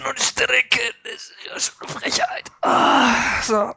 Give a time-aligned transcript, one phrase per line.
[0.00, 0.94] strecken und strecken.
[1.04, 2.50] Das ist ja schon eine Frechheit.
[2.62, 3.74] Ah, so.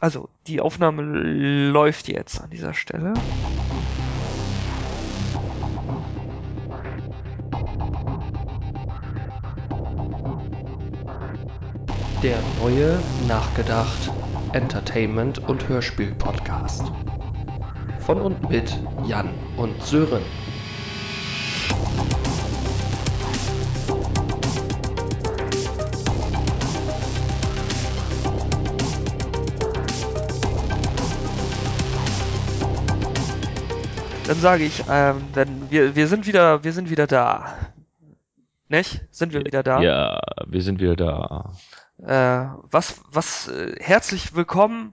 [0.00, 3.14] Also, die Aufnahme läuft jetzt an dieser Stelle.
[12.22, 14.10] Der neue Nachgedacht
[14.52, 16.82] Entertainment und Hörspiel Podcast.
[18.00, 20.24] Von und mit Jan und Sören.
[34.28, 37.72] Dann sage ich, ähm, denn wir, wir sind wieder, wir sind wieder da.
[38.68, 39.00] Nicht?
[39.10, 39.80] Sind wir wieder da?
[39.80, 41.54] Ja, wir sind wieder da.
[41.96, 44.92] Äh, was, was, äh, herzlich willkommen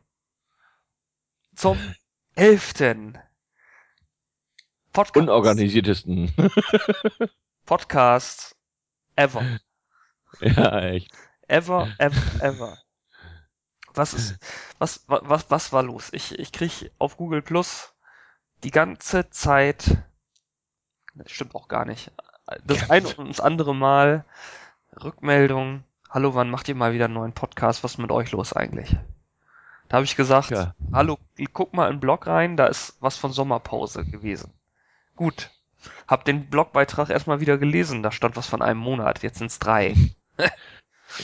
[1.53, 1.77] zum
[2.35, 3.17] elften
[4.93, 6.33] Podcast, Unorganisiertesten.
[7.65, 8.55] Podcast
[9.17, 9.59] ever.
[10.39, 11.11] ja, echt.
[11.49, 12.77] Ever, ever, ever.
[13.93, 14.37] Was ist,
[14.79, 16.07] was, wa- was, was war los?
[16.13, 17.94] Ich, ich krieg auf Google Plus
[18.65, 19.97] die ganze Zeit,
[21.13, 22.11] das stimmt auch gar nicht,
[22.65, 24.25] das ein und das andere Mal
[25.03, 27.83] Rückmeldung, hallo, wann macht ihr mal wieder einen neuen Podcast?
[27.83, 28.97] Was ist mit euch los eigentlich?
[29.87, 30.73] Da habe ich gesagt, Ja.
[30.91, 31.19] hallo,
[31.53, 34.51] guck mal in den Blog rein, da ist was von Sommerpause gewesen.
[35.15, 35.51] Gut.
[36.07, 39.95] Hab den Blogbeitrag erstmal wieder gelesen, da stand was von einem Monat, jetzt sind's drei.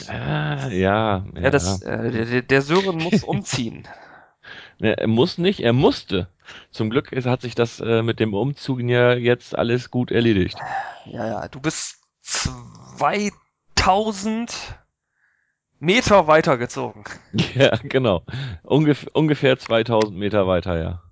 [0.08, 3.86] Ah, ja, Ja, das, äh, der, der Sören muss umziehen.
[4.82, 6.26] Ne, Er muss nicht, er musste.
[6.72, 10.58] Zum Glück ist, hat sich das äh, mit dem Umzug ja jetzt alles gut erledigt.
[11.06, 14.52] Ja, ja, du bist 2000
[15.78, 17.04] Meter weitergezogen.
[17.54, 18.24] Ja, genau.
[18.64, 21.02] Ungef ungefähr 2000 Meter weiter, ja.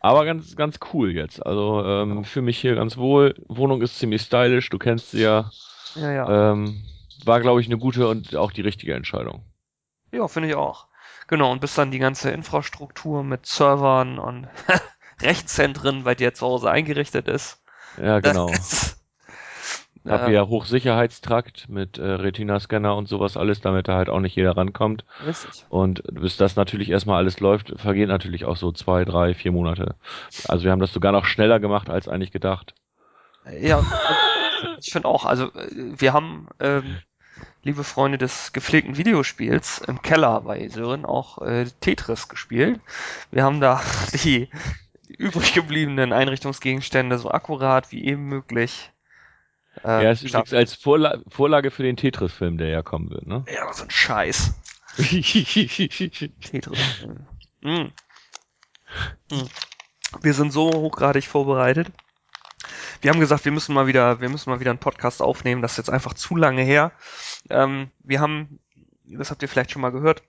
[0.00, 1.44] Aber ganz, ganz cool jetzt.
[1.44, 3.34] Also ähm, fühle mich hier ganz wohl.
[3.48, 5.50] Wohnung ist ziemlich stylisch, du kennst sie ja.
[5.94, 6.52] Ja, ja.
[6.52, 6.82] Ähm,
[7.26, 9.44] war, glaube ich, eine gute und auch die richtige Entscheidung.
[10.10, 10.86] Ja, finde ich auch.
[11.28, 14.48] Genau, und bis dann die ganze Infrastruktur mit Servern und
[15.20, 17.62] Rechenzentren bei dir zu Hause eingerichtet ist.
[18.00, 18.46] Ja, genau.
[18.46, 19.02] Das,
[20.06, 24.36] Hab äh, ja Hochsicherheitstrakt mit äh, Retina-Scanner und sowas alles, damit da halt auch nicht
[24.36, 25.04] jeder rankommt.
[25.26, 25.64] richtig.
[25.68, 29.96] Und bis das natürlich erstmal alles läuft, vergehen natürlich auch so zwei, drei, vier Monate.
[30.46, 32.74] Also wir haben das sogar noch schneller gemacht als eigentlich gedacht.
[33.60, 33.80] Ja,
[34.78, 36.98] ich finde auch, also äh, wir haben, ähm,
[37.62, 42.80] liebe Freunde des gepflegten Videospiels, im Keller bei Sören auch äh, Tetris gespielt.
[43.30, 43.82] Wir haben da
[44.12, 44.48] die,
[45.08, 48.90] die übrig gebliebenen Einrichtungsgegenstände so akkurat wie eben möglich.
[49.84, 53.44] Äh, ja, ist übrigens als Vorla Vorlage für den Tetris-Film, der ja kommen wird, ne?
[53.52, 54.54] ja, so ein Scheiß.
[54.96, 56.78] Tetris.
[57.60, 57.92] Mm.
[59.30, 59.48] Mm.
[60.22, 61.88] Wir sind so hochgradig vorbereitet.
[63.00, 65.62] Wir haben gesagt, wir müssen mal wieder, wir müssen mal wieder einen Podcast aufnehmen.
[65.62, 66.92] Das ist jetzt einfach zu lange her.
[67.50, 68.60] Ähm, wir haben,
[69.04, 70.22] das habt ihr vielleicht schon mal gehört.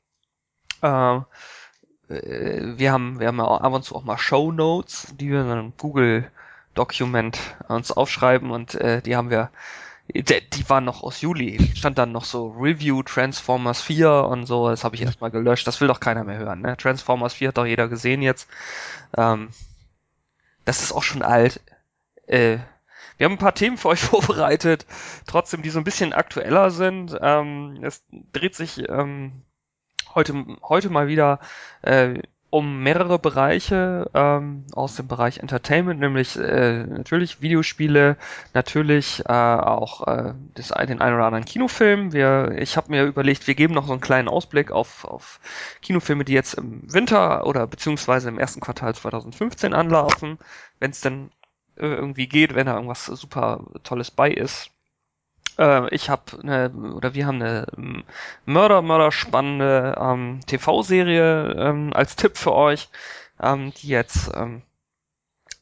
[0.81, 1.17] Äh,
[2.09, 5.49] äh, wir haben, wir haben ab und zu auch mal Show Notes, die wir in
[5.49, 6.31] einem Google
[6.73, 9.49] Document uns aufschreiben und äh, die haben wir,
[10.07, 11.59] die, die waren noch aus Juli.
[11.75, 14.69] Stand dann noch so Review Transformers 4 und so.
[14.69, 15.67] Das habe ich erstmal gelöscht.
[15.67, 16.61] Das will doch keiner mehr hören.
[16.61, 16.77] Ne?
[16.77, 18.47] Transformers 4 hat doch jeder gesehen jetzt.
[19.17, 19.49] Ähm,
[20.63, 21.61] das ist auch schon alt.
[22.27, 22.57] Äh,
[23.17, 24.85] wir haben ein paar Themen für euch vorbereitet,
[25.25, 27.17] trotzdem die so ein bisschen aktueller sind.
[27.19, 29.43] Ähm, es dreht sich ähm,
[30.13, 31.39] heute, heute mal wieder
[31.81, 38.15] äh, um mehrere Bereiche ähm, aus dem Bereich Entertainment, nämlich äh, natürlich Videospiele,
[38.53, 42.13] natürlich äh, auch äh, das, den einen oder anderen Kinofilm.
[42.13, 45.41] Wir, ich habe mir überlegt, wir geben noch so einen kleinen Ausblick auf, auf
[45.81, 50.39] Kinofilme, die jetzt im Winter oder beziehungsweise im ersten Quartal 2015 anlaufen,
[50.79, 51.31] wenn es denn
[51.77, 54.71] irgendwie geht, wenn da irgendwas super Tolles bei ist.
[55.57, 58.03] Äh, ich habe eine, oder wir haben eine ähm,
[58.45, 62.89] Mörder, Mörder spannende ähm, TV-Serie ähm, als Tipp für euch,
[63.41, 64.61] ähm, die jetzt ähm,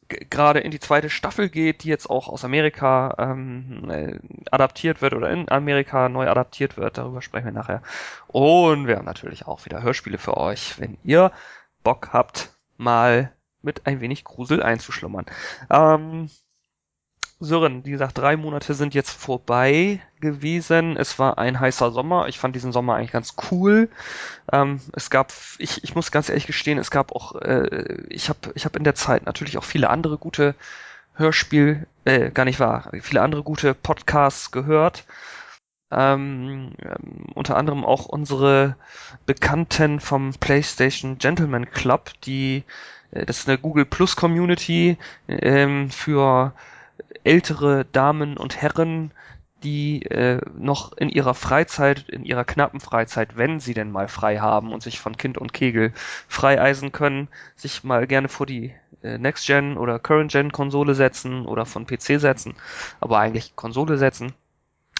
[0.07, 4.19] gerade in die zweite Staffel geht, die jetzt auch aus Amerika äh,
[4.51, 6.97] adaptiert wird oder in Amerika neu adaptiert wird.
[6.97, 7.81] Darüber sprechen wir nachher.
[8.27, 11.31] Und wir haben natürlich auch wieder Hörspiele für euch, wenn ihr
[11.83, 13.31] Bock habt, mal
[13.65, 15.25] mit ein wenig Grusel einzuschlummern.
[15.69, 16.29] Ähm,
[17.39, 20.95] Sören, wie gesagt, drei Monate sind jetzt vorbei gewesen.
[20.95, 22.27] Es war ein heißer Sommer.
[22.29, 23.89] Ich fand diesen Sommer eigentlich ganz cool.
[24.53, 28.39] Ähm, es gab, ich, ich muss ganz ehrlich gestehen, es gab auch, äh, ich habe
[28.55, 30.55] ich hab in der Zeit natürlich auch viele andere gute
[31.15, 35.05] Hörspiel, äh, gar nicht wahr, viele andere gute Podcasts gehört.
[35.91, 38.75] Ähm, ähm, unter anderem auch unsere
[39.25, 42.63] Bekannten vom PlayStation Gentleman Club, die
[43.25, 44.97] das ist eine Google Plus Community
[45.27, 46.53] ähm, für
[47.23, 49.11] ältere Damen und Herren,
[49.63, 54.37] die äh, noch in ihrer Freizeit, in ihrer knappen Freizeit, wenn sie denn mal frei
[54.37, 55.91] haben und sich von Kind und Kegel
[56.27, 62.19] freieisen können, sich mal gerne vor die äh, Next-Gen oder Current-Gen-Konsole setzen oder von PC
[62.19, 62.55] setzen,
[62.99, 64.33] aber eigentlich Konsole setzen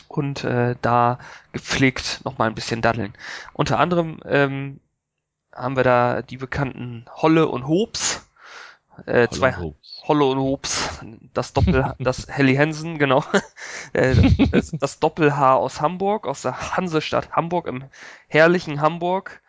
[0.08, 1.20] und äh, da
[1.52, 3.14] gepflegt noch mal ein bisschen daddeln.
[3.54, 4.80] Unter anderem ähm,
[5.56, 8.28] haben wir da die bekannten Holle und Hobbs,
[9.06, 10.04] äh, zwei Hobbs.
[10.08, 11.00] Holle und Hobbs,
[11.34, 13.24] das Doppel, das Helly Hansen, genau,
[13.94, 14.16] äh,
[14.52, 17.86] das, das Doppelhaar aus Hamburg, aus der Hansestadt Hamburg, im
[18.28, 19.42] herrlichen Hamburg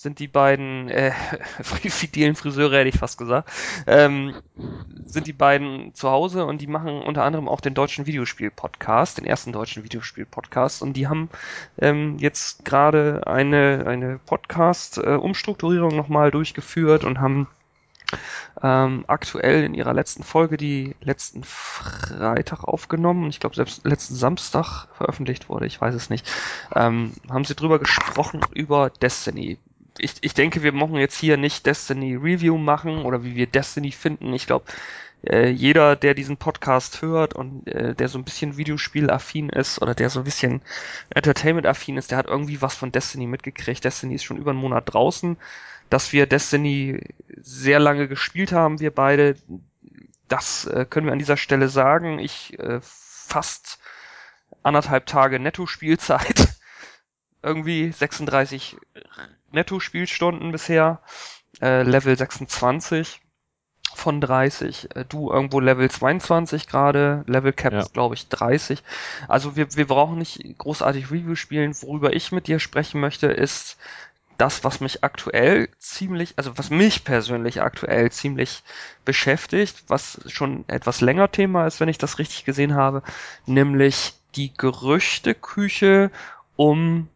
[0.00, 1.12] sind die beiden äh,
[1.62, 3.50] fidilen Friseure, hätte ich fast gesagt,
[3.86, 4.34] ähm,
[5.04, 9.26] sind die beiden zu Hause und die machen unter anderem auch den deutschen Videospiel-Podcast, den
[9.26, 10.80] ersten deutschen Videospiel-Podcast.
[10.80, 11.28] Und die haben
[11.78, 17.46] ähm, jetzt gerade eine, eine Podcast-Umstrukturierung nochmal durchgeführt und haben
[18.62, 23.24] ähm, aktuell in ihrer letzten Folge, die letzten Freitag aufgenommen.
[23.24, 26.26] Und ich glaube selbst letzten Samstag veröffentlicht wurde, ich weiß es nicht,
[26.74, 29.58] ähm, haben sie drüber gesprochen über Destiny.
[29.98, 33.92] Ich, ich denke, wir machen jetzt hier nicht Destiny Review machen oder wie wir Destiny
[33.92, 34.32] finden.
[34.32, 34.64] Ich glaube,
[35.26, 39.94] äh, jeder, der diesen Podcast hört und äh, der so ein bisschen Videospiel-affin ist oder
[39.94, 40.62] der so ein bisschen
[41.10, 43.84] Entertainment-affin ist, der hat irgendwie was von Destiny mitgekriegt.
[43.84, 45.36] Destiny ist schon über einen Monat draußen
[45.90, 47.00] dass wir Destiny
[47.36, 49.36] sehr lange gespielt haben, wir beide.
[50.28, 52.20] Das äh, können wir an dieser Stelle sagen.
[52.20, 53.80] Ich äh, fast
[54.62, 56.48] anderthalb Tage Netto-Spielzeit.
[57.42, 58.76] Irgendwie 36
[59.52, 61.00] Netto-Spielstunden bisher.
[61.60, 63.20] Äh, Level 26
[63.94, 64.96] von 30.
[64.96, 67.24] Äh, du irgendwo Level 22 gerade.
[67.26, 67.80] Level Cap Ja.
[67.80, 68.82] ist, glaube ich, 30.
[69.28, 71.74] Also wir, wir brauchen nicht großartig Review spielen.
[71.82, 73.76] Worüber ich mit dir sprechen möchte, ist
[74.38, 78.62] das, was mich aktuell ziemlich, also was mich persönlich aktuell ziemlich
[79.04, 83.02] beschäftigt, was schon etwas länger Thema ist, wenn ich das richtig gesehen habe,
[83.44, 86.10] nämlich die Gerüchteküche
[86.56, 87.08] um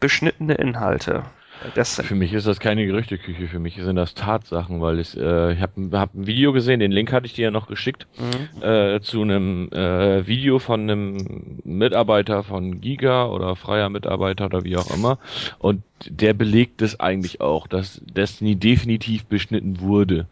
[0.00, 1.24] beschnittene Inhalte.
[1.74, 5.52] Das, Für mich ist das keine Gerüchteküche, für mich sind das Tatsachen, weil ich, äh,
[5.52, 8.62] ich habe hab ein Video gesehen, den Link hatte ich dir ja noch geschickt, Mhm.
[8.62, 14.76] äh, zu einem äh, Video von einem Mitarbeiter von Giga oder freier Mitarbeiter oder wie
[14.78, 15.18] auch immer.
[15.58, 20.28] Und der belegt es eigentlich auch, dass Destiny definitiv beschnitten wurde.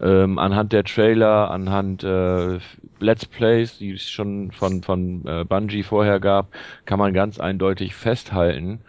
[0.00, 2.58] Ähm, anhand der Trailer, anhand äh,
[3.00, 6.52] Let's Plays, die es schon von, von äh, Bungie vorher gab,
[6.84, 8.80] kann man ganz eindeutig festhalten,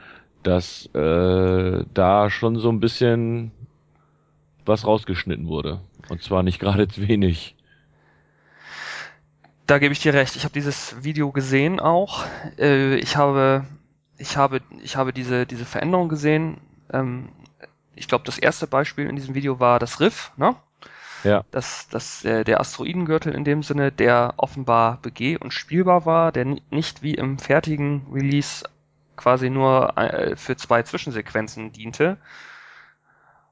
[0.43, 3.51] dass äh, da schon so ein bisschen
[4.65, 5.81] was rausgeschnitten wurde.
[6.09, 7.55] Und zwar nicht gerade wenig.
[9.67, 10.35] Da gebe ich dir recht.
[10.35, 12.25] Ich habe dieses Video gesehen auch.
[12.57, 13.65] Äh, ich habe,
[14.17, 16.57] ich habe, ich habe diese, diese Veränderung gesehen.
[16.91, 17.29] Ähm,
[17.95, 20.55] ich glaube, das erste Beispiel in diesem Video war das Riff, ne?
[21.23, 21.43] Ja.
[21.51, 26.45] Das, das, äh, der Asteroidengürtel in dem Sinne, der offenbar begeh- und spielbar war, der
[26.45, 28.65] ni- nicht wie im fertigen Release
[29.15, 32.17] quasi nur äh, für zwei Zwischensequenzen diente.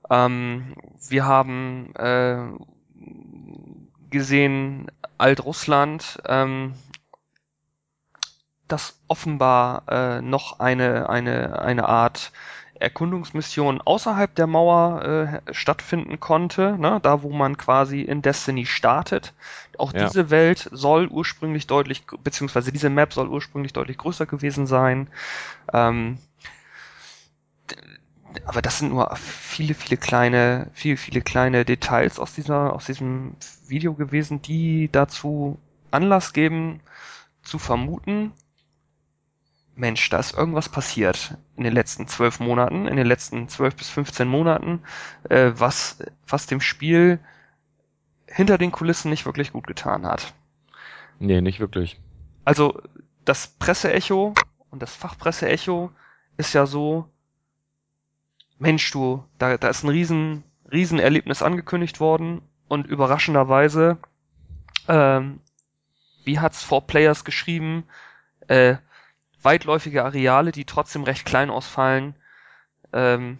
[0.09, 0.75] Ähm,
[1.07, 2.37] wir haben äh,
[4.09, 6.73] gesehen Altrussland, ähm,
[8.67, 12.31] dass offenbar äh, noch eine, eine, eine Art
[12.79, 16.99] Erkundungsmission außerhalb der Mauer äh, stattfinden konnte, ne?
[17.03, 19.33] da wo man quasi in Destiny startet.
[19.79, 20.05] Auch Ja.
[20.05, 25.07] diese Welt soll ursprünglich deutlich, beziehungsweise diese Map soll ursprünglich deutlich größer gewesen sein.
[25.73, 26.19] Ähm,
[28.45, 33.35] aber das sind nur viele, viele kleine, viele, viele kleine Details aus dieser, aus diesem
[33.67, 35.57] Video gewesen, die dazu
[35.91, 36.81] Anlass geben,
[37.41, 38.33] zu vermuten,
[39.75, 43.89] Mensch, da ist irgendwas passiert in den letzten zwölf Monaten, in den letzten zwölf bis
[43.89, 44.81] 15 Monaten,
[45.29, 47.19] äh, was, was dem Spiel
[48.31, 50.33] hinter den Kulissen nicht wirklich gut getan hat.
[51.19, 51.99] Nee, nicht wirklich.
[52.45, 52.81] Also
[53.25, 54.33] das Presseecho
[54.69, 55.91] und das Fachpresseecho
[56.37, 57.09] ist ja so,
[58.57, 63.97] Mensch, du, da, da ist ein riesen, riesen Erlebnis angekündigt worden und überraschenderweise,
[64.87, 65.41] ähm,
[66.23, 67.83] wie hat's Four Players geschrieben,
[68.47, 68.77] äh,
[69.41, 72.15] weitläufige Areale, die trotzdem recht klein ausfallen,
[72.93, 73.39] ähm,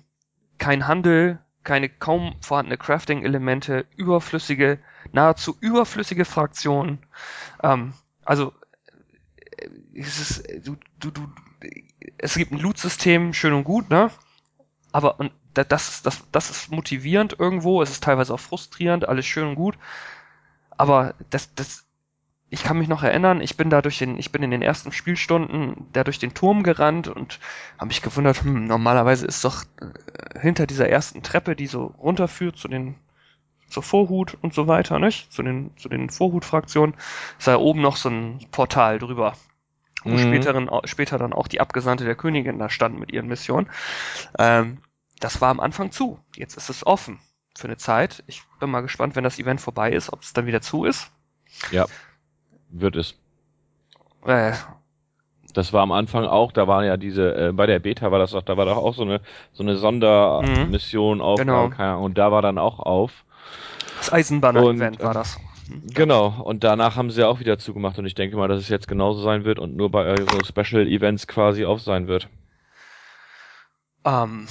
[0.57, 4.79] kein Handel, keine kaum vorhandene Crafting-Elemente, überflüssige,
[5.11, 6.99] nahezu überflüssige Fraktionen.
[7.63, 7.93] Ähm,
[8.25, 8.53] also
[9.57, 11.21] äh, es ist, du, du, du,
[12.17, 14.11] es gibt ein Loot-System, schön und gut, ne?
[14.93, 19.27] Aber und da- das, das, das ist motivierend irgendwo, es ist teilweise auch frustrierend, alles
[19.27, 19.77] schön und gut.
[20.77, 21.85] Aber das, das,
[22.49, 24.91] ich kann mich noch erinnern, ich bin da durch den, ich bin in den ersten
[24.91, 27.39] Spielstunden da durch den Turm gerannt und
[27.77, 32.57] habe mich gewundert, hm, normalerweise ist doch äh, hinter dieser ersten Treppe, die so runterführt
[32.57, 32.95] zu den
[33.69, 35.31] zur Vorhut und so weiter, nicht?
[35.31, 36.95] Zu den, zu den Vorhutfraktionen,
[37.37, 39.35] ist da oben noch so ein Portal drüber.
[40.03, 40.17] Wo Mhm.
[40.17, 43.69] späteren, später dann auch die Abgesandte der Königin da stand mit ihren Missionen.
[44.39, 44.79] Ähm,
[45.19, 46.19] das war am Anfang zu.
[46.35, 47.19] Jetzt ist es offen
[47.55, 48.23] für eine Zeit.
[48.27, 51.11] Ich bin mal gespannt, wenn das Event vorbei ist, ob es dann wieder zu ist.
[52.69, 53.15] Wird es.
[54.25, 54.53] Äh,
[55.53, 58.31] Das war am Anfang auch, da waren ja diese, äh, bei der Beta war das
[58.31, 59.21] doch, da war doch auch so eine,
[59.53, 61.69] so eine Sondermission auf, Genau.
[61.69, 63.25] keine Ahnung, und da war dann auch auf.
[63.97, 65.39] das Eisenbanner-Event Und, war ähm, das.
[65.93, 68.69] Genau, und danach haben sie ja auch wieder zugemacht und ich denke mal, dass es
[68.69, 72.27] jetzt genauso sein wird und nur bei äh, so Special Events quasi auf sein wird.
[74.05, 74.47] Ähm,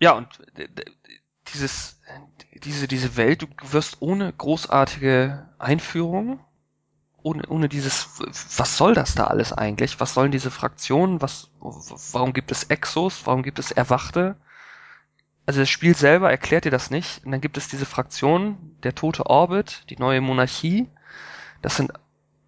[0.00, 0.28] ja, und
[1.54, 2.00] dieses,
[2.64, 6.40] diese, diese Welt, du wirst ohne großartige Einführung,
[7.26, 8.08] ohne, ohne dieses,
[8.56, 9.98] was soll das da alles eigentlich?
[9.98, 11.20] Was sollen diese Fraktionen?
[11.20, 11.50] Was,
[12.12, 13.26] warum gibt es Exos?
[13.26, 14.36] Warum gibt es Erwachte?
[15.44, 17.24] Also das Spiel selber erklärt dir das nicht.
[17.24, 20.88] Und dann gibt es diese Fraktionen, der tote Orbit, die neue Monarchie.
[21.62, 21.90] Das sind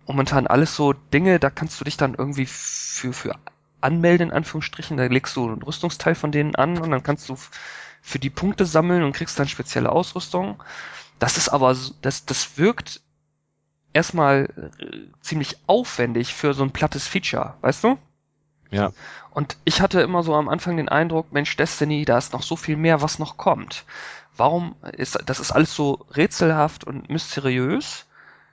[0.06, 3.34] momentan alles so Dinge, da kannst du dich dann irgendwie für, für
[3.80, 4.96] anmelden, in Anführungsstrichen.
[4.96, 7.36] Da legst du einen Rüstungsteil von denen an und dann kannst du
[8.00, 10.62] für die Punkte sammeln und kriegst dann spezielle Ausrüstung.
[11.18, 13.00] Das ist aber, das, das wirkt
[13.92, 17.98] erstmal äh, ziemlich aufwendig für so ein plattes Feature, weißt du?
[18.70, 18.92] Ja.
[19.30, 22.56] Und ich hatte immer so am Anfang den Eindruck, Mensch, Destiny, da ist noch so
[22.56, 23.84] viel mehr, was noch kommt.
[24.36, 28.06] Warum ist, das ist alles so rätselhaft und mysteriös?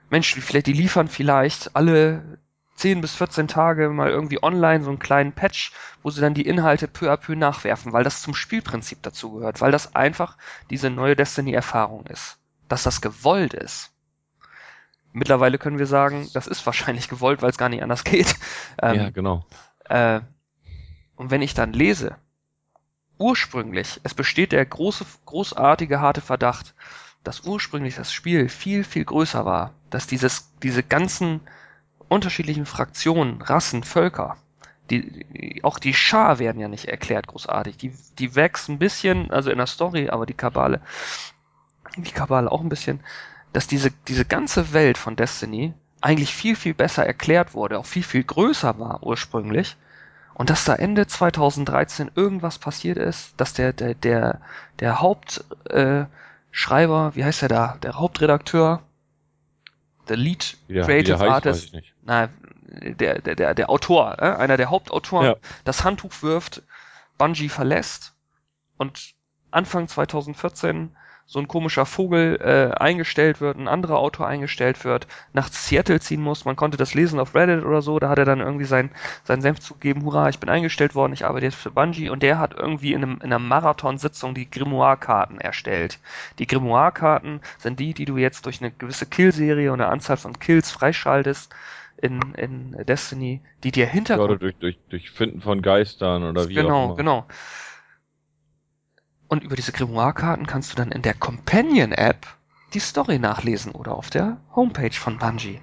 [0.10, 2.40] Mensch, vielleicht, die liefern vielleicht alle
[2.76, 5.74] 10 bis 14 Tage mal irgendwie online so einen kleinen Patch,
[6.04, 9.62] wo sie dann die Inhalte peu à peu nachwerfen, weil das zum Spielprinzip dazu gehört,
[9.62, 10.38] weil das einfach
[10.70, 12.38] diese neue Destiny-Erfahrung ist.
[12.68, 13.92] Dass das gewollt ist.
[15.16, 18.36] Mittlerweile können wir sagen, das ist wahrscheinlich gewollt, weil es gar nicht anders geht.
[18.82, 19.46] Ähm, ja, genau.
[19.86, 20.20] äh,
[21.16, 22.18] und wenn ich dann lese,
[23.18, 26.76] ursprünglich, es besteht der große, großartige, harte Verdacht,
[27.24, 31.40] dass ursprünglich das Spiel viel, viel größer war, dass dieses, diese ganzen
[32.10, 34.36] unterschiedlichen Fraktionen, Rassen, Völker,
[34.90, 37.78] die, die, auch die Schar werden ja nicht erklärt großartig.
[37.78, 40.82] Die, die wächst ein bisschen, also in der Story, aber die Kabale,
[41.96, 43.00] die Kabale auch ein bisschen,
[43.56, 48.04] dass diese, diese ganze Welt von Destiny eigentlich viel, viel besser erklärt wurde, auch viel,
[48.04, 49.78] viel größer war ursprünglich.
[50.34, 54.42] Und dass da Ende 2013 irgendwas passiert ist, dass der, der, der,
[54.80, 56.10] der Hauptschreiber,
[57.14, 58.84] äh, wie heißt der da, der Hauptredakteur,
[60.10, 62.28] der Lead Creative heißt, weiß Artist, na,
[62.68, 65.36] der, der, der, der Autor, äh, einer der Hauptautoren, Ja.
[65.64, 66.62] das Handtuch wirft,
[67.18, 68.14] Bungie verlässt
[68.78, 69.14] und
[69.52, 70.94] Anfang 2014
[71.28, 76.22] so ein komischer Vogel äh, eingestellt wird, ein anderer Autor eingestellt wird, nach Seattle ziehen
[76.22, 76.46] muss.
[76.46, 77.98] Man konnte das lesen auf Reddit oder so.
[77.98, 78.92] Da hat er dann irgendwie sein,
[79.24, 82.10] seinen Senf zugegeben, hurra, ich bin eingestellt worden, ich arbeite jetzt für Bungie.
[82.10, 86.00] Und der hat irgendwie in, einem, in einer Marathonsitzung die Grimoire-Karten erstellt.
[86.38, 90.38] Die Grimoire-Karten sind die, die du jetzt durch eine gewisse Kill-Serie und eine Anzahl von
[90.38, 91.54] Kills freischaltest
[91.98, 96.50] in, in Destiny, die dir Ja, oder Hintergrund durch, durch, durch Finden von Geistern oder
[96.50, 96.96] wie genau, auch immer.
[96.96, 97.26] genau.
[99.36, 102.26] Und über diese Grimoire-Karten kannst du dann in der Companion-App
[102.74, 105.60] die Story nachlesen oder auf der Homepage von Bungie.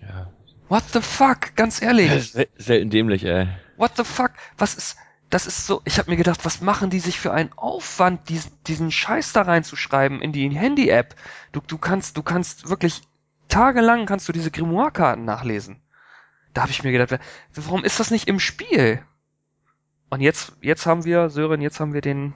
[0.00, 0.30] Ja.
[0.68, 1.56] What the fuck?
[1.56, 2.12] Ganz ehrlich.
[2.32, 3.48] Sel selten dämlich, ey.
[3.78, 4.30] What the fuck?
[4.58, 4.96] Was ist,
[5.28, 8.52] das ist so, ich habe mir gedacht, was machen die sich für einen Aufwand, diesen,
[8.68, 11.16] diesen Scheiß da reinzuschreiben in die Handy-App?
[11.50, 13.02] Du, du kannst, du kannst wirklich
[13.48, 15.82] tagelang kannst du diese Grimoire-Karten nachlesen.
[16.52, 17.20] Da habe ich mir gedacht,
[17.56, 19.02] warum ist das nicht im Spiel?
[20.14, 22.34] Und jetzt, jetzt haben wir, Sören, jetzt haben wir den,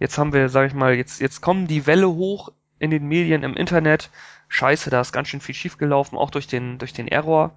[0.00, 3.44] jetzt haben wir, sag ich mal, jetzt, jetzt kommen die Welle hoch in den Medien,
[3.44, 4.10] im Internet.
[4.48, 7.52] Scheiße, da ist ganz schön viel schiefgelaufen, auch durch den, durch den Error,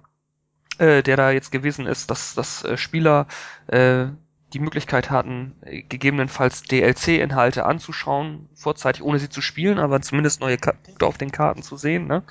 [0.78, 3.26] äh, der da jetzt gewesen ist, dass, dass äh, Spieler
[3.66, 4.06] äh,
[4.52, 10.58] die Möglichkeit hatten, äh, gegebenenfalls DLC-Inhalte anzuschauen, vorzeitig, ohne sie zu spielen, aber zumindest neue
[10.58, 12.22] Punkte auf den Karten zu sehen, ne?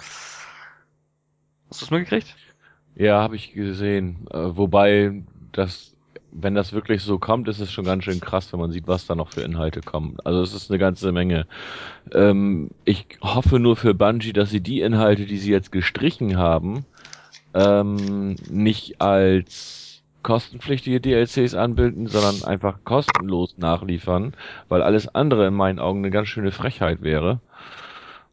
[1.70, 2.36] Hast du es mitgekriegt?
[2.96, 4.27] Ja, habe ich gesehen.
[4.32, 5.92] Äh, wobei das,
[6.34, 9.06] wenn das wirklich so kommt, ist es schon ganz schön krass, wenn man sieht, was
[9.06, 10.18] da noch für Inhalte kommen.
[10.24, 11.46] Also es ist eine ganze Menge.
[12.12, 16.86] Ähm, ich hoffe nur für Bungie, dass sie die Inhalte, die sie jetzt gestrichen haben,
[17.54, 24.34] ähm, nicht als kostenpflichtige DLCs anbilden, sondern einfach kostenlos nachliefern,
[24.70, 27.42] weil alles andere in meinen Augen eine ganz schöne Frechheit wäre.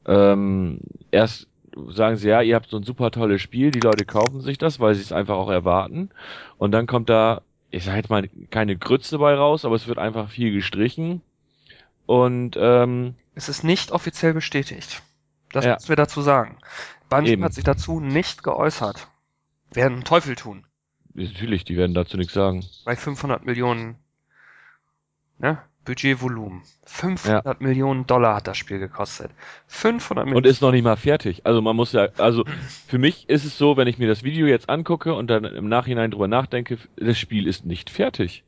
[0.07, 0.80] Ähm,
[1.11, 1.49] erst
[1.88, 4.80] sagen sie, ja, ihr habt so ein super tolles Spiel, die Leute kaufen sich das,
[4.80, 6.11] weil sie es einfach auch erwarten.
[6.59, 9.98] Und dann kommt da, ich sag jetzt mal, keine Grütze bei raus, aber es wird
[9.98, 11.22] einfach viel gestrichen.
[12.06, 15.02] Und ähm, Es ist nicht offiziell bestätigt.
[15.52, 15.74] Das Ja.
[15.74, 16.58] müssen wir dazu sagen.
[17.08, 19.08] Bungie hat sich dazu nicht geäußert.
[19.72, 20.64] Werden einen Teufel tun.
[21.14, 22.64] natürlich, die werden dazu nichts sagen.
[22.84, 23.96] Bei 500 Millionen
[25.38, 25.58] ne,
[25.90, 26.62] Budgetvolumen.
[26.85, 29.32] 500 Millionen Dollar hat das Spiel gekostet.
[29.66, 30.44] 500 Millionen.
[30.44, 31.44] Und ist noch nicht mal fertig.
[31.44, 32.44] Also man muss ja, also
[32.87, 35.68] für mich ist es so, wenn ich mir das Video jetzt angucke und dann im
[35.68, 38.44] Nachhinein drüber nachdenke, das Spiel ist nicht fertig.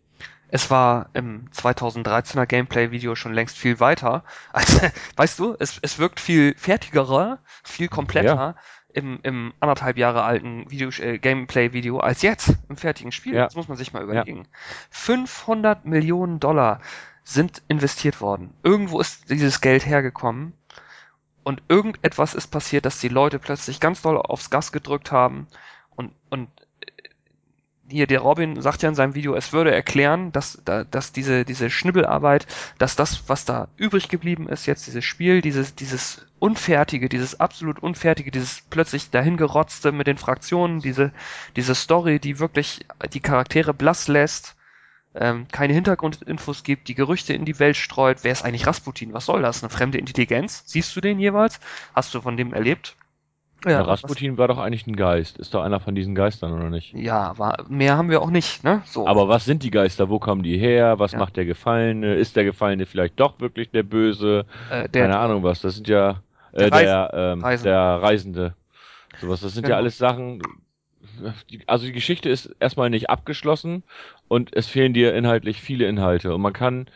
[0.51, 4.23] Es war im 2013er Gameplay-Video schon längst viel weiter.
[4.53, 4.79] Also,
[5.17, 8.55] weißt du, es, es wirkt viel fertigerer, viel kompletter
[8.95, 13.35] im, im anderthalb Jahre alten Video, äh, Gameplay-Video als jetzt im fertigen Spiel.
[13.35, 13.45] Ja.
[13.45, 14.47] Das muss man sich mal überlegen.
[14.91, 16.81] 500 Millionen Dollar
[17.25, 18.52] sind investiert worden.
[18.62, 20.52] Irgendwo ist dieses Geld hergekommen
[21.45, 25.47] und irgendetwas ist passiert, dass die Leute plötzlich ganz doll aufs Gas gedrückt haben
[25.97, 26.49] und, und
[27.88, 31.45] hier der Robin sagt ja in seinem Video, es würde erklären, dass, da- dass diese,
[31.45, 32.47] diese Schnibbelarbeit,
[32.79, 37.81] dass das, was da übrig geblieben ist, jetzt dieses Spiel, dieses, dieses Unfertige, dieses absolut
[37.81, 41.12] Unfertige, dieses plötzlich dahingerotzte mit den Fraktionen, diese,
[41.57, 44.57] diese Story, die wirklich die Charaktere blass lässt,
[45.14, 48.19] ähm, keine Hintergrundinfos gibt, die Gerüchte in die Welt streut.
[48.23, 49.12] Wer ist eigentlich Rasputin?
[49.12, 49.62] Was soll das?
[49.62, 50.62] Eine fremde Intelligenz?
[50.66, 51.61] Siehst du den jeweils?
[51.95, 52.97] Hast du von dem erlebt?
[53.64, 55.38] Ja, Rasputin war doch eigentlich ein Geist.
[55.38, 56.95] Ist doch einer von diesen Geistern, oder nicht?
[56.95, 58.83] Ja, war, mehr haben wir auch nicht, ne?
[58.87, 59.07] So.
[59.07, 60.09] Aber was sind die Geister?
[60.09, 60.99] Wo kommen die her?
[60.99, 61.19] Was Ja.
[61.21, 62.14] macht der Gefallene?
[62.16, 64.47] Ist der Gefallene vielleicht doch wirklich der Böse?
[64.69, 65.61] äh, der, Keine Ahnung was.
[65.61, 67.69] Das sind ja äh, Der der, ähm, Reisende.
[67.71, 68.54] der Reisende.
[69.21, 69.40] Sowas.
[69.42, 69.75] Das sind Genau.
[69.75, 70.42] ja alles Sachen.
[71.50, 73.85] Die, also die Geschichte ist erstmal nicht abgeschlossen
[74.33, 76.35] und es fehlen dir inhaltlich viele Inhalte.
[76.35, 76.87] Und man kann,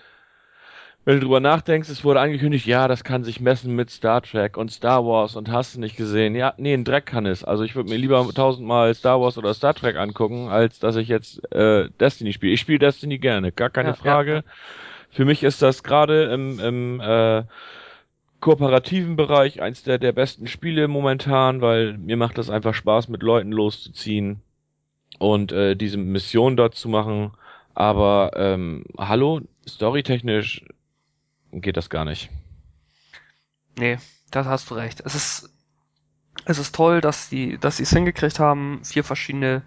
[1.04, 4.56] wenn du drüber nachdenkst, es wurde angekündigt, ja, das kann sich messen mit Star Trek
[4.56, 6.34] und Star Wars und hast du nicht gesehen.
[6.34, 7.44] Ja, nee, ein Dreck kann es.
[7.44, 11.06] Also ich würde mir lieber tausendmal Star Wars oder Star Trek angucken, als dass ich
[11.08, 12.52] jetzt äh, Destiny spiele.
[12.54, 14.32] Ich spiele Destiny gerne, gar keine Ja, Frage.
[14.32, 14.42] ja.
[15.10, 17.44] Für mich ist das gerade im, im äh,
[18.40, 23.22] kooperativen Bereich eins der, der besten Spiele momentan, weil mir macht das einfach Spaß, mit
[23.22, 24.42] Leuten loszuziehen
[25.18, 27.32] und äh, diese Mission dort zu machen.
[27.74, 30.64] Aber ähm, hallo, storytechnisch
[31.52, 32.30] geht das gar nicht.
[33.78, 33.98] Nee,
[34.30, 35.02] da hast du recht.
[35.04, 35.50] Es ist,
[36.46, 39.62] es ist toll, dass die, dass sie es hingekriegt haben, vier verschiedene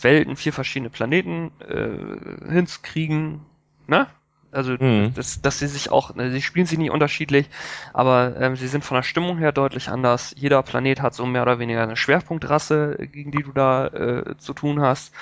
[0.00, 3.40] Welten, vier verschiedene Planeten äh, hinzukriegen,
[3.86, 4.08] ne?
[4.52, 5.14] Also, Mhm.
[5.14, 7.48] dass, dass sie sich auch, ne, sie spielen sich nicht unterschiedlich,
[7.94, 10.34] aber ähm, sie sind von der Stimmung her deutlich anders.
[10.38, 14.52] Jeder Planet hat so mehr oder weniger eine Schwerpunktrasse, gegen die du da äh, zu
[14.54, 15.12] tun hast.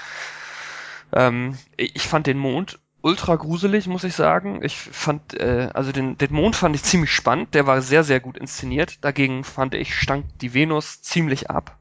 [1.13, 4.63] Ähm, ich ich fand den Mond ultra gruselig, muss ich sagen.
[4.63, 8.21] Ich fand, äh, also den, den Mond fand ich ziemlich spannend, der war sehr, sehr
[8.21, 9.05] gut inszeniert.
[9.05, 11.79] Dagegen fand ich, stank die Venus ziemlich ab.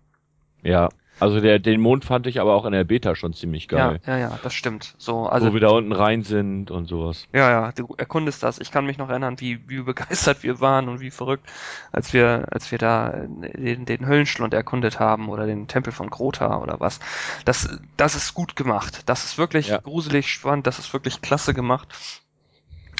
[0.61, 3.99] Ja, also der, den Mond fand ich aber auch in der Beta schon ziemlich geil.
[4.05, 4.95] Ja, ja, ja, das stimmt.
[4.97, 7.27] So, also wo wir da unten rein sind und sowas.
[7.33, 8.59] Ja, ja, du erkundest das.
[8.59, 11.45] Ich kann mich noch erinnern, wie, wie begeistert wir waren und wie verrückt,
[11.91, 16.57] als wir, als wir da den, den Höllenschlund erkundet haben oder den Tempel von Grota
[16.59, 16.99] oder was.
[17.45, 19.03] Das, das ist gut gemacht.
[19.05, 19.77] Das ist wirklich Ja.
[19.79, 20.67] gruselig spannend.
[20.67, 21.87] Das ist wirklich klasse gemacht.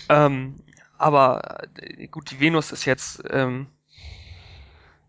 [0.10, 0.55] Ähm,
[0.97, 3.67] aber äh, gut, die Venus ist jetzt, ähm,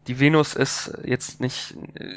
[0.06, 2.14] die Venus ist jetzt nicht, äh,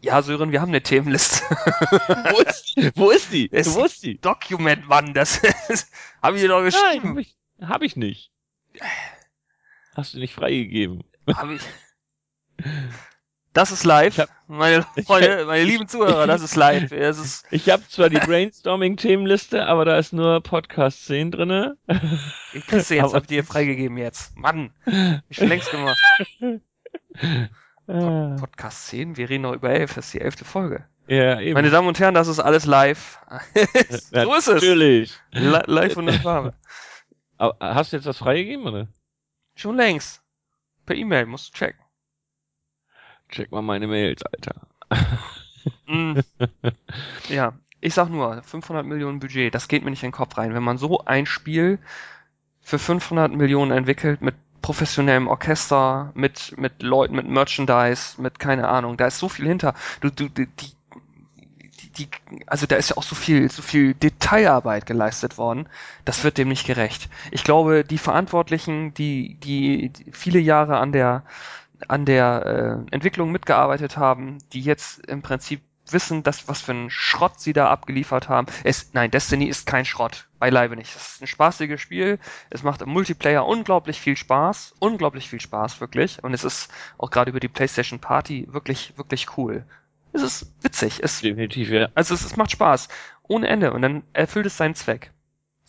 [0.00, 1.44] ja, Sören, wir haben eine Themenliste.
[2.30, 2.90] Wo ist die?
[2.94, 3.48] Wo ist die?
[3.52, 4.18] Es- Wo ist die?
[4.20, 5.40] Document, Mann, das
[6.22, 7.08] haben wir doch Nein, geschrieben.
[7.10, 8.30] hab ich, hab ich nicht.
[9.94, 11.04] Hast du nicht freigegeben.
[11.26, 11.62] Hab ich.
[13.52, 14.14] Das ist live.
[14.14, 16.92] Ich hab- meine Freunde, meine lieben Zuhörer, das ist live.
[16.92, 21.76] Es ist, Ich habe zwar die Brainstorming-Themenliste, aber da ist nur Podcast-10 drinne.
[22.52, 24.36] ich krieg's jetzt, Aber- hab ich dir freigegeben jetzt.
[24.36, 24.70] Mann,
[25.28, 25.98] ich schon längst gemacht.
[27.88, 30.84] Ah, Podcast 10, wir reden noch über 11, das ist die elfte Folge.
[31.06, 31.54] ja, eben.
[31.54, 33.18] Meine Damen und Herren, das ist alles live.
[33.54, 34.54] so ist es.
[34.54, 35.18] Natürlich.
[35.32, 36.54] Li- Live und in Farbe.
[37.38, 38.88] Aber hast du jetzt was freigegeben, oder?
[39.54, 40.22] Schon längst.
[40.86, 41.80] Per E-Mail, musst du checken.
[43.30, 44.66] Check mal meine Mails, Alter.
[45.86, 46.18] Mm.
[47.28, 50.54] Ja, ich sag nur, 500 Millionen Budget, das geht mir nicht in den Kopf rein.
[50.54, 51.78] Wenn man so ein Spiel
[52.60, 58.96] für 500 Millionen entwickelt mit professionellem Orchester, mit, mit Leuten, mit Merchandise, mit keine Ahnung,
[58.96, 59.74] da ist so viel hinter.
[60.00, 60.72] Du, du, die, die,
[61.98, 62.08] die,
[62.46, 65.68] also da ist ja auch so viel, so viel Detailarbeit geleistet worden.
[66.04, 67.08] Das wird dem nicht gerecht.
[67.30, 71.24] Ich glaube, die Verantwortlichen, die, die, viele Jahre an der,
[71.86, 75.60] an der äh, Entwicklung mitgearbeitet haben, die jetzt im Prinzip
[75.92, 78.46] wissen, dass was für einen Schrott sie da abgeliefert haben.
[78.64, 80.94] Es, nein, Destiny ist kein Schrott, beileibe nicht.
[80.94, 82.18] Es ist ein spaßiges Spiel.
[82.50, 86.22] Es macht im Multiplayer unglaublich viel Spaß, unglaublich viel Spaß wirklich.
[86.22, 89.64] Und es ist auch gerade über die PlayStation Party wirklich, wirklich cool.
[90.12, 91.00] Es ist witzig.
[91.02, 91.88] Es, Definitiv, ja.
[91.94, 92.88] also es, es macht Spaß.
[93.26, 93.72] Ohne Ende.
[93.72, 95.12] Und dann erfüllt es seinen Zweck.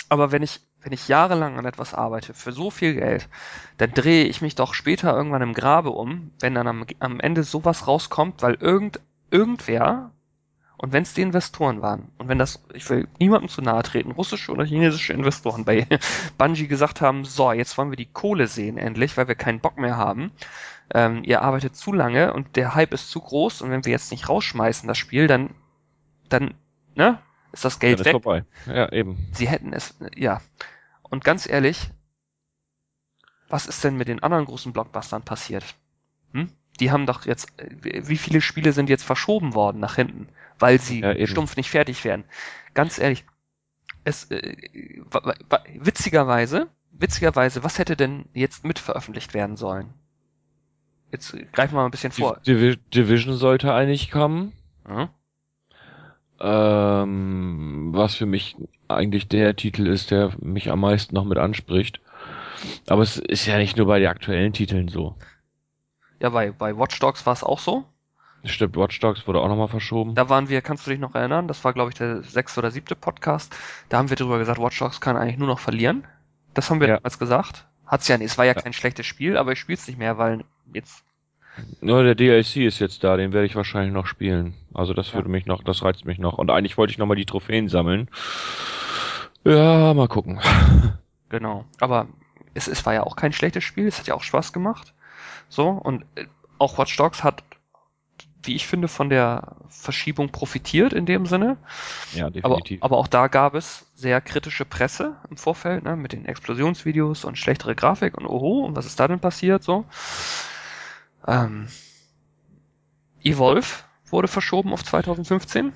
[0.07, 3.29] Aber wenn ich, wenn ich jahrelang an etwas arbeite, für so viel Geld,
[3.77, 7.43] dann drehe ich mich doch später irgendwann im Grabe um, wenn dann am, am Ende
[7.43, 8.99] sowas rauskommt, weil irgend,
[9.31, 10.11] irgendwer,
[10.77, 14.11] Und wenn es die Investoren waren und wenn das, ich will niemandem zu nahe treten,
[14.11, 15.87] russische oder chinesische Investoren bei
[16.37, 19.77] Bungie gesagt haben, so, jetzt wollen wir die Kohle sehen endlich, weil wir keinen Bock
[19.77, 20.31] mehr haben.
[20.93, 24.11] Ähm, ihr arbeitet zu lange und der Hype ist zu groß und wenn wir jetzt
[24.11, 25.53] nicht rausschmeißen das Spiel, dann,
[26.29, 26.55] dann,
[26.95, 27.19] ne,
[27.51, 28.13] ist das Geld Dann ist weg.
[28.13, 28.45] vorbei.
[28.65, 29.19] Ja, eben.
[29.31, 30.41] Sie hätten es, ja.
[31.03, 31.91] Und ganz ehrlich,
[33.49, 35.75] was ist denn mit den anderen großen Blockbustern passiert?
[36.33, 36.51] Hm?
[36.79, 41.01] Die haben doch jetzt, wie viele Spiele sind jetzt verschoben worden nach hinten, weil sie
[41.01, 42.23] Ja, stumpf nicht fertig werden?
[42.73, 43.25] Ganz ehrlich,
[44.03, 44.55] es, äh,
[45.75, 49.93] witzigerweise, witzigerweise, was hätte denn jetzt mit veröffentlicht werden sollen?
[51.11, 52.39] Jetzt greifen wir mal ein bisschen vor.
[52.45, 54.53] Divi Division sollte eigentlich kommen.
[54.85, 55.09] Hm?
[56.39, 58.55] Ähm, was für mich
[58.87, 61.99] eigentlich der Titel ist, der mich am meisten noch mit anspricht.
[62.87, 65.15] Aber es ist ja nicht nur bei den aktuellen Titeln so.
[66.19, 67.85] Ja, bei, bei Watch Dogs war es auch so.
[68.45, 70.15] Stimmt, Watch Dogs wurde auch nochmal verschoben.
[70.15, 71.47] Da waren wir, kannst du dich noch erinnern?
[71.47, 73.55] Das war, glaube ich, der sechste oder siebte Podcast.
[73.89, 76.05] Da haben wir drüber gesagt, Watch Dogs kann eigentlich nur noch verlieren.
[76.53, 76.95] Das haben wir Ja.
[76.97, 77.65] damals gesagt.
[77.85, 78.31] Hat's ja nicht.
[78.31, 78.61] Es war ja, Ja.
[78.61, 81.03] kein schlechtes Spiel, aber ich spiel's nicht mehr, weil jetzt.
[81.81, 84.53] Nur der DLC ist jetzt da, den werde ich wahrscheinlich noch spielen.
[84.73, 85.15] Also das Ja.
[85.15, 86.37] würde mich noch, das reizt mich noch.
[86.37, 88.09] Und eigentlich wollte ich nochmal die Trophäen sammeln.
[89.43, 90.39] Ja, mal gucken.
[91.29, 91.65] Genau.
[91.79, 92.07] Aber
[92.53, 93.87] es, es war ja auch kein schlechtes Spiel.
[93.87, 94.93] Es hat ja auch Spaß gemacht.
[95.49, 95.69] So.
[95.69, 96.25] Und äh,
[96.57, 97.43] auch Watch Dogs hat,
[98.43, 101.57] wie ich finde, von der Verschiebung profitiert in dem Sinne.
[102.13, 102.83] Ja, Aber, definitiv.
[102.83, 107.37] aber auch da gab es sehr kritische Presse im Vorfeld, ne, mit den Explosionsvideos und
[107.37, 109.85] schlechtere Grafik und oho, und was ist da denn passiert, so.
[111.27, 111.67] Ähm,
[113.23, 113.67] Evolve
[114.09, 115.73] wurde verschoben auf 2015,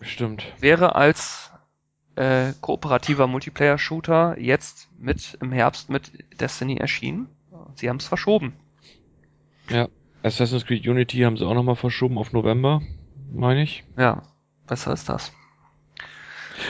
[0.00, 0.44] Stimmt.
[0.58, 1.50] wäre als
[2.16, 7.28] äh, kooperativer Multiplayer-Shooter jetzt mit im Herbst mit Destiny erschienen.
[7.74, 8.54] Sie haben es verschoben.
[9.70, 9.88] Ja.
[10.22, 12.82] Assassin's Creed Unity haben sie auch nochmal verschoben auf November,
[13.32, 13.84] meine ich.
[13.96, 14.22] Ja,
[14.66, 15.32] besser ist das.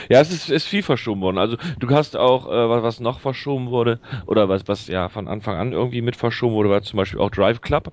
[0.09, 1.37] Ja, es ist, ist viel verschoben worden.
[1.37, 5.57] Also du hast auch, äh, was, noch verschoben wurde, oder was, was ja von Anfang
[5.57, 7.91] an irgendwie mit verschoben wurde, war zum Beispiel auch Drive Club.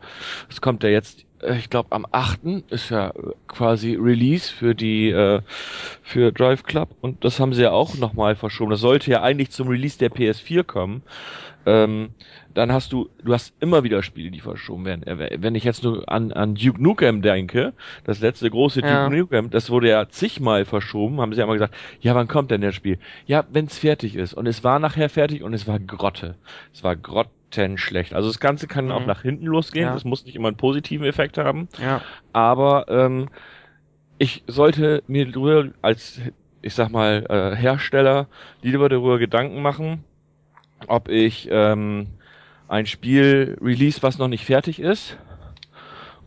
[0.49, 2.41] Das kommt ja jetzt, ich glaube am 8.
[2.71, 3.13] ist ja äh,
[3.49, 5.41] quasi Release für die, äh,
[6.03, 8.71] für Drive Club und das haben sie ja auch nochmal verschoben.
[8.71, 11.03] Das sollte ja eigentlich zum Release der PS4 kommen.
[11.67, 12.11] Ähm,
[12.55, 15.03] dann hast du, du hast immer wieder Spiele, die verschoben werden.
[15.07, 19.05] Äh, Wenn ich jetzt nur an, an Duke Nukem denke, das letzte große Ja.
[19.05, 22.51] Duke Nukem, das wurde ja zigmal verschoben, haben sie ja immer gesagt, ja, wann kommt
[22.51, 22.99] denn das Spiel?
[23.27, 24.33] Ja, wenn's fertig ist.
[24.33, 26.37] Und es war nachher fertig und es war Grotte.
[26.73, 26.97] Es war
[27.51, 28.15] grottenschlecht.
[28.15, 28.93] Also das Ganze kann Mhm.
[28.93, 29.87] auch nach hinten losgehen.
[29.87, 29.93] Ja.
[29.95, 31.69] Das muss nicht immer einen positiven Effekt haben.
[31.81, 32.01] Ja,
[32.33, 33.29] Aber ähm,
[34.19, 36.21] ich sollte mir darüber als,
[36.63, 38.27] ich sag mal, äh, Hersteller
[38.63, 40.05] lieber darüber Gedanken machen,
[40.89, 42.09] ob ich ähm,
[42.69, 45.17] ein Spiel release, was noch nicht fertig ist,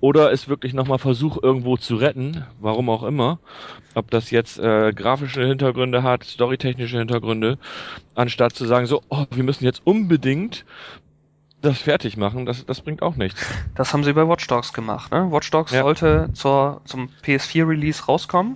[0.02, 3.40] oder es wirklich nochmal versuche irgendwo zu retten, warum auch immer.
[3.96, 7.58] Ob das jetzt äh, grafische Hintergründe hat, storytechnische Hintergründe,
[8.16, 10.64] anstatt zu sagen, so, oh, wir müssen jetzt unbedingt
[11.62, 13.46] das fertig machen, das, das bringt auch nichts.
[13.76, 15.12] Das haben sie bei Watch Dogs gemacht.
[15.12, 15.32] Ne?
[15.32, 15.82] Watch Dogs Ja.
[15.82, 18.56] sollte zur, zum PS4-Release rauskommen.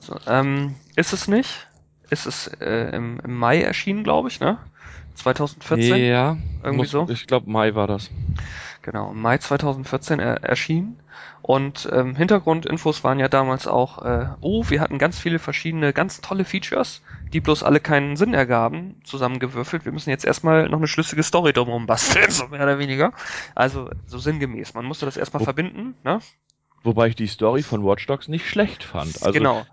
[0.00, 1.68] So, ähm, ist es nicht.
[2.10, 4.58] Ist es äh, im, im Mai erschienen, glaube ich, ne?
[5.14, 6.04] 2014.
[6.04, 7.06] Ja, Irgendwie muss, so?
[7.08, 8.10] Ich glaube, Mai war das.
[8.82, 11.00] Genau, im Mai 2014 er, erschienen.
[11.42, 16.20] Und ähm, Hintergrundinfos waren ja damals auch, äh, oh, wir hatten ganz viele verschiedene, ganz
[16.20, 19.84] tolle Features, die bloß alle keinen Sinn ergaben, zusammengewürfelt.
[19.84, 23.12] Wir müssen jetzt erstmal noch eine schlüssige Story drumherum basteln, so mehr oder weniger.
[23.54, 24.74] Also so sinngemäß.
[24.74, 26.20] Man musste das erstmal Wo- verbinden, ne?
[26.82, 29.22] Wobei ich die Story von Watch Dogs nicht schlecht fand.
[29.22, 29.66] Also genau.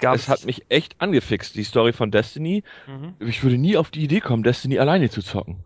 [0.00, 2.64] Es hat mich echt angefixt, die Story von Destiny.
[2.86, 3.14] Mhm.
[3.20, 5.62] Ich würde nie auf die Idee kommen, Destiny alleine zu zocken.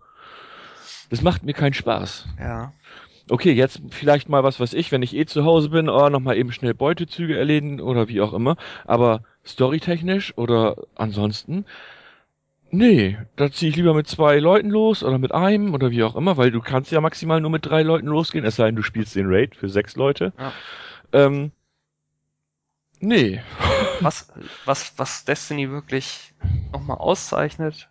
[1.09, 2.27] Das macht mir keinen Spaß.
[2.39, 2.73] Ja.
[3.31, 6.37] Okay, jetzt vielleicht mal was, was ich, wenn ich eh zu Hause bin, oh, nochmal
[6.37, 8.57] eben schnell Beutezüge erledigen oder wie auch immer.
[8.85, 11.65] Aber storytechnisch oder ansonsten,
[12.71, 16.17] nee, da ziehe ich lieber mit zwei Leuten los oder mit einem oder wie auch
[16.17, 18.83] immer, weil du kannst ja maximal nur mit drei Leuten losgehen, es sei denn, du
[18.83, 20.33] spielst den Raid für sechs Leute.
[20.39, 20.53] Ja.
[21.13, 21.53] Ähm,
[23.01, 23.41] nee.
[24.01, 24.33] was,
[24.65, 26.35] was, was Destiny wirklich
[26.73, 27.89] nochmal auszeichnet,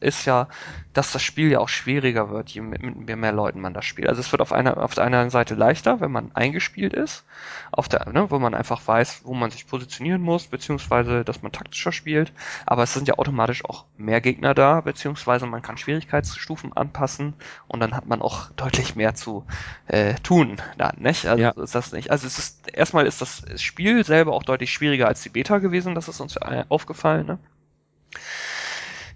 [0.00, 0.48] ist ja,
[0.92, 4.08] dass das Spiel ja auch schwieriger wird, je mit, mit mehr Leuten man das spielt.
[4.08, 7.24] Also es wird auf einer, auf der einen Seite leichter, wenn man eingespielt ist,
[7.72, 11.52] auf der, ne, wo man einfach weiß, wo man sich positionieren muss, beziehungsweise, dass man
[11.52, 12.32] taktischer spielt.
[12.66, 17.34] Aber es sind ja automatisch auch mehr Gegner da, beziehungsweise man kann Schwierigkeitsstufen anpassen
[17.68, 19.44] und dann hat man auch deutlich mehr zu
[19.86, 21.26] äh, tun dann, nicht?
[21.26, 21.50] Also Ja.
[21.50, 22.10] ist das nicht.
[22.10, 25.94] Also es ist erstmal ist das Spiel selber auch deutlich schwieriger als die Beta gewesen,
[25.94, 26.36] das ist uns
[26.68, 27.38] aufgefallen, ne?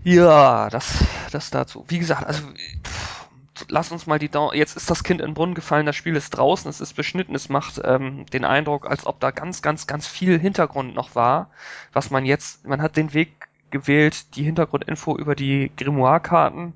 [0.05, 1.85] Ja, das, das dazu.
[1.89, 2.43] Wie gesagt, also
[2.85, 3.27] pff,
[3.69, 4.57] lass uns mal die Daumen.
[4.57, 7.35] Jetzt ist das Kind in den Brunnen gefallen, das Spiel ist draußen, es ist beschnitten,
[7.35, 11.51] es macht ähm, den Eindruck, als ob da ganz, ganz, ganz viel Hintergrund noch war,
[11.93, 16.75] was man jetzt, man hat den Weg gewählt, die Hintergrundinfo über die Grimoire-Karten,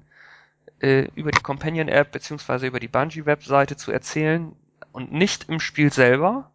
[0.81, 4.53] äh, über die Companion-App beziehungsweise über die Bungie-Webseite zu erzählen
[4.93, 6.51] und nicht im Spiel selber,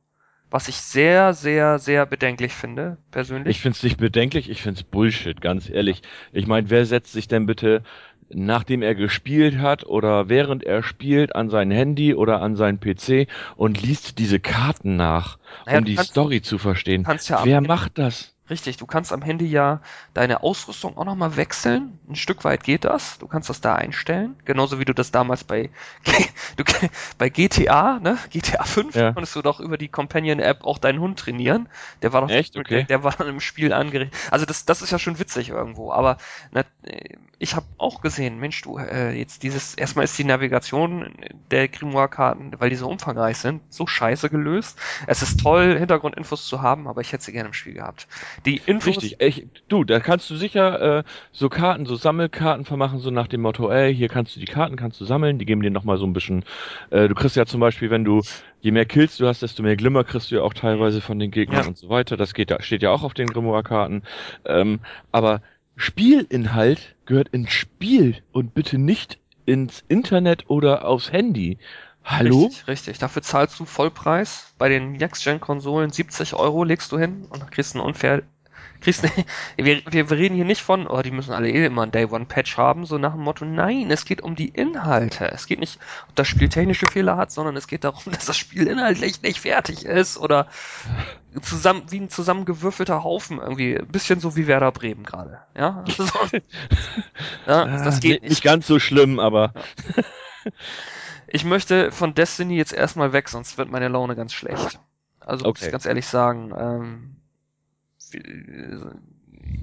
[0.54, 3.56] was ich sehr, sehr, sehr bedenklich finde, persönlich.
[3.58, 6.04] Ich finde es nicht bedenklich, ich finde es Bullshit, ganz ehrlich.
[6.32, 7.82] Ich meine, wer setzt sich denn bitte,
[8.30, 13.28] nachdem er gespielt hat oder während er spielt, an sein Handy oder an seinen PC
[13.56, 17.04] und liest diese Karten nach, Naja, um die kannst- Story zu verstehen?
[17.04, 18.33] kannst ja wer macht das?
[18.54, 19.82] Richtig, du kannst am Handy ja
[20.14, 21.98] deine Ausrüstung auch nochmal wechseln.
[22.08, 23.18] Ein Stück weit geht das.
[23.18, 24.36] Du kannst das da einstellen.
[24.46, 25.72] Genauso wie du das damals bei,
[26.58, 26.64] du,
[27.18, 28.20] bei GTA, ne?
[28.30, 29.12] GTA 5 Ja.
[29.12, 31.68] konntest du doch über die Companion-App auch deinen Hund trainieren.
[32.04, 32.56] Der war doch, Echt?
[32.56, 32.76] Okay.
[32.76, 34.16] der, der war dann im Spiel angeregt.
[34.30, 35.92] Also das, das ist ja schon witzig irgendwo.
[35.92, 36.18] Aber
[36.52, 36.64] na,
[37.40, 41.14] ich habe auch gesehen, Mensch, du, äh, jetzt dieses, erstmal ist die Navigation
[41.52, 44.80] der Grimoire-Karten, weil die so umfangreich sind, so scheiße gelöst.
[45.08, 48.08] Es ist toll, Hintergrundinfos zu haben, aber ich hätte sie gerne im Spiel gehabt.
[48.46, 53.00] Die Infos, Richtig, ich, du, da kannst du sicher äh, so Karten, so Sammelkarten vermachen,
[53.00, 55.62] so nach dem Motto, ey, hier kannst du die Karten, kannst du sammeln, die geben
[55.62, 56.44] dir nochmal so ein bisschen,
[56.90, 58.22] äh, du kriegst ja zum Beispiel, wenn du,
[58.60, 61.32] je mehr Kills du hast, desto mehr Glimmer kriegst du ja auch teilweise von den
[61.32, 61.68] Gegnern Ja.
[61.68, 64.04] und so weiter, das geht ja, steht ja auch auf den Grimoire-Karten,
[64.46, 64.80] ähm,
[65.12, 65.42] aber
[65.76, 71.58] Spielinhalt gehört ins Spiel und bitte nicht ins Internet oder aufs Handy.
[72.04, 72.46] Hallo?
[72.46, 73.00] Richtig, richtig.
[73.00, 74.54] Dafür zahlst du Vollpreis.
[74.58, 78.24] Bei den Next-Gen-Konsolen 70 Euro legst du hin und dann kriegst du einen unfair.
[78.82, 79.04] Kriegst,
[79.58, 82.58] wir, wir wir reden hier nicht von, oh, die müssen alle eh immer einen Day-One-Patch
[82.58, 85.32] haben, so nach dem Motto, nein, es geht um die Inhalte.
[85.32, 88.38] Es geht nicht, ob das Spiel technische Fehler hat, sondern es geht darum, dass das
[88.38, 90.48] Spiel inhaltlich nicht fertig ist oder
[91.42, 93.78] zusammen, wie ein zusammengewürfelter Haufen irgendwie.
[93.78, 95.40] Ein bisschen so wie Werder Bremen gerade.
[95.58, 96.06] Ja, so,
[97.48, 99.54] ja das Ah, geht nicht, nicht ganz so schlimm, aber
[101.34, 104.80] Ich möchte von Destiny jetzt erstmal weg, sonst wird meine Laune ganz schlecht.
[105.20, 105.66] Also muss Okay.
[105.66, 107.16] ich ganz ehrlich sagen, ähm,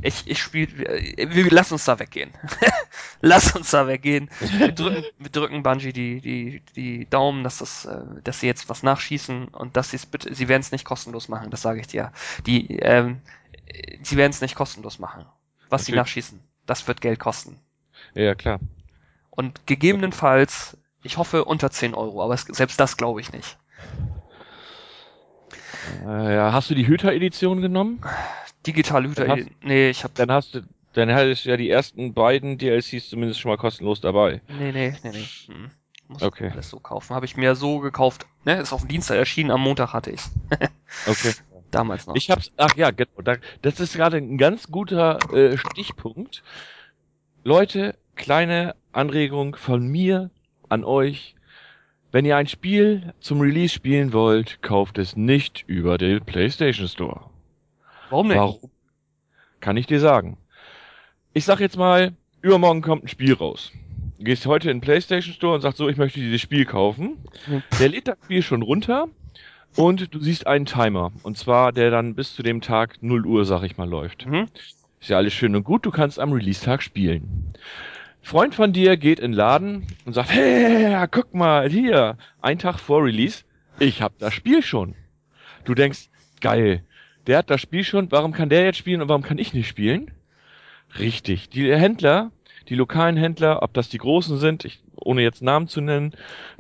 [0.03, 2.33] ich, ich spiele, wir, wir lass uns da weggehen.
[3.21, 4.31] lass uns da weggehen.
[4.41, 8.69] Wir drücken, wir drücken Bungie die, die, die Daumen, dass das, äh, dass sie jetzt
[8.69, 11.81] was nachschießen und dass sie es bitte, sie werden es nicht kostenlos machen, das sage
[11.81, 12.13] ich dir.
[12.47, 13.23] Die, ähm,
[14.03, 15.27] sie werden es nicht kostenlos machen.
[15.69, 16.03] Was sie Natürlich.
[16.09, 17.61] nachschießen, das wird Geld kosten.
[18.15, 18.61] ja klar.
[19.31, 23.57] Und gegebenenfalls, ich hoffe unter 10 Euro, aber es, selbst das glaube ich nicht.
[26.07, 28.01] Äh, ja, hast du die Hüter-Edition genommen?
[28.67, 30.61] Digital Hüter, Dann hast- nee, ich habe Dann hast du,
[30.93, 34.43] dann hattest du ja die ersten beiden DLCs zumindest schon mal kostenlos dabei.
[34.49, 35.25] nee, nee, nee, nee.
[35.47, 35.71] Hm.
[36.09, 36.51] Muss Okay.
[36.51, 37.15] alles so kaufen.
[37.15, 38.27] Habe ich mir so gekauft.
[38.45, 40.31] Ne, ist auf dem Dienstag erschienen, am Montag hatte ich's.
[41.07, 41.33] Okay.
[41.71, 42.17] Damals noch.
[42.17, 46.43] Ich hab's, ach ja, genau, da, das ist gerade ein ganz guter äh, Stichpunkt.
[47.45, 50.31] Leute, kleine Anregung von mir
[50.71, 51.35] an euch.
[52.13, 57.31] Wenn ihr ein Spiel zum Release spielen wollt, kauft es nicht über den PlayStation Store.
[58.09, 58.39] Warum nicht?
[58.39, 58.71] Warum?
[59.61, 60.37] Kann ich dir sagen.
[61.33, 63.71] Ich sag jetzt mal, übermorgen kommt ein Spiel raus.
[64.19, 67.19] Du gehst heute in den PlayStation Store und sagst so, ich möchte dieses Spiel kaufen.
[67.45, 67.63] Hm.
[67.79, 69.07] Der lädt das Spiel schon runter
[69.77, 71.13] und du siehst einen Timer.
[71.23, 74.27] Und zwar, der dann bis zu dem Tag 0 Uhr, sag ich mal, läuft.
[74.27, 74.49] Mhm.
[75.01, 77.55] Ist ja alles schön und gut, du kannst am Release-Tag spielen.
[78.23, 82.79] Freund von dir geht in den Laden und sagt, hey, guck mal, hier, ein Tag
[82.79, 83.45] vor Release,
[83.79, 84.95] ich hab das Spiel schon.
[85.65, 86.09] Du denkst,
[86.41, 86.85] geil,
[87.27, 89.69] der hat das Spiel schon, warum kann der jetzt spielen und warum kann ich nicht
[89.69, 90.11] spielen?
[90.99, 92.31] Richtig, die Händler,
[92.69, 96.13] die lokalen Händler, ob das die großen sind, ich, ohne jetzt Namen zu nennen,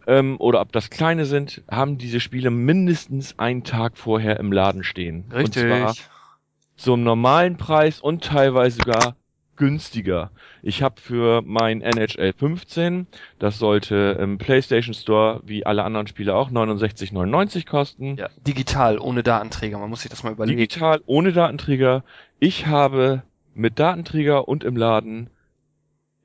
[0.07, 4.83] ähm, oder ob das kleine sind, haben diese Spiele mindestens einen Tag vorher im Laden
[4.83, 5.31] stehen.
[5.33, 6.09] Und zwar Richtig.
[6.77, 9.16] zum normalen Preis und teilweise sogar
[9.61, 10.31] günstiger.
[10.62, 13.07] Ich habe für mein NHL 15,
[13.38, 18.16] das sollte im PlayStation Store wie alle anderen Spiele auch 69,99 kosten.
[18.16, 19.79] Ja, digital, ohne Datenträger.
[19.79, 20.57] Man muss sich das mal überlegen.
[20.57, 22.05] Digital ohne Datenträger.
[22.38, 23.23] Ich habe
[23.55, 25.29] mit Datenträger und im Laden,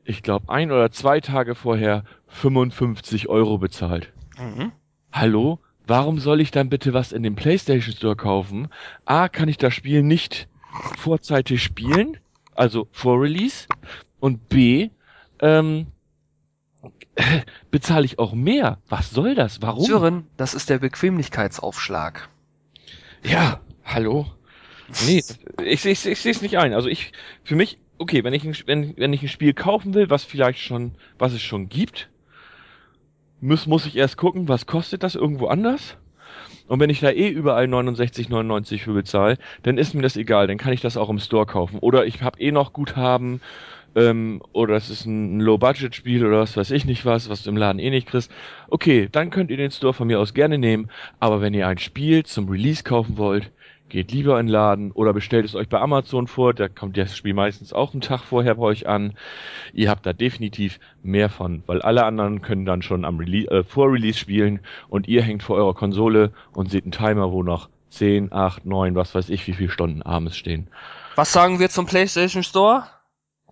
[0.05, 4.13] ich glaube ein oder zwei Tage vorher 55 Euro bezahlt.
[4.39, 4.71] Mhm.
[5.11, 5.59] Hallo?
[5.85, 8.69] Warum soll ich dann bitte was in dem PlayStation Store kaufen?
[9.03, 10.47] A, kann ich das Spiel nicht
[10.97, 12.17] vorzeitig spielen,
[12.55, 13.67] also vor Release.
[14.19, 14.89] Und B,
[15.39, 15.87] ähm,
[17.71, 18.79] bezahle ich auch mehr.
[18.87, 19.61] Was soll das?
[19.61, 19.85] Warum?
[19.85, 22.29] Sören, das ist der Bequemlichkeitsaufschlag.
[23.23, 24.27] Ja, hallo?
[25.05, 25.23] Nee,
[25.63, 26.73] ich, ich, ich sehe es nicht ein.
[26.73, 27.11] Also ich,
[27.43, 30.59] für mich, okay, wenn ich, ein, wenn, wenn ich ein Spiel kaufen will, was vielleicht
[30.59, 32.09] schon, was es schon gibt,
[33.41, 35.97] muss, muss ich erst gucken, was kostet das irgendwo anders?
[36.67, 40.57] Und wenn ich da eh überall 69,99 für bezahle, dann ist mir das egal, dann
[40.57, 41.79] kann ich das auch im Store kaufen.
[41.79, 43.41] Oder ich habe eh noch Guthaben
[43.95, 47.57] ähm, oder es ist ein Low-Budget-Spiel oder was weiß ich nicht was, was du im
[47.57, 48.31] Laden eh nicht kriegst,
[48.67, 51.77] okay, dann könnt ihr den Store von mir aus gerne nehmen, aber wenn ihr ein
[51.77, 53.51] Spiel zum Release kaufen wollt,
[53.89, 57.15] geht lieber in den Laden oder bestellt es euch bei Amazon vor, da kommt das
[57.15, 59.13] Spiel meistens auch einen Tag vorher bei euch an.
[59.73, 63.63] Ihr habt da definitiv mehr von, weil alle anderen können dann schon am Rele äh,
[63.63, 68.33] Vor-Release spielen und ihr hängt vor eurer Konsole und seht einen Timer, wo noch 10,
[68.33, 70.67] 8, 9, was weiß ich, wie viele Stunden abends stehen.
[71.15, 72.83] Was sagen wir zum PlayStation Store?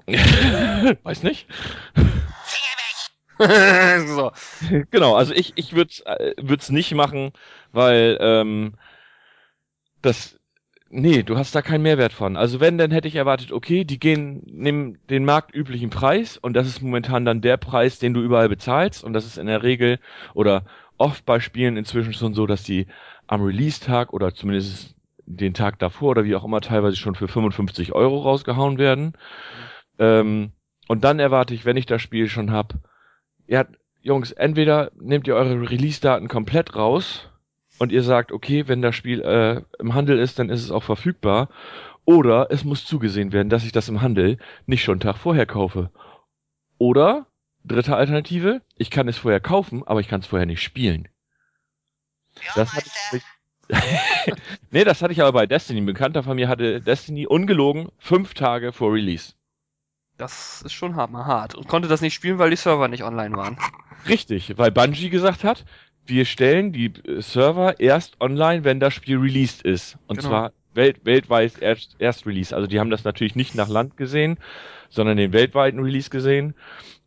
[1.03, 1.47] Weiß nicht.
[4.07, 4.31] so.
[4.91, 7.31] Genau, also ich, ich würde es äh, würd's nicht machen,
[7.71, 8.73] weil ähm,
[10.05, 10.39] das
[10.93, 12.37] nee, du hast da keinen Mehrwert von.
[12.37, 16.67] Also wenn, dann hätte ich erwartet, okay, die gehen, nehmen den marktüblichen Preis und das
[16.67, 19.99] ist momentan dann der Preis, den du überall bezahlst und das ist in der Regel
[20.35, 20.65] oder
[20.97, 22.85] oft bei Spielen inzwischen schon so, dass die
[23.27, 27.93] am Release-Tag oder zumindest den Tag davor oder wie auch immer teilweise schon für 55
[27.93, 29.13] Euro rausgehauen werden.
[29.97, 30.51] Ähm,
[30.87, 32.75] und dann erwarte ich, wenn ich das Spiel schon hab,
[33.47, 33.65] ja,
[34.01, 37.29] Jungs, entweder nehmt ihr eure Release-Daten komplett raus
[37.79, 40.83] und ihr sagt, okay, wenn das Spiel äh, im Handel ist, dann ist es auch
[40.83, 41.49] verfügbar.
[42.05, 45.45] Oder es muss zugesehen werden, dass ich das im Handel nicht schon einen Tag vorher
[45.45, 45.89] kaufe.
[46.77, 47.27] Oder,
[47.63, 51.07] dritte Alternative, ich kann es vorher kaufen, aber ich kann es vorher nicht spielen.
[52.35, 53.23] Ja, das hatte ich,
[54.71, 55.81] nee, das hatte ich aber bei Destiny.
[55.81, 59.33] Ein Bekannter von mir hatte Destiny ungelogen fünf Tage vor Release.
[60.17, 61.55] Das ist schon hart.
[61.55, 63.57] Und konnte das nicht spielen, weil die Server nicht online waren.
[64.07, 65.65] Richtig, weil Bungie gesagt hat,
[66.05, 69.97] wir stellen die Server erst online, wenn das Spiel released ist.
[70.07, 70.29] Und genau.
[70.29, 72.55] zwar welt weltweit erst, erst Release.
[72.55, 74.37] Also die haben das natürlich nicht nach Land gesehen,
[74.89, 76.55] sondern den weltweiten Release gesehen.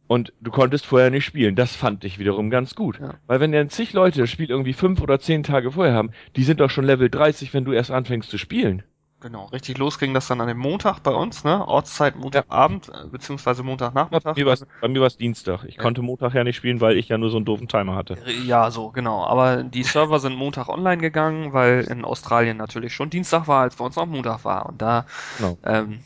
[0.08, 1.56] Und du konntest vorher nicht spielen.
[1.56, 3.00] Das fand ich wiederum ganz gut.
[3.00, 3.14] Ja.
[3.26, 6.44] Weil wenn dann zig Leute das Spiel irgendwie fünf oder zehn Tage vorher haben, die
[6.44, 8.84] sind doch schon Level 30, wenn du erst anfängst zu spielen.
[9.20, 11.66] Genau, richtig los ging das dann an dem Montag bei uns, ne?
[11.66, 13.04] Ortszeit Montagabend, ja.
[13.04, 14.34] Äh, beziehungsweise Montagnachmittag.
[14.34, 15.64] Bei mir war es Dienstag.
[15.64, 15.82] Ich ja.
[15.82, 18.18] konnte Montag ja nicht spielen, weil ich ja nur so einen doofen Timer hatte.
[18.44, 19.24] Ja, so, genau.
[19.24, 23.76] Aber die Server sind Montag online gegangen, weil in Australien natürlich schon Dienstag war, als
[23.76, 24.66] bei uns noch Montag war.
[24.66, 25.06] Und da
[25.38, 25.56] genau.
[25.64, 26.00] ähm,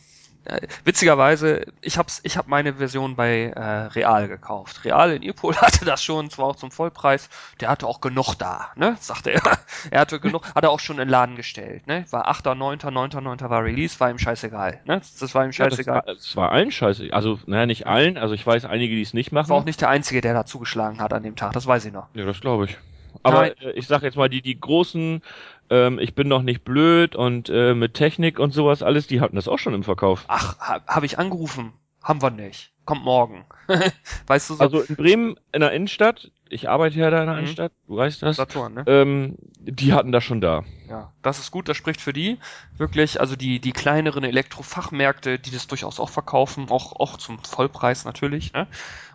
[0.50, 4.84] äh, witzigerweise, ich hab's, ich hab meine Version bei äh, Real gekauft.
[4.84, 7.28] Real in Irpol hatte das schon, zwar auch zum Vollpreis.
[7.60, 8.96] Der hatte auch genug da, ne?
[9.00, 9.42] Sagte er.
[9.90, 12.04] er hatte genug, hat er auch schon in den Laden gestellt, ne?
[12.10, 13.40] War 8., 9., 9., 9.
[13.40, 15.00] war Release, war ihm scheißegal, ne?
[15.20, 15.96] Das war ihm scheißegal.
[15.96, 17.08] Ja, das, war, das war allen scheiße.
[17.12, 18.18] Also, naja, nicht allen.
[18.18, 19.48] Also ich weiß einige, die es nicht machen.
[19.50, 21.52] War auch nicht der Einzige, der da zugeschlagen hat an dem Tag.
[21.52, 22.08] Das weiß ich noch.
[22.14, 22.78] Ja, das glaube ich.
[23.22, 23.52] Aber Nein.
[23.60, 25.22] Äh, ich sag jetzt mal, die, die großen
[25.70, 29.36] ähm, ich bin noch nicht blöd und äh, mit Technik und sowas alles, die hatten
[29.36, 30.24] das auch schon im Verkauf.
[30.28, 31.72] Ach, ha, habe ich angerufen.
[32.02, 32.72] Haben wir nicht.
[32.86, 33.44] Kommt morgen.
[34.26, 34.60] weißt du so?
[34.60, 37.40] Also in Bremen in der Innenstadt, ich arbeite ja da in der mhm.
[37.40, 38.36] Innenstadt, du weißt das.
[38.36, 38.84] Saturn, ne?
[38.86, 40.64] Ähm, die hatten das schon da.
[40.88, 42.38] Ja, das ist gut, das spricht für die.
[42.78, 48.04] Wirklich, also die, die kleineren Elektrofachmärkte, die das durchaus auch verkaufen, auch, auch zum Vollpreis
[48.04, 48.66] natürlich, ne?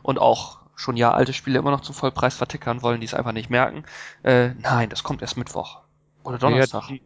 [0.04, 3.32] Und auch schon ja alte Spiele immer noch zum Vollpreis vertickern wollen, die es einfach
[3.32, 3.84] nicht merken.
[4.24, 5.85] Äh, nein, das kommt erst Mittwoch.
[6.26, 6.90] Oder Donnerstag.
[6.90, 7.02] Ja, die,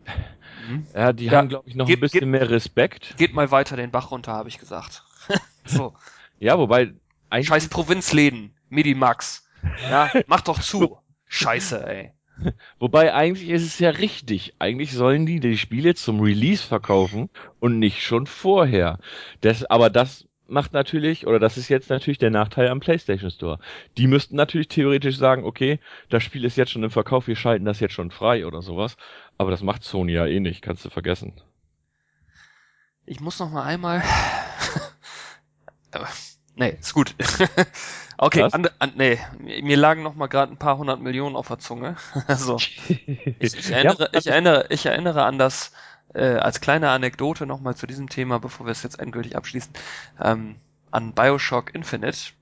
[0.72, 0.88] mhm.
[0.94, 3.16] ja, die ja, haben, glaube ich, noch geht, ein bisschen geht, mehr Respekt.
[3.18, 5.04] Geht mal weiter den Bach runter, habe ich gesagt.
[5.66, 5.94] so.
[6.40, 6.94] Ja, wobei.
[7.32, 9.48] Scheiß Provinzläden, Medimax.
[9.90, 10.98] Ja, mach doch zu.
[11.28, 12.14] Scheiße, ey.
[12.80, 14.56] Wobei eigentlich ist es ja richtig.
[14.60, 17.30] Eigentlich sollen die die Spiele zum Release verkaufen
[17.60, 19.00] und nicht schon vorher.
[19.42, 23.60] Das, aber das macht natürlich, oder das ist jetzt natürlich der Nachteil am PlayStation Store.
[23.98, 27.66] Die müssten natürlich theoretisch sagen, okay, das Spiel ist jetzt schon im Verkauf, wir schalten
[27.66, 28.98] das jetzt schon frei oder sowas.
[29.38, 31.42] Aber das macht Sony ja eh nicht, kannst du vergessen.
[33.06, 34.04] Ich muss noch mal einmal.
[36.56, 37.16] nee, ist gut.
[38.18, 41.58] okay, an, an, nee, mir lagen noch mal gerade ein paar hundert Millionen auf der
[41.58, 41.96] Zunge.
[42.28, 43.00] also, ich,
[43.40, 45.72] ich, erinnere, ich, erinnere, ich erinnere an das
[46.14, 49.74] äh, als kleine Anekdote nochmal zu diesem Thema, bevor wir es jetzt endgültig abschließen,
[50.22, 50.56] ähm,
[50.92, 52.34] an Bioshock Infinite,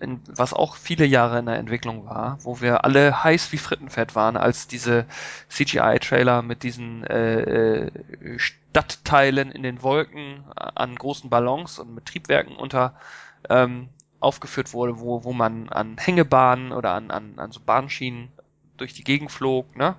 [0.00, 4.14] in, was auch viele Jahre in der Entwicklung war, wo wir alle heiß wie Frittenfett
[4.14, 5.06] waren, als diese
[5.48, 12.56] CGI-Trailer mit diesen äh, äh, Stadtteilen in den Wolken an großen Ballons und mit Triebwerken
[12.56, 12.94] unter
[13.48, 13.88] ähm,
[14.20, 18.30] aufgeführt wurde, wo, wo man an Hängebahnen oder an, an, an so Bahnschienen
[18.80, 19.96] durch die Gegend flog, ne?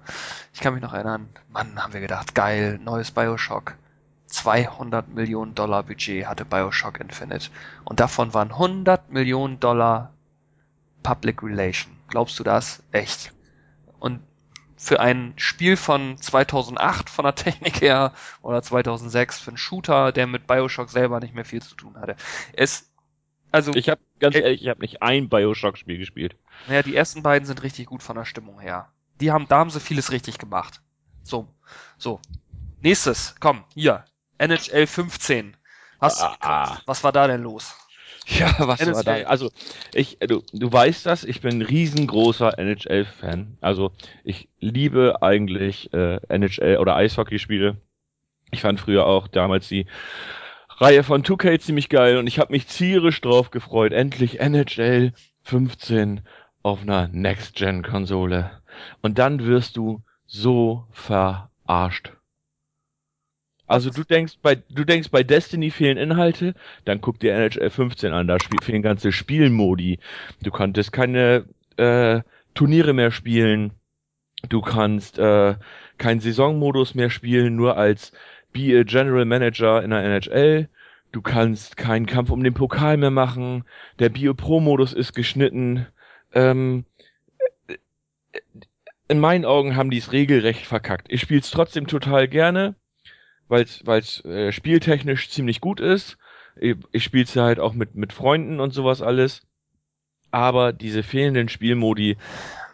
[0.54, 3.76] Ich kann mich noch erinnern, Mann, haben wir gedacht, geil, neues Bioshock.
[4.28, 7.50] 200 Millionen Dollar Budget hatte Bioshock Infinite.
[7.84, 10.14] Und davon waren 100 Millionen Dollar
[11.03, 11.95] Public Relation.
[12.08, 12.84] Glaubst du das?
[12.91, 13.34] Echt.
[13.99, 14.22] Und
[14.78, 20.26] für ein Spiel von 2008 von der Technik her oder 2006 für einen Shooter, der
[20.28, 22.16] mit Bioshock selber nicht mehr viel zu tun hatte.
[22.53, 22.89] Es
[23.52, 26.36] also ich habe ganz ehrlich, ich habe nicht ein BioShock-Spiel gespielt.
[26.68, 28.89] Naja, die ersten beiden sind richtig gut von der Stimmung her.
[29.20, 30.82] Die haben, da haben sie vieles richtig gemacht.
[31.24, 31.47] So,
[31.97, 32.20] so.
[32.82, 34.06] Nächstes, komm, hier.
[34.38, 35.58] NHL 15.
[36.00, 36.78] Was, ah, ah.
[36.86, 37.76] was war da denn los?
[38.26, 39.14] Ja, was war da?
[39.24, 39.52] Also,
[39.93, 43.58] ich, du, du weißt das, ich bin ein riesengroßer NHL-Fan.
[43.60, 43.91] Also,
[44.24, 47.78] ich liebe eigentlich äh, NHL oder Eishockeyspiele.
[48.52, 49.88] Ich fand früher auch damals die
[50.80, 53.91] Reihe von 2K ziemlich geil und ich habe mich zierisch drauf gefreut.
[53.91, 55.11] Endlich NHL
[55.43, 56.21] 15
[56.63, 58.51] auf einer Next-Gen-Konsole.
[59.01, 62.13] Und dann wirst du so verarscht.
[63.67, 66.55] Also du denkst bei du denkst bei Destiny fehlen Inhalte,
[66.86, 69.99] dann guck dir NHL 15 an, da fehlen ganze Spielmodi.
[70.41, 72.21] Du konntest keine äh,
[72.53, 73.73] Turniere mehr spielen.
[74.47, 75.55] Du kannst äh,
[75.97, 78.13] keinen Saisonmodus mehr spielen, nur als
[78.52, 80.70] Be a General Manager in der NHL.
[81.12, 83.64] Du kannst keinen Kampf um den Pokal mehr machen.
[83.97, 85.88] Der Bio Pro Modus ist geschnitten.
[86.34, 86.86] Ähm,
[89.08, 91.08] in meinen Augen haben die es regelrecht verkackt.
[91.10, 92.76] Ich spiele es trotzdem total gerne,
[93.47, 96.18] weil es äh, spieltechnisch ziemlich gut ist.
[96.56, 99.47] Ich, ich spiele es halt auch mit, mit Freunden und sowas alles.
[100.30, 102.18] Aber diese fehlenden Spielmodi,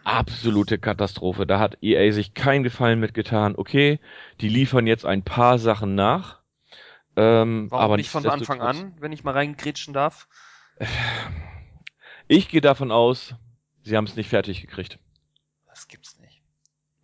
[0.06, 1.46] absolute Katastrophe.
[1.46, 3.56] Da hat EA sich keinen Gefallen mitgetan.
[3.56, 4.00] Okay,
[4.42, 6.40] die liefern jetzt ein paar Sachen nach.
[7.18, 10.28] Ähm, Warum aber nicht von Anfang an, wenn ich mal reingrätschen darf?
[12.28, 13.36] Ich gehe davon aus,
[13.84, 15.00] sie haben es nicht fertig gekriegt.
[15.68, 16.42] Das gibt's nicht.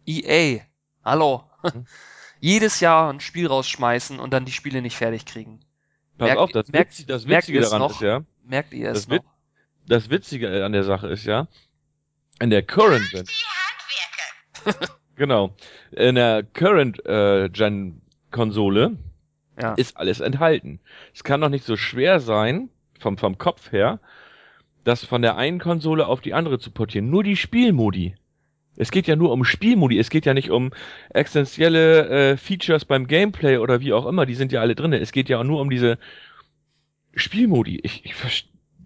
[0.06, 0.62] EA,
[1.04, 1.44] hallo.
[1.62, 1.86] Hm?
[2.40, 5.60] Jedes Jahr ein Spiel rausschmeißen und dann die Spiele nicht fertig kriegen.
[6.18, 7.92] Pass merkt, auf, das, merkt, Witz, das Witzige daran noch?
[7.92, 8.24] ist ja.
[8.44, 9.24] Merkt ihr es das noch?
[9.88, 11.48] das Witzige an der Sache ist ja,
[12.42, 13.26] in der Current Gen.
[15.16, 15.56] genau.
[15.92, 18.98] In der Current äh, Gen Konsole
[19.60, 19.74] ja.
[19.76, 20.80] ist alles enthalten.
[21.14, 22.70] Es kann doch nicht so schwer sein,
[23.00, 24.00] vom, vom Kopf her,
[24.84, 27.10] das von der einen Konsole auf die andere zu portieren.
[27.10, 28.16] Nur die Spielmodi.
[28.78, 30.72] Es geht ja nur um Spielmodi, es geht ja nicht um
[31.10, 35.00] essentielle äh, Features beim Gameplay oder wie auch immer, die sind ja alle drinne.
[35.00, 36.00] Es geht ja auch nur um diese
[37.14, 37.82] Spielmodi.
[37.84, 38.16] Ich, ich,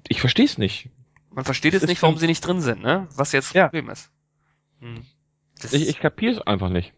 [0.07, 0.89] ich verstehe es nicht.
[1.35, 3.07] Man versteht es nicht, warum sie nicht drin sind, ne?
[3.13, 3.65] Was jetzt das ja.
[3.65, 4.09] Problem ist.
[4.79, 5.05] Hm.
[5.71, 6.93] ich ich kapiere es einfach nicht.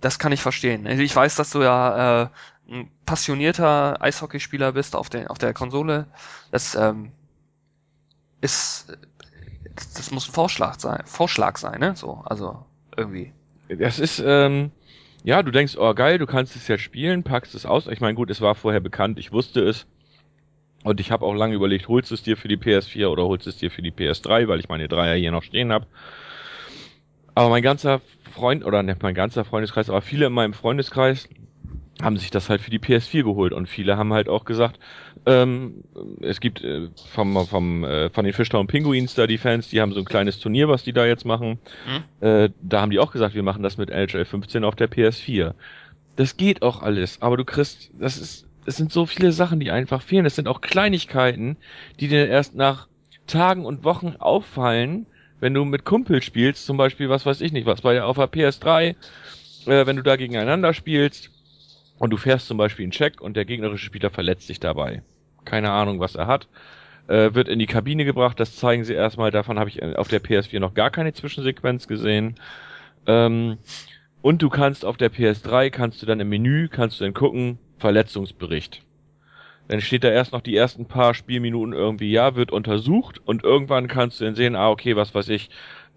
[0.00, 0.86] Das kann ich verstehen.
[0.86, 2.28] Also ich weiß, dass du ja äh,
[2.70, 6.06] ein passionierter Eishockeyspieler bist auf der auf der Konsole.
[6.52, 7.10] Das ähm,
[8.40, 8.96] ist
[9.96, 11.96] das muss ein Vorschlag sein, Vorschlag sein, ne?
[11.96, 12.64] So, also
[12.96, 13.32] irgendwie.
[13.68, 14.70] Das ist ähm,
[15.24, 17.88] ja, du denkst, oh geil, du kannst es ja spielen, packst es aus.
[17.88, 19.88] Ich meine, gut, es war vorher bekannt, ich wusste es.
[20.84, 23.46] Und ich habe auch lange überlegt, holst du es dir für die PS4 oder holst
[23.46, 25.86] du es dir für die PS3, weil ich meine Dreier hier noch stehen habe.
[27.34, 28.00] Aber mein ganzer
[28.32, 31.28] Freund, oder nicht mein ganzer Freundeskreis, aber viele in meinem Freundeskreis
[32.02, 34.78] haben sich das halt für die PS4 geholt und viele haben halt auch gesagt,
[35.26, 35.84] ähm,
[36.20, 39.92] es gibt äh, vom, vom, äh, von den Fishtown Pinguins da die Fans, die haben
[39.92, 41.58] so ein kleines Turnier, was die da jetzt machen.
[41.86, 42.26] Mhm.
[42.26, 45.54] Äh, da haben die auch gesagt, wir machen das mit NHL 15 auf der PS4.
[46.16, 49.70] Das geht auch alles, aber du kriegst, das ist, es sind so viele Sachen, die
[49.70, 50.26] einfach fehlen.
[50.26, 51.56] Es sind auch Kleinigkeiten,
[52.00, 52.88] die dir erst nach
[53.26, 55.06] Tagen und Wochen auffallen,
[55.40, 58.30] wenn du mit Kumpel spielst, zum Beispiel, was weiß ich nicht, was bei auf der
[58.30, 58.94] PS3,
[59.66, 61.30] äh, wenn du da gegeneinander spielst
[61.98, 65.02] und du fährst zum Beispiel einen Check und der gegnerische Spieler verletzt sich dabei.
[65.44, 66.48] Keine Ahnung, was er hat.
[67.06, 70.22] Äh, wird in die Kabine gebracht, das zeigen sie erstmal, davon habe ich auf der
[70.22, 72.36] PS4 noch gar keine Zwischensequenz gesehen.
[73.06, 73.58] Ähm,
[74.22, 77.58] und du kannst auf der PS3, kannst du dann im Menü, kannst du dann gucken,
[77.78, 78.82] Verletzungsbericht.
[79.68, 83.88] Dann steht da erst noch die ersten paar Spielminuten irgendwie, ja, wird untersucht und irgendwann
[83.88, 85.48] kannst du dann sehen, ah, okay, was weiß ich,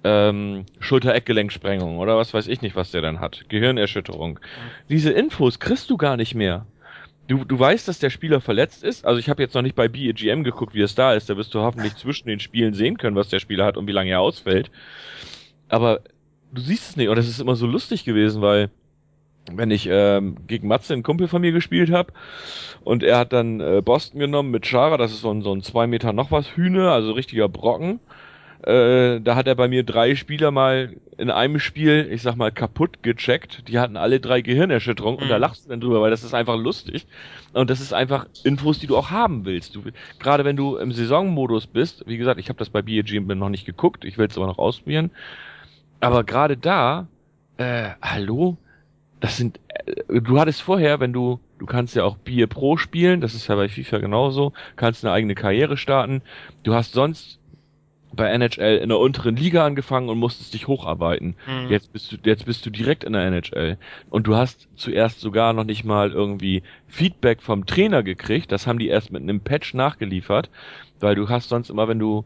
[0.03, 3.45] ähm, Schulter-Eckgelenksprengung oder was weiß ich nicht, was der dann hat.
[3.49, 4.39] Gehirnerschütterung.
[4.89, 6.65] Diese Infos kriegst du gar nicht mehr.
[7.27, 9.05] Du, du weißt, dass der Spieler verletzt ist.
[9.05, 11.29] Also ich habe jetzt noch nicht bei BEGM geguckt, wie es da ist.
[11.29, 13.91] Da wirst du hoffentlich zwischen den Spielen sehen können, was der Spieler hat und wie
[13.91, 14.71] lange er ausfällt.
[15.67, 15.99] Aber
[16.53, 17.09] du siehst es nicht.
[17.09, 18.69] Und das ist immer so lustig gewesen, weil
[19.51, 22.13] wenn ich ähm, gegen Matze, einen Kumpel von mir gespielt habe
[22.83, 25.61] und er hat dann äh, Boston genommen mit Chara, das ist so ein, so ein
[25.61, 27.99] zwei Meter noch was Hühne, also richtiger Brocken.
[28.63, 32.51] Äh, da hat er bei mir drei Spieler mal in einem Spiel, ich sag mal,
[32.51, 33.67] kaputt gecheckt.
[33.67, 35.23] Die hatten alle drei Gehirnerschütterungen mhm.
[35.23, 35.41] und da mhm.
[35.41, 37.05] lachst du dann drüber, weil das ist einfach lustig.
[37.53, 39.75] Und das ist einfach Infos, die du auch haben willst.
[39.75, 39.83] Du,
[40.19, 43.65] gerade wenn du im Saisonmodus bist, wie gesagt, ich habe das bei BEG noch nicht
[43.65, 45.11] geguckt, ich will es aber noch ausprobieren.
[45.99, 47.07] Aber gerade da,
[47.57, 48.57] äh, hallo,
[49.19, 53.21] das sind, äh, du hattest vorher, wenn du, du kannst ja auch Bier Pro spielen,
[53.21, 56.21] das ist ja bei FIFA genauso, kannst eine eigene Karriere starten.
[56.63, 57.39] Du hast sonst
[58.13, 61.35] bei NHL in der unteren Liga angefangen und musstest dich hocharbeiten.
[61.45, 61.69] Mhm.
[61.69, 63.77] Jetzt bist du, jetzt bist du direkt in der NHL.
[64.09, 68.51] Und du hast zuerst sogar noch nicht mal irgendwie Feedback vom Trainer gekriegt.
[68.51, 70.49] Das haben die erst mit einem Patch nachgeliefert,
[70.99, 72.25] weil du hast sonst immer, wenn du,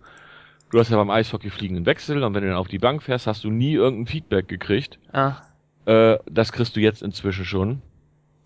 [0.70, 3.28] du hast ja beim Eishockey fliegenden Wechsel und wenn du dann auf die Bank fährst,
[3.28, 5.00] hast du nie irgendein Feedback gekriegt.
[5.12, 5.42] Ah.
[5.86, 7.82] Äh, das kriegst du jetzt inzwischen schon.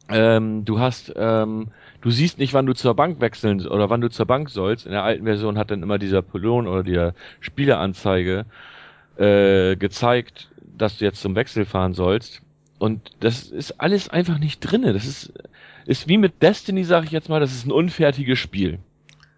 [0.07, 1.69] Ähm, du hast, ähm,
[2.01, 4.85] du siehst nicht, wann du zur Bank wechseln oder wann du zur Bank sollst.
[4.85, 8.45] In der alten Version hat dann immer dieser Pylon oder der Spieleranzeige
[9.17, 12.41] äh, gezeigt, dass du jetzt zum Wechsel fahren sollst.
[12.77, 14.93] Und das ist alles einfach nicht drinne.
[14.93, 15.33] Das ist,
[15.85, 18.79] ist wie mit Destiny, sag ich jetzt mal, das ist ein unfertiges Spiel.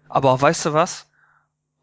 [0.08, 1.10] Aber weißt du was?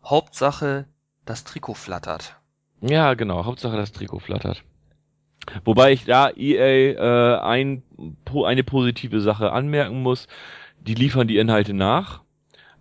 [0.03, 0.85] Hauptsache,
[1.25, 2.35] das Trikot flattert.
[2.81, 3.45] Ja, genau.
[3.45, 4.63] Hauptsache das Trikot flattert.
[5.63, 7.83] Wobei ich da EA äh, ein,
[8.25, 10.27] po, eine positive Sache anmerken muss.
[10.81, 12.21] Die liefern die Inhalte nach,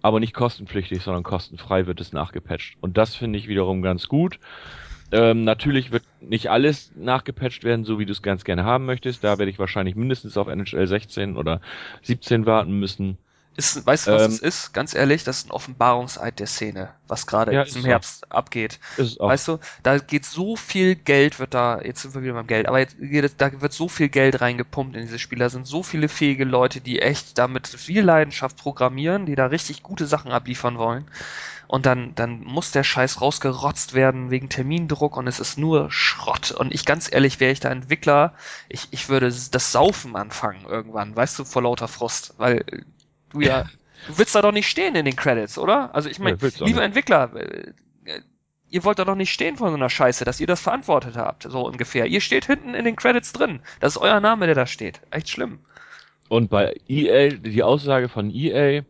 [0.03, 2.77] aber nicht kostenpflichtig, sondern kostenfrei wird es nachgepatcht.
[2.81, 4.39] Und das finde ich wiederum ganz gut.
[5.13, 9.23] Ähm, natürlich wird nicht alles nachgepatcht werden, so wie du es ganz gerne haben möchtest.
[9.23, 11.61] Da werde ich wahrscheinlich mindestens auf NHL 16 oder
[12.03, 13.19] 17 warten müssen.
[13.57, 14.73] Ist, weißt du, was Ähm, es ist?
[14.73, 17.85] Ganz ehrlich, das ist ein Offenbarungseid der Szene, was gerade Ja, im so.
[17.85, 18.81] Herbst abgeht.
[18.97, 22.67] Weißt du, da geht so viel Geld, wird da, jetzt sind wir wieder beim Geld,
[22.67, 22.97] aber jetzt
[23.39, 25.45] da wird so viel Geld reingepumpt in diese Spiele.
[25.45, 29.47] Da sind so viele fähige Leute, die echt da mit viel Leidenschaft programmieren, die da
[29.47, 31.09] richtig gute Sachen abliefern wollen.
[31.67, 36.51] Und dann, dann muss der Scheiß rausgerotzt werden wegen Termindruck und es ist nur Schrott.
[36.53, 38.35] Und ich ganz ehrlich, wäre ich da Entwickler,
[38.69, 42.35] ich, ich würde das Saufen anfangen irgendwann, weißt du, vor lauter Frust.
[42.37, 42.65] Weil
[43.35, 43.65] du ja,
[44.07, 45.95] du willst da doch nicht stehen in den Credits, oder?
[45.95, 46.83] Also ich meine, Nee, liebe.
[46.83, 47.73] Entwickler, äh,
[48.71, 51.45] ihr wollt da doch nicht stehen von so einer Scheiße, dass ihr das verantwortet habt,
[51.45, 52.07] so ungefähr.
[52.07, 53.61] Ihr steht hinten in den Credits drin.
[53.81, 55.01] Das ist euer Name, der da steht.
[55.11, 55.61] Echt schlimm.
[56.29, 58.83] Und bei EA, die Aussage von EA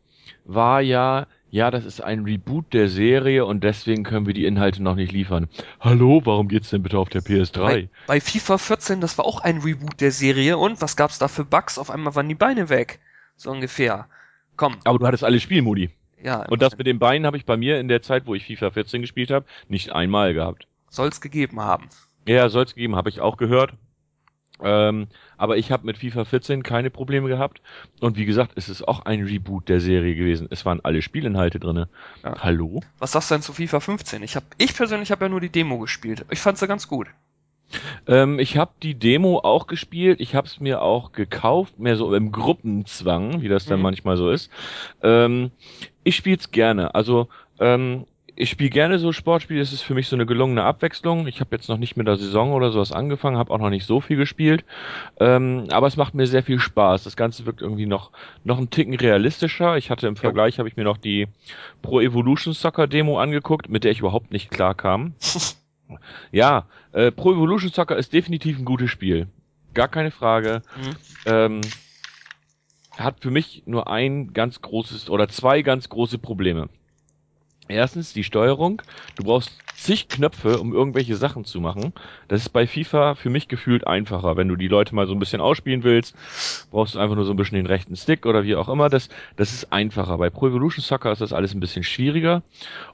[0.44, 4.82] war ja, ja, das ist ein Reboot der Serie und deswegen können wir die Inhalte
[4.82, 5.48] noch nicht liefern.
[5.80, 7.58] Hallo, warum geht's denn bitte auf der PS3?
[7.60, 11.28] Bei, bei FIFA 14, das war auch ein Reboot der Serie und was gab's da
[11.28, 11.78] für Bugs?
[11.78, 13.00] Auf einmal waren die Beine weg.
[13.36, 14.08] So ungefähr.
[14.56, 15.90] Komm, Aber du hattest alle Spielmodi.
[16.22, 18.44] ja, Und das mit den Beinen habe ich bei mir in der Zeit, wo ich
[18.46, 20.66] FIFA 14 gespielt habe, nicht einmal gehabt.
[20.90, 21.88] soll's gegeben haben.
[22.26, 23.74] Ja, soll's geben, habe ich auch gehört.
[24.62, 27.60] Ähm, aber ich habe mit FIFA 14 keine Probleme gehabt.
[28.00, 30.46] Und wie gesagt, es ist auch ein Reboot der Serie gewesen.
[30.50, 31.88] Es waren alle Spielinhalte drinne.
[32.22, 32.36] Ja.
[32.40, 32.80] Hallo?
[32.98, 34.22] Was sagst du denn zu FIFA 15?
[34.22, 36.24] Ich hab, ich persönlich habe ja nur die Demo gespielt.
[36.30, 37.08] Ich fand's ja ganz gut.
[38.06, 40.20] Ähm, ich habe die Demo auch gespielt.
[40.20, 43.82] Ich habe es mir auch gekauft, mehr so im Gruppenzwang, wie das dann Mhm.
[43.82, 44.50] manchmal so ist.
[45.02, 45.50] Ähm,
[46.04, 46.94] ich spiele es gerne.
[46.94, 48.04] Also ähm,
[48.36, 49.60] ich spiele gerne so Sportspiele.
[49.60, 51.26] Es ist für mich so eine gelungene Abwechslung.
[51.28, 53.86] Ich habe jetzt noch nicht mit der Saison oder sowas angefangen, habe auch noch nicht
[53.86, 54.64] so viel gespielt.
[55.20, 57.04] Ähm, aber es macht mir sehr viel Spaß.
[57.04, 58.10] Das Ganze wirkt irgendwie noch
[58.42, 59.76] noch einen Ticken realistischer.
[59.76, 61.28] Ich hatte im Vergleich habe ich mir noch die
[61.80, 65.14] Pro Evolution Soccer Demo angeguckt, mit der ich überhaupt nicht klar kam.
[66.32, 69.28] Ja, äh, Pro Evolution Soccer ist definitiv ein gutes Spiel.
[69.74, 70.62] Gar keine Frage.
[70.76, 70.96] Mhm.
[71.26, 71.60] Ähm,
[72.96, 76.68] hat für mich nur ein ganz großes oder zwei ganz große Probleme.
[77.68, 78.82] Erstens die Steuerung.
[79.16, 81.92] Du brauchst zig Knöpfe, um irgendwelche Sachen zu machen.
[82.28, 84.36] Das ist bei FIFA für mich gefühlt einfacher.
[84.36, 86.14] Wenn du die Leute mal so ein bisschen ausspielen willst,
[86.70, 88.90] brauchst du einfach nur so ein bisschen den rechten Stick oder wie auch immer.
[88.90, 90.18] Das, das ist einfacher.
[90.18, 92.42] Bei Pro Evolution Soccer ist das alles ein bisschen schwieriger.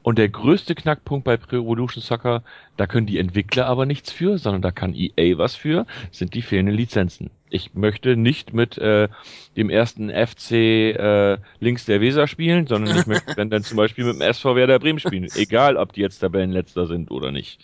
[0.03, 2.45] Und der größte Knackpunkt bei Pro Evolution Soccer,
[2.77, 6.43] da können die Entwickler aber nichts für, sondern da kann EA was für, sind die
[6.43, 7.31] fehlenden Lizenzen.
[7.51, 9.09] Ich möchte nicht mit äh,
[9.57, 14.05] dem ersten FC äh, links der Weser spielen, sondern ich möchte dann, dann zum Beispiel
[14.05, 15.29] mit dem SV Werder Bremen spielen.
[15.35, 17.61] Egal, ob die jetzt Tabellenletzter sind oder nicht.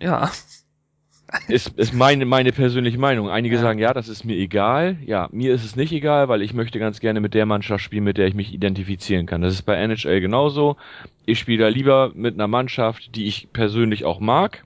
[0.00, 0.30] Ja.
[1.46, 3.28] Ist, ist meine, meine persönliche Meinung.
[3.28, 3.60] Einige Ja.
[3.60, 4.96] sagen, ja, das ist mir egal.
[5.04, 8.04] Ja, mir ist es nicht egal, weil ich möchte ganz gerne mit der Mannschaft spielen,
[8.04, 9.42] mit der ich mich identifizieren kann.
[9.42, 10.78] Das ist bei NHL genauso.
[11.26, 14.64] Ich spiele da lieber mit einer Mannschaft, die ich persönlich auch mag.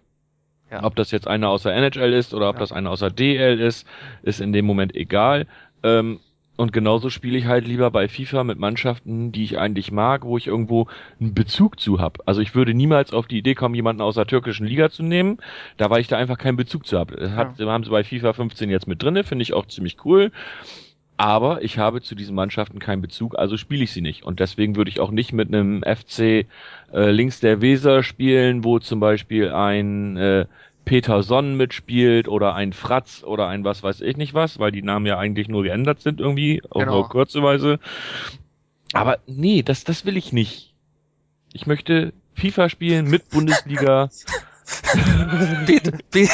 [0.73, 0.83] Ja.
[0.85, 2.61] Ob das jetzt einer aus der NHL ist oder ob Ja.
[2.61, 3.87] das einer aus der DL ist,
[4.23, 5.47] ist in dem Moment egal.
[5.83, 6.19] Ähm,
[6.57, 10.37] und genauso spiele ich halt lieber bei FIFA mit Mannschaften, die ich eigentlich mag, wo
[10.37, 10.87] ich irgendwo
[11.21, 12.21] einen Bezug zu habe.
[12.27, 15.39] Also ich würde niemals auf die Idee kommen, jemanden aus der türkischen Liga zu nehmen,
[15.77, 17.17] da weil ich da einfach keinen Bezug zu habe.
[17.17, 20.31] Das hat, haben sie bei FIFA 15 jetzt mit drinne, finde ich auch ziemlich cool.
[21.23, 24.25] Aber ich habe zu diesen Mannschaften keinen Bezug, also spiele ich sie nicht.
[24.25, 26.47] Und deswegen würde ich auch nicht mit einem FC äh,
[26.93, 30.47] links der Weser spielen, wo zum Beispiel ein äh,
[30.85, 34.83] Peter Sonn mitspielt oder ein Fratz oder ein was weiß ich nicht was, weil die
[34.83, 36.95] Namen ja eigentlich nur geändert sind irgendwie, auf Genau.
[36.95, 37.79] nur kurze Weise.
[38.93, 40.75] Aber nee, das, das will ich nicht.
[41.53, 44.11] Ich möchte FIFA spielen mit Bundesliga.
[45.67, 46.27] Peter, Pe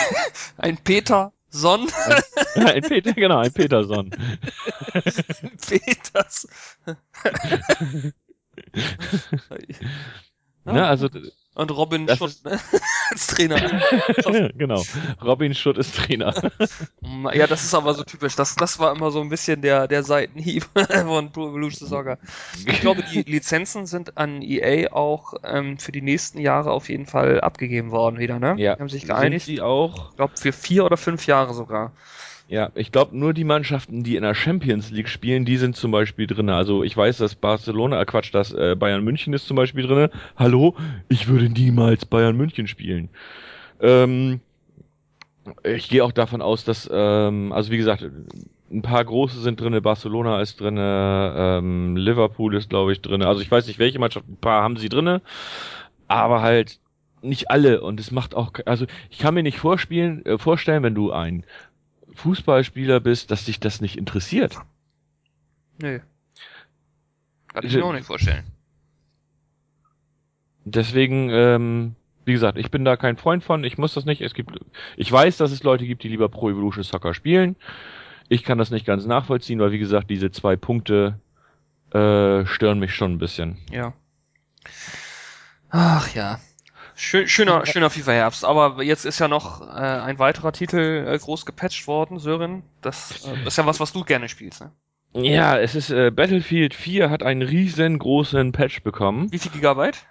[0.56, 1.88] ein Peter Sonn.
[2.54, 4.10] ein Peter, genau, ein Peterson.
[5.68, 6.48] Peters.
[10.64, 11.08] Ne, also
[11.58, 12.58] Und Robin Das Schutt ist- ne?
[13.10, 13.58] als Trainer.
[14.56, 14.82] genau.
[15.24, 16.32] Robin Schutt ist Trainer.
[17.32, 18.36] Ja, das ist aber so typisch.
[18.36, 20.66] Das, das war immer so ein bisschen der, der Seitenhieb
[21.04, 22.18] von Pro Evolution Soccer.
[22.66, 27.06] Ich glaube, die Lizenzen sind an EA auch ähm, für die nächsten Jahre auf jeden
[27.06, 28.54] Fall abgegeben worden wieder, ne?
[28.58, 28.74] Ja.
[28.76, 29.46] Die haben sich Sind geeinigt.
[29.46, 30.10] sie auch?
[30.10, 31.92] Ich glaube, für vier oder fünf Jahre sogar.
[32.48, 35.90] Ja, ich glaube, nur die Mannschaften, die in der Champions League spielen, die sind zum
[35.90, 36.48] Beispiel drin.
[36.48, 40.08] Also ich weiß, dass Barcelona, äh Quatsch, dass äh, Bayern München ist zum Beispiel drin.
[40.34, 40.74] Hallo,
[41.10, 43.10] ich würde niemals Bayern München spielen.
[43.80, 44.40] Ähm,
[45.62, 48.06] ich gehe auch davon aus, dass, ähm, also wie gesagt,
[48.70, 53.26] ein paar große sind drinne, Barcelona ist drinne, ähm, Liverpool ist glaube ich drinne.
[53.26, 55.20] Also ich weiß nicht, welche Mannschaft, ein paar haben sie drinne,
[56.06, 56.78] aber halt
[57.20, 60.94] nicht alle und es macht auch, also ich kann mir nicht vorspielen, äh, vorstellen, wenn
[60.94, 61.44] du ein
[62.18, 64.58] Fußballspieler bist, dass dich das nicht interessiert.
[65.80, 66.00] Nö.
[67.52, 68.44] Kann ich mir auch nicht vorstellen.
[70.64, 71.94] Deswegen, ähm,
[72.24, 74.20] wie gesagt, ich bin da kein Freund von, ich muss das nicht.
[74.20, 74.58] Es gibt,
[74.96, 77.56] ich weiß, dass es Leute gibt, die lieber Pro Evolution Soccer spielen.
[78.28, 81.18] Ich kann das nicht ganz nachvollziehen, weil wie gesagt, diese zwei Punkte
[81.92, 83.56] äh, stören mich schon ein bisschen.
[83.70, 83.94] Ja.
[85.70, 86.38] Ach ja.
[87.00, 88.44] Schön, schöner, schöner FIFA-Herbst.
[88.44, 92.64] Aber jetzt ist ja noch äh, ein weiterer Titel äh, groß gepatcht worden, Sören.
[92.82, 94.72] Das äh, ist ja was, was du gerne spielst, ne?
[95.12, 99.30] Ja, es ist äh, Battlefield 4 hat einen riesengroßen Patch bekommen.
[99.30, 100.06] Wie viel Gigabyte?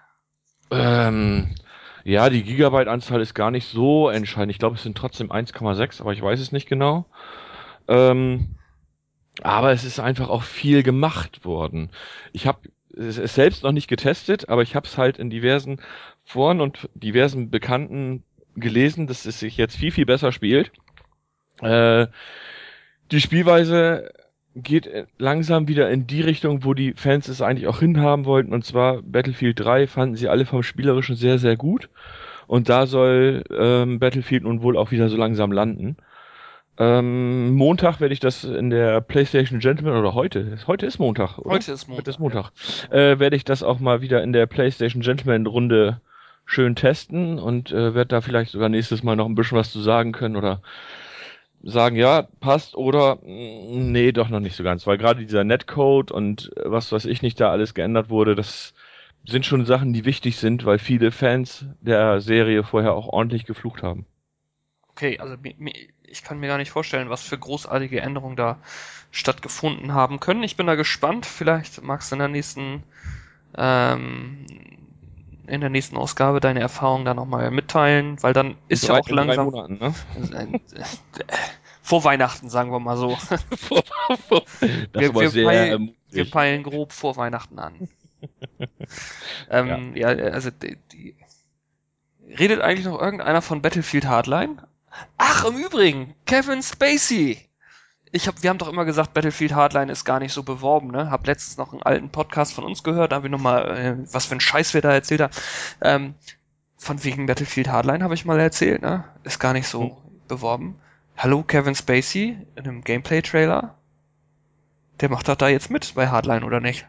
[0.72, 1.56] Ähm,
[2.06, 4.52] ja, die Gigabyte-Anzahl ist gar nicht so entscheidend.
[4.52, 7.06] Ich glaube, es sind trotzdem 1,6, aber ich weiß es nicht genau.
[7.90, 8.56] Ähm,
[9.42, 11.90] aber es ist einfach auch viel gemacht worden.
[12.32, 12.60] Ich habe
[12.96, 15.82] es selbst noch nicht getestet, aber ich habe es halt in diversen
[16.28, 18.24] Foren und diversen Bekannten
[18.58, 20.74] gelesen, dass es sich jetzt viel, viel besser spielt.
[21.62, 22.08] Äh,
[23.12, 24.12] die Spielweise
[24.54, 28.54] geht langsam wieder in die Richtung, wo die Fans es eigentlich auch hinhaben wollten.
[28.54, 31.90] Und zwar Battlefield 3 fanden sie alle vom Spielerischen sehr, sehr gut.
[32.46, 35.96] Und da soll ähm, Battlefield nun wohl auch wieder so langsam landen.
[36.78, 41.52] Ähm, Montag werde ich das in der PlayStation Gentleman oder heute, heute ist Montag, oder?
[41.52, 42.02] Heute ist Montag.
[42.02, 42.52] Heute ist Montag.
[42.92, 46.02] Äh, werde ich das auch mal wieder in der PlayStation Gentleman Runde
[46.48, 49.82] schön testen und äh, werde da vielleicht sogar nächstes Mal noch ein bisschen was zu
[49.82, 50.62] sagen können oder
[51.62, 56.10] sagen, ja, passt oder mm, nee, doch noch nicht so ganz, weil gerade dieser Netcode
[56.10, 58.74] und äh, was weiß ich nicht da alles geändert wurde, das
[59.26, 63.84] sind schon Sachen, die wichtig sind, weil viele Fans der Serie vorher auch ordentlich geflucht
[63.84, 64.06] haben.
[64.88, 65.36] Okay, also
[66.04, 68.60] ich kann mir gar nicht vorstellen, was für großartige Änderungen da
[69.12, 70.44] stattgefunden haben können.
[70.44, 71.26] Ich bin da gespannt.
[71.26, 72.84] Vielleicht magst du in der nächsten
[73.58, 74.46] ähm,
[75.48, 79.10] in der nächsten Ausgabe deine Erfahrungen da nochmal mitteilen, weil dann ist drei, ja auch
[79.10, 79.94] langsam Monaten, ne?
[81.82, 83.18] vor Weihnachten, sagen wir mal so.
[84.94, 87.88] wir, wir, sehr peilen, wir peilen grob vor Weihnachten an.
[89.50, 90.08] ähm, ja.
[90.08, 91.16] also die, die,
[92.38, 94.58] redet eigentlich noch irgendeiner von Battlefield Hardline?
[95.18, 97.47] Ach, im Übrigen, Kevin Spacey.
[98.18, 101.12] Ich hab, wir haben doch immer gesagt, Battlefield Hardline ist gar nicht so beworben, ne?
[101.12, 104.26] Hab letztens noch einen alten Podcast von uns gehört, da haben wir nochmal, äh, was
[104.26, 105.34] für ein Scheiß wir da erzählt haben.
[105.82, 106.16] Ähm,
[106.78, 109.04] von wegen Battlefield Hardline habe ich mal erzählt, ne?
[109.24, 109.92] Ist gar nicht so Hm.
[110.28, 110.80] beworben.
[111.16, 113.76] Hallo Kevin Spacey in einem Gameplay-Trailer.
[115.00, 116.88] Der macht doch da jetzt mit bei Hardline, oder nicht?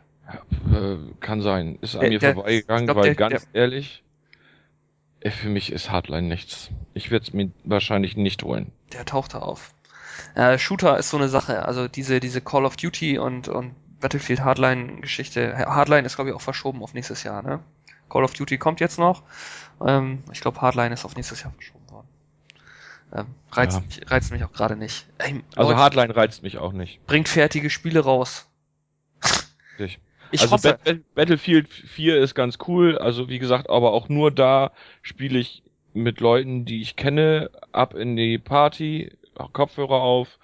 [0.73, 1.79] Äh, kann sein.
[1.83, 4.03] Ist an Der- mir der- vorbeigegangen, ich glaub, weil der- ganz ehrlich,
[5.21, 6.71] äh, für mich ist Hardline nichts.
[6.95, 8.73] Ich werde es mir wahrscheinlich nicht holen.
[8.95, 9.75] Der taucht da auf.
[10.35, 11.65] Äh, Shooter ist so eine Sache.
[11.65, 15.57] Also diese, diese Call of Duty und, und Battlefield Hardline Geschichte.
[15.57, 17.61] Hardline ist, glaube ich, auch verschoben auf nächstes Jahr, ne?
[18.09, 19.23] Call of Duty kommt jetzt noch.
[19.85, 22.09] Ähm, ich glaube, Hardline ist auf nächstes Jahr verschoben worden.
[23.13, 23.85] Ähm, reizt, Ja.
[23.85, 25.07] mich, reizt mich auch gerade nicht.
[25.19, 27.05] Ey, Also Leute, Hardline reizt mich auch nicht.
[27.07, 28.47] bringt fertige Spiele raus.
[29.79, 30.01] Richtig.
[30.31, 34.11] Ich also hoffe, Bat- Bat- Battlefield 4 ist ganz cool, also wie gesagt, aber auch
[34.11, 35.63] nur da spiele ich
[35.95, 39.17] mit Leuten, die ich kenne, ab in die Party,
[39.53, 40.39] Kopfhörer auf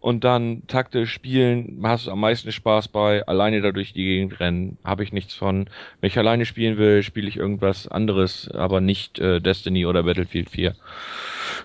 [0.00, 4.40] und dann taktisch spielen, hast du am meisten Spaß bei, alleine da durch die Gegend
[4.40, 5.68] rennen, habe ich nichts von.
[6.00, 10.50] Wenn ich alleine spielen will, spiele ich irgendwas anderes, aber nicht äh, Destiny oder Battlefield
[10.50, 10.74] 4.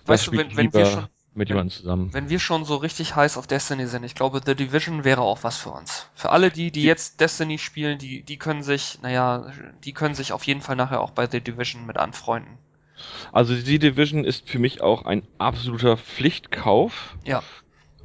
[0.05, 1.07] Weißt du, spiele wenn- wenn wir schon-
[1.37, 2.13] mit jemandem zusammen.
[2.13, 5.43] wenn wir schon so richtig heiß auf Destiny sind, ich glaube, The Division wäre auch
[5.43, 6.09] was für uns.
[6.13, 9.45] Für alle die, die jetzt Destiny spielen, die, die können sich, naja,
[9.83, 12.57] die können sich auf jeden Fall nachher auch bei The Division mit anfreunden.
[13.31, 17.17] Also die Division ist für mich auch ein absoluter Pflichtkauf.
[17.25, 17.43] Ja.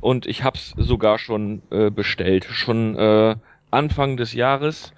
[0.01, 2.45] Und ich hab's sogar schon äh, bestellt.
[2.45, 3.37] Schon äh,
[3.71, 4.93] Anfang des Jahres.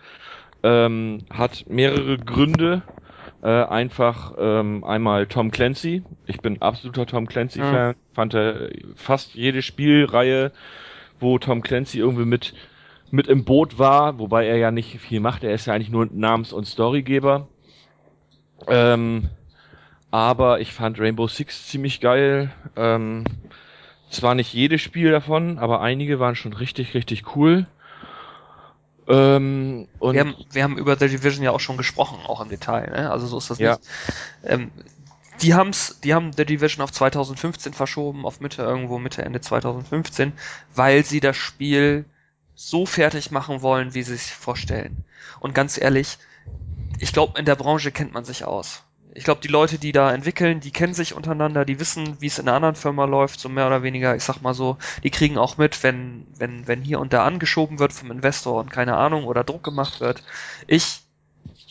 [0.62, 2.82] Ähm, hat mehrere Gründe.
[3.42, 6.04] Äh, einfach ähm, einmal Tom Clancy.
[6.26, 7.96] Ich bin absoluter Tom Clancy-Fan.
[8.12, 10.52] Fand er fast jede Spielreihe,
[11.18, 12.54] wo Tom Clancy irgendwie mit,
[13.10, 15.42] mit im Boot war, wobei er ja nicht viel macht.
[15.42, 17.48] Er ist ja eigentlich nur Namens- und Storygeber.
[18.68, 19.28] Ähm,
[20.12, 22.52] aber ich fand Rainbow Six ziemlich geil.
[22.76, 23.24] Ähm,
[24.10, 27.66] zwar nicht jedes Spiel davon, aber einige waren schon richtig, richtig cool.
[29.08, 32.50] Ähm, und Wir haben, wir haben über The Division ja auch schon gesprochen, auch im
[32.50, 33.10] Detail, ne?
[33.10, 33.70] Also so ist das Ja.
[33.70, 33.82] nicht.
[34.44, 34.70] Ähm,
[35.40, 40.34] die haben's, die haben The Division auf 2015 verschoben, auf Mitte irgendwo Mitte Ende 2015,
[40.74, 42.04] weil sie das Spiel
[42.54, 45.04] so fertig machen wollen, wie sie es sich vorstellen.
[45.40, 46.18] Und ganz ehrlich,
[46.98, 48.84] ich glaube, in der Branche kennt man sich aus.
[49.14, 52.38] Ich glaube, die Leute, die da entwickeln, die kennen sich untereinander, die wissen, wie es
[52.38, 55.36] in einer anderen Firma läuft, so mehr oder weniger, ich sag mal so, die kriegen
[55.36, 59.24] auch mit, wenn, wenn, wenn hier und da angeschoben wird vom Investor und keine Ahnung
[59.24, 60.22] oder Druck gemacht wird.
[60.66, 61.02] Ich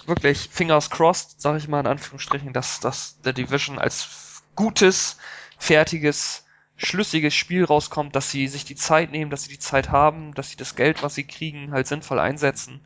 [0.05, 5.17] wirklich fingers crossed, sage ich mal in Anführungsstrichen, dass, dass The Division als gutes,
[5.57, 6.45] fertiges,
[6.77, 10.49] schlüssiges Spiel rauskommt, dass sie sich die Zeit nehmen, dass sie die Zeit haben, dass
[10.49, 12.81] sie das Geld, was sie kriegen, halt sinnvoll einsetzen.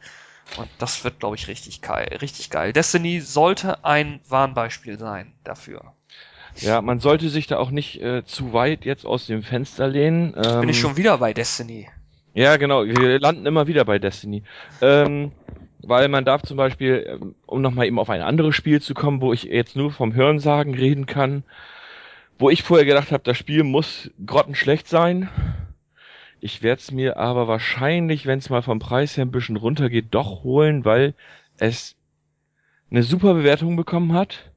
[0.58, 2.72] Und das wird, glaube ich, richtig geil, richtig geil.
[2.72, 5.94] Destiny sollte ein Warnbeispiel sein dafür.
[6.58, 10.34] Ja, man sollte sich da auch nicht äh, zu weit jetzt aus dem Fenster lehnen.
[10.38, 11.90] Ähm, Bin ich schon wieder bei Destiny.
[12.34, 12.86] Ja, genau.
[12.86, 14.44] Wir landen immer wieder bei Destiny.
[14.82, 15.32] Ähm,
[15.82, 19.22] weil man darf zum Beispiel, ähm, um nochmal eben auf ein anderes Spiel zu kommen,
[19.22, 21.44] wo ich jetzt nur vom Hörensagen reden kann,
[22.40, 25.30] wo ich vorher gedacht habe, das Spiel muss grottenschlecht sein.
[26.40, 30.08] Ich werde es mir aber wahrscheinlich, wenn es mal vom Preis her ein bisschen runtergeht,
[30.12, 31.14] doch holen, weil
[31.58, 31.96] es
[32.92, 34.52] eine super Bewertung bekommen hat.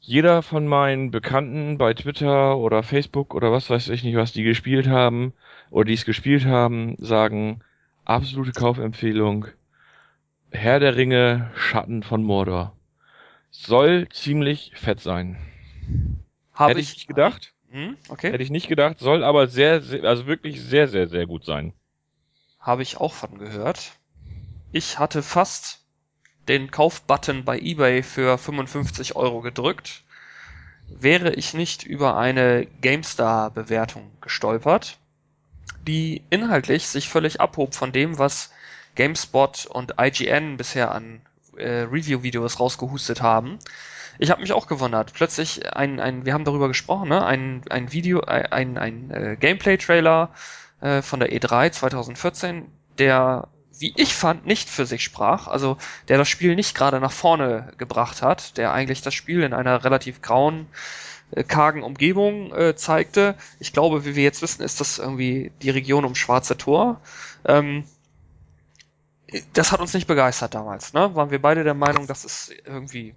[0.00, 4.42] Jeder von meinen Bekannten bei Twitter oder Facebook oder was weiß ich nicht, was die
[4.42, 5.32] gespielt haben
[5.70, 7.60] oder die es gespielt haben, sagen
[8.04, 9.46] absolute Kaufempfehlung.
[10.50, 12.76] Herr der Ringe, Schatten von Mordor.
[13.50, 15.38] Soll ziemlich fett sein.
[16.52, 17.53] Habe Hätte ich nicht gedacht.
[17.74, 18.30] Hm, okay.
[18.30, 21.72] Hätte ich nicht gedacht, soll aber sehr, sehr, also wirklich sehr, sehr, sehr gut sein.
[22.60, 23.94] Habe ich auch von gehört.
[24.70, 25.80] Ich hatte fast
[26.46, 30.04] den Kaufbutton bei eBay für 55 Euro gedrückt,
[30.86, 34.98] wäre ich nicht über eine GameStar-Bewertung gestolpert,
[35.84, 38.52] die inhaltlich sich völlig abhob von dem, was
[38.94, 41.22] GameSpot und IGN bisher an
[41.56, 43.58] äh, Review-Videos rausgehustet haben.
[44.18, 45.12] Ich habe mich auch gewundert.
[45.12, 47.24] Plötzlich ein, ein, wir haben darüber gesprochen, ne?
[47.24, 50.30] ein, ein Video, ein, ein äh, Gameplay-Trailer
[50.80, 53.48] äh, von der E3 2014, der,
[53.78, 55.48] wie ich fand, nicht für sich sprach.
[55.48, 59.52] Also der das Spiel nicht gerade nach vorne gebracht hat, der eigentlich das Spiel in
[59.52, 60.66] einer relativ grauen,
[61.32, 63.34] äh, kargen Umgebung äh, zeigte.
[63.58, 67.00] Ich glaube, wie wir jetzt wissen, ist das irgendwie die Region um Schwarze Tor.
[67.44, 67.84] Ähm,
[69.52, 70.92] das hat uns nicht begeistert damals.
[70.92, 71.14] Ne?
[71.14, 73.14] Waren wir beide der Meinung, das ist irgendwie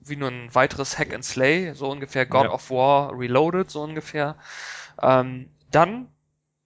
[0.00, 2.50] wie nur ein weiteres Hack and Slay, so ungefähr God Ja.
[2.52, 4.36] of War Reloaded, so ungefähr.
[5.02, 6.08] Ähm, dann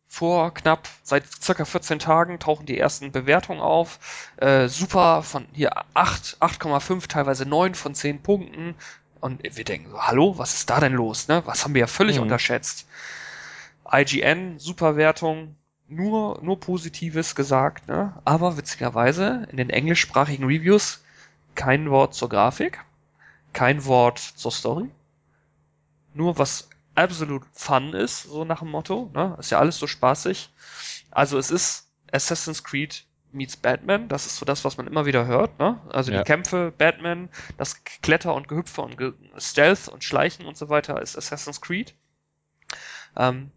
[0.07, 4.31] vor knapp seit circa 14 Tagen tauchen die ersten Bewertungen auf.
[4.37, 8.75] Äh, super von hier 8, 8,5, teilweise 9 von 10 Punkten.
[9.21, 11.29] Und wir denken so, hallo, was ist da denn los?
[11.29, 11.43] Ne?
[11.47, 12.23] Was haben wir ja völlig Mhm.
[12.23, 12.87] unterschätzt.
[13.91, 15.57] IGN, super Wertung,
[15.89, 18.15] nur, nur Positives gesagt, ne?
[18.25, 21.05] aber witzigerweise in den englischsprachigen Reviews
[21.55, 22.81] kein Wort zur Grafik,
[23.53, 24.89] kein Wort zur Story,
[26.15, 29.37] nur was absolut fun ist, so nach dem Motto, ne?
[29.39, 30.51] ist ja alles so spaßig.
[31.11, 35.27] Also es ist Assassin's Creed meets Batman, das ist so das, was man immer wieder
[35.27, 35.81] hört, ne?
[35.89, 36.19] Also Ja.
[36.19, 41.01] die Kämpfe, Batman, das Kletter und Gehüpfe und Ge Stealth und Schleichen und so weiter
[41.01, 41.95] ist Assassin's Creed.
[43.17, 43.51] Ähm,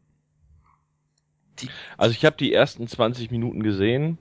[1.98, 4.18] Also ich habe die ersten 20 Minuten gesehen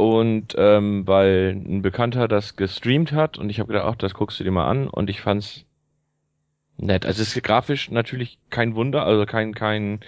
[0.00, 4.40] und ähm, weil ein Bekannter das gestreamt hat und ich habe gedacht, ach, das guckst
[4.40, 5.66] du dir mal an und ich fand's
[6.78, 7.04] nett.
[7.04, 10.00] Also es ist grafisch natürlich kein Wunder, also kein kein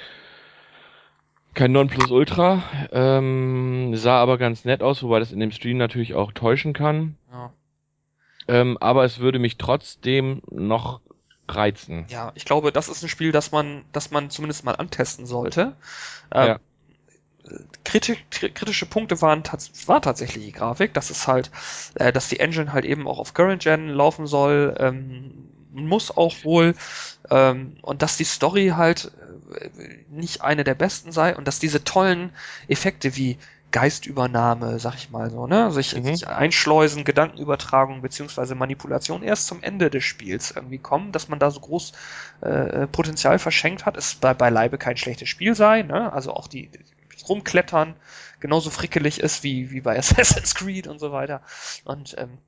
[1.55, 2.63] kein Nonplusultra,
[2.93, 7.19] ähm, sah aber ganz nett aus, wobei das in dem Stream natürlich auch täuschen kann.
[7.31, 7.53] ja.
[8.49, 11.01] Ähm, aber es würde mich trotzdem noch
[11.47, 12.07] reizen.
[12.09, 15.77] Ja, ich glaube, das ist ein Spiel, das man, das man zumindest mal antesten sollte.
[16.33, 16.59] Ähm, Ja.
[17.85, 19.43] Kriti kri- kritische Punkte waren
[19.87, 20.95] war tatsächlich die Grafik.
[20.95, 21.51] Das ist halt,
[21.95, 26.35] äh, dass die Engine halt eben auch auf Current Gen laufen soll, ähm, muss auch
[26.45, 26.75] wohl,
[27.31, 29.11] ähm, und dass die Story halt
[29.59, 29.71] äh,
[30.11, 32.33] nicht eine der besten sei und dass diese tollen
[32.69, 33.39] Effekte wie
[33.71, 36.05] Geistübernahme, sag ich mal so, ne, sich, Mhm.
[36.05, 41.51] sich einschleusen, Gedankenübertragung beziehungsweise Manipulation erst zum Ende des Spiels irgendwie kommen, dass man da
[41.51, 41.93] so groß
[42.43, 46.13] äh, Potenzial verschenkt hat, ist bei, beileibe kein schlechtes Spiel sei, ne?
[46.13, 46.71] Also auch die
[47.29, 47.97] rumklettern
[48.41, 51.43] genauso frickelig ist wie, wie bei Assassin's Creed und so weiter.
[51.85, 52.39] Und ähm,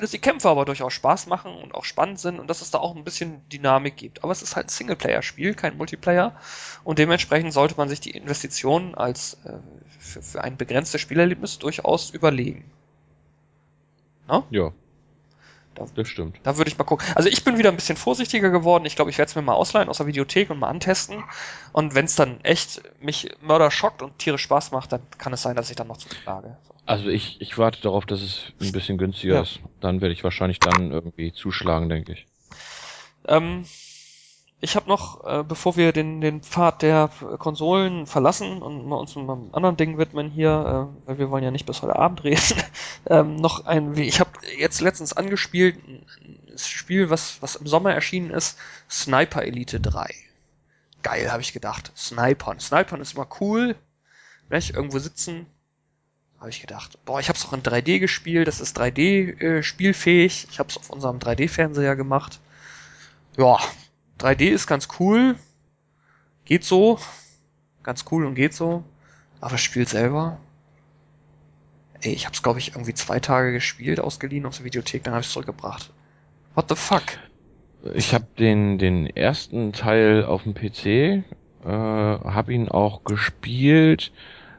[0.00, 2.78] dass die Kämpfe aber durchaus Spaß machen und auch spannend sind und dass es da
[2.78, 4.22] auch ein bisschen Dynamik gibt.
[4.22, 6.36] Aber es ist halt ein Singleplayer-Spiel, kein Multiplayer.
[6.84, 9.58] Und dementsprechend sollte man sich die Investitionen als äh,
[9.98, 12.70] für, für ein begrenztes Spielerlebnis durchaus überlegen.
[14.50, 14.72] Ja.
[15.76, 16.38] Da- Das stimmt.
[16.42, 17.06] Da würde ich mal gucken.
[17.14, 18.84] Also ich bin wieder ein bisschen vorsichtiger geworden.
[18.86, 21.22] Ich glaube, ich werde es mir mal ausleihen aus der Videothek und mal antesten.
[21.72, 25.42] Und wenn es dann echt mich Mörder schockt und tierisch Spaß macht, dann kann es
[25.42, 26.56] sein, dass ich dann noch zuschlage.
[26.66, 26.74] So.
[26.86, 29.42] Also ich, ich warte darauf, dass es ein bisschen günstiger Ja.
[29.42, 29.60] ist.
[29.80, 32.26] Dann werde ich wahrscheinlich dann irgendwie zuschlagen, denke ich.
[33.28, 33.64] Ähm,
[34.60, 39.16] ich habe noch, äh, bevor wir den, den Pfad der Konsolen verlassen und mal uns
[39.16, 42.62] einem anderen Ding widmen hier, äh, weil wir wollen ja nicht bis heute Abend reden,
[43.06, 46.06] ähm, noch ein, ich habe jetzt letztens angespielt, ein
[46.56, 50.08] Spiel, was, was im Sommer erschienen ist, Sniper Elite 3.
[51.02, 51.92] Geil, habe ich gedacht.
[51.96, 52.58] Snipern.
[52.58, 53.76] Snipern ist immer cool.
[54.48, 54.74] Nicht?
[54.74, 55.46] Irgendwo sitzen.
[56.40, 56.98] Habe ich gedacht.
[57.04, 58.48] Boah, ich habe es auch in 3D gespielt.
[58.48, 60.48] Das ist 3D äh, spielfähig.
[60.50, 62.40] Ich habe es auf unserem 3D-Fernseher gemacht.
[63.36, 63.60] Ja,
[64.18, 65.36] 3D ist ganz cool.
[66.44, 66.98] Geht so.
[67.82, 68.84] Ganz cool und geht so.
[69.40, 70.38] Aber das Spiel selber.
[72.00, 75.22] Ey, ich hab's, glaube ich, irgendwie zwei Tage gespielt, ausgeliehen aus der Videothek, dann habe
[75.22, 75.92] ich zurückgebracht.
[76.54, 77.02] What the fuck?
[77.94, 81.22] Ich habe den, den ersten Teil auf dem PC, äh,
[81.64, 84.12] habe ihn auch gespielt,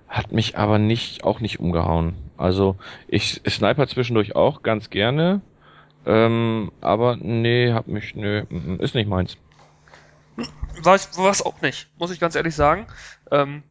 [0.08, 2.16] hat mich aber nicht, auch nicht umgehauen.
[2.38, 2.76] Also
[3.08, 5.41] ich sniper zwischendurch auch ganz gerne,
[6.05, 8.43] ähm, aber nee, hab mich, nee,
[8.80, 9.38] ist nicht meins.
[10.82, 12.88] Weiß, was auch nicht, muss ich ganz ehrlich sagen.
[13.32, 13.64] Ähm,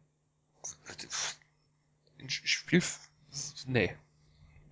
[2.27, 2.83] Spiel,
[3.65, 3.95] nee.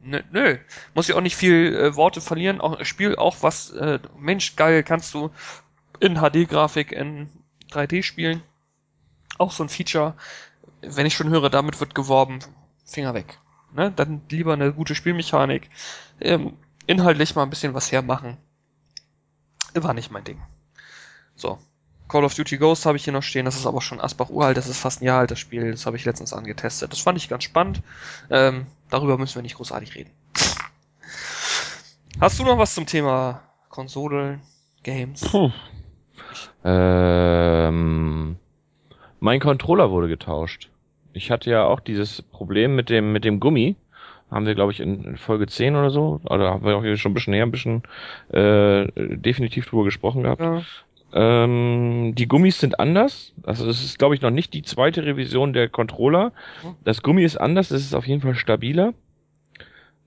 [0.02, 0.58] Nö, nö.
[0.93, 2.62] Muss ich auch nicht viel äh, Worte verlieren.
[2.62, 5.32] Auch Spiel auch was, äh, Mensch, geil, kannst du
[6.00, 7.30] in HD-Grafik in
[7.72, 8.43] 3D spielen.
[9.38, 10.16] Auch so ein Feature.
[10.82, 12.39] Wenn ich schon höre, damit wird geworben,
[12.86, 13.39] Finger weg.
[13.74, 13.91] Ne?
[13.91, 15.70] Dann lieber eine gute Spielmechanik.
[16.22, 18.38] Ähm, inhaltlich mal ein bisschen was hermachen.
[19.74, 20.41] War nicht mein Ding.
[21.36, 21.60] So,
[22.08, 24.58] Call of Duty Ghost habe ich hier noch stehen, das ist aber schon Asbach uralt,
[24.58, 26.91] das ist fast ein Jahr alt, das Spiel, das habe ich letztens angetestet.
[26.91, 27.82] Das fand ich ganz spannend.
[28.30, 30.12] Ähm, darüber müssen wir nicht großartig reden.
[32.22, 34.39] Hast du noch was zum Thema Konsole,
[34.84, 35.22] Games?
[35.22, 35.51] Puh.
[36.64, 38.38] Ähm,
[39.20, 40.70] mein Controller wurde getauscht.
[41.14, 43.76] Ich hatte ja auch dieses Problem mit dem, mit dem Gummi.
[44.32, 47.12] Haben wir, glaube ich, in Folge 10 oder so, oder haben wir auch hier schon
[47.12, 47.84] ein bisschen näher, ein bisschen
[48.30, 50.41] äh, definitiv drüber gesprochen gehabt.
[50.41, 50.64] Ja.
[51.16, 53.34] Ähm, die Gummis sind anders.
[53.43, 56.34] Also es ist, glaube ich, noch nicht die zweite Revision der Controller.
[56.61, 56.76] Mhm.
[56.84, 58.93] Das Gummi ist anders, es ist auf jeden Fall stabiler.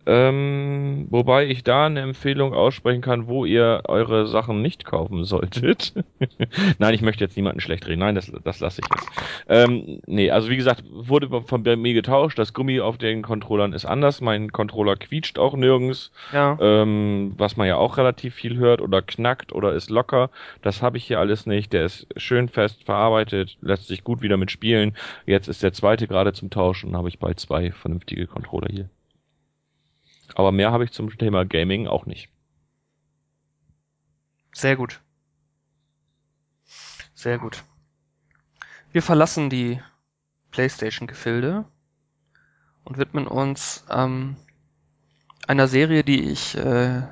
[0.09, 5.93] Ähm, wobei ich da eine Empfehlung aussprechen kann, wo ihr eure Sachen nicht kaufen solltet.
[6.79, 7.99] Nein, ich möchte jetzt niemanden schlecht reden.
[8.01, 9.11] Nein, das, das lasse ich jetzt.
[9.51, 12.39] Ähm, nee, also wie gesagt, wurde von mir getauscht.
[12.39, 14.23] Das Gummi auf den Controllern ist anders.
[14.23, 16.11] Mein Controller quietscht auch nirgends.
[16.33, 16.57] Ja.
[16.59, 20.31] Ähm, was man ja auch relativ viel hört oder knackt oder ist locker.
[20.63, 21.75] Das habe ich hier alles nicht.
[21.75, 24.97] Der ist schön fest verarbeitet, lässt sich gut wieder mitspielen.
[25.27, 28.89] Jetzt ist der zweite gerade zum Tauschen, habe ich bald zwei vernünftige Controller hier.
[30.39, 32.29] Aber mehr habe ich zum Thema Gaming auch nicht.
[34.55, 35.01] Sehr gut.
[37.13, 37.65] Sehr gut.
[38.93, 39.81] Wir verlassen die
[40.53, 41.65] PlayStation-Gefilde
[42.85, 44.37] und widmen uns ähm,
[45.49, 47.03] einer Serie, die ich äh,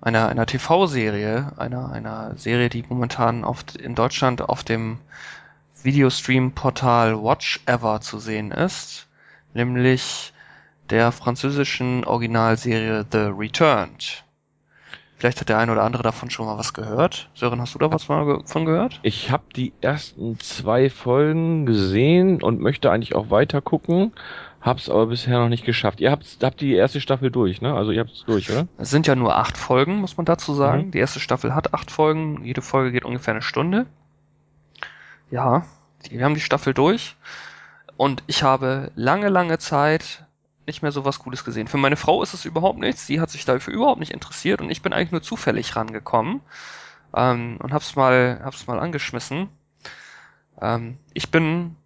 [0.00, 5.00] einer einer TV-Serie, einer einer Serie, die momentan oft in Deutschland auf dem
[5.82, 9.06] Videostream-Portal Watch Ever zu sehen ist,
[9.52, 10.32] nämlich
[10.90, 14.24] der französischen Originalserie The Returned.
[15.16, 17.28] Vielleicht hat der eine oder andere davon schon mal was gehört.
[17.34, 19.00] Sören, hast du da was von gehört?
[19.02, 24.12] Ich habe die ersten zwei Folgen gesehen und möchte eigentlich auch weiter gucken,
[24.62, 26.00] hab's aber bisher noch nicht geschafft.
[26.00, 27.74] Ihr habt, habt die erste Staffel durch, ne?
[27.74, 28.66] Also ihr habt es durch, oder?
[28.78, 30.86] Es sind ja nur acht Folgen, muss man dazu sagen.
[30.86, 30.90] Mhm.
[30.92, 32.42] Die erste Staffel hat acht Folgen.
[32.44, 33.84] Jede Folge geht ungefähr eine Stunde.
[35.30, 35.66] Ja,
[36.08, 37.16] wir haben die Staffel durch.
[37.98, 40.24] Und ich habe lange, lange Zeit
[40.70, 41.66] nicht mehr so was Cooles gesehen.
[41.66, 43.06] Für meine Frau ist es überhaupt nichts.
[43.06, 46.40] Sie hat sich dafür überhaupt nicht interessiert und ich bin eigentlich nur zufällig rangekommen
[47.14, 49.48] ähm, und hab's mal, hab's mal angeschmissen.
[50.60, 51.76] Ähm, ich bin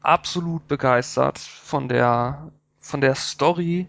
[0.00, 2.50] absolut begeistert von der,
[2.80, 3.86] von der Story,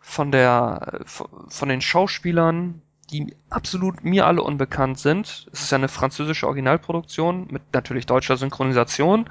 [0.00, 5.46] von der, von den Schauspielern, die absolut mir alle unbekannt sind.
[5.52, 9.30] Es ist ja eine französische Originalproduktion mit natürlich deutscher Synchronisation.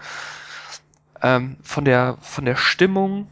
[1.21, 3.27] Ähm, von der, von der Stimmung,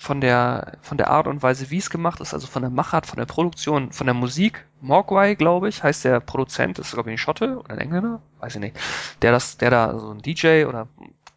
[0.00, 3.04] von der, von der Art und Weise, wie es gemacht ist, also von der Machart,
[3.04, 4.64] von der Produktion, von der Musik.
[4.80, 8.54] Mogwai, glaube ich, heißt der Produzent, ist glaube ich ein Schotte oder ein Engländer, weiß
[8.54, 8.80] ich nicht.
[9.20, 10.88] Der das, der da so ein DJ oder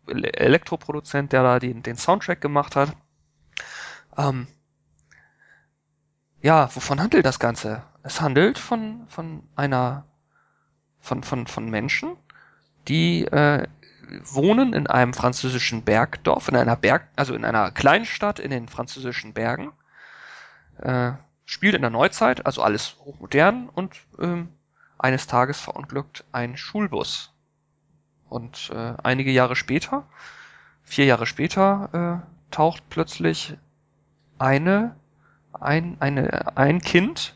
[0.08, 2.96] Elektroproduzent, der da den, den Soundtrack gemacht hat.
[4.18, 4.48] Ähm,
[6.42, 7.84] ja, wovon handelt das Ganze?
[8.02, 10.06] Es handelt von, von einer,
[11.02, 12.16] von, von, von Menschen,
[12.88, 13.68] die äh,
[14.24, 19.34] wohnen in einem französischen Bergdorf, in einer Berg, also in einer Kleinstadt in den französischen
[19.34, 19.72] Bergen.
[20.78, 21.14] Äh,
[21.46, 24.50] spielt in der Neuzeit, also alles hochmodern und ähm,
[24.98, 27.34] eines Tages verunglückt ein Schulbus.
[28.30, 30.08] Und äh, einige Jahre später,
[30.84, 33.58] vier Jahre später, äh, taucht plötzlich
[34.40, 34.96] eine,
[35.52, 37.36] ein, eine, ein Kind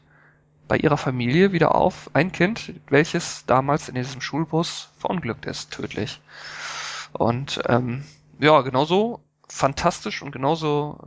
[0.68, 2.09] bei ihrer Familie wieder auf.
[2.13, 6.22] Ein Kind, welches damals in diesem Schulbus verunglückt ist, tödlich.
[7.13, 8.03] Und ähm,
[8.39, 10.99] ja, genauso fantastisch und genauso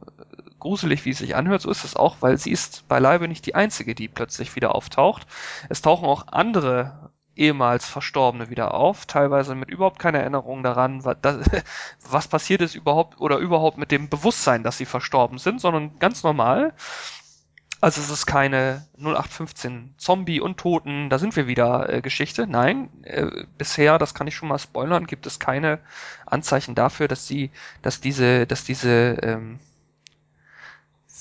[0.58, 3.54] gruselig, wie es sich anhört, so ist es auch, weil sie ist beileibe nicht die
[3.54, 5.26] einzige, die plötzlich wieder auftaucht.
[5.68, 11.16] Es tauchen auch andere ehemals Verstorbene wieder auf, teilweise mit überhaupt keiner Erinnerung daran, was,
[11.22, 11.38] das,
[12.10, 16.22] was passiert ist überhaupt oder überhaupt mit dem Bewusstsein, dass sie verstorben sind, sondern ganz
[16.22, 16.74] normal.
[17.80, 22.46] Also es ist keine 0815 Zombie und Toten, da sind wir wieder äh, Geschichte.
[22.46, 25.80] Nein, äh, bisher, das kann ich schon mal spoilern, gibt es keine
[26.26, 27.50] Anzeichen dafür, dass sie,
[27.80, 29.60] dass diese, dass diese ähm,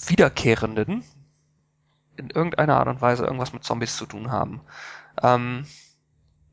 [0.08, 1.06] Wiederkehrenden
[2.18, 4.60] in irgendeiner Art und Weise irgendwas mit Zombies zu tun haben.
[5.24, 5.66] Ähm,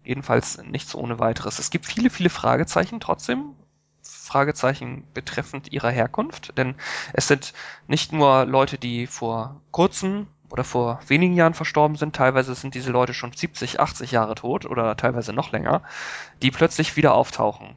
[0.05, 1.59] jedenfalls nichts ohne weiteres.
[1.59, 3.57] Es gibt viele, viele Fragezeichen trotzdem.
[4.27, 6.75] Fragezeichen betreffend ihrer Herkunft, denn
[7.13, 7.53] es sind
[7.87, 12.91] nicht nur Leute, die vor kurzem oder vor wenigen Jahren verstorben sind, teilweise sind diese
[12.91, 15.83] Leute schon 70, 80 Jahre tot oder teilweise noch länger,
[16.43, 17.75] die plötzlich wieder auftauchen.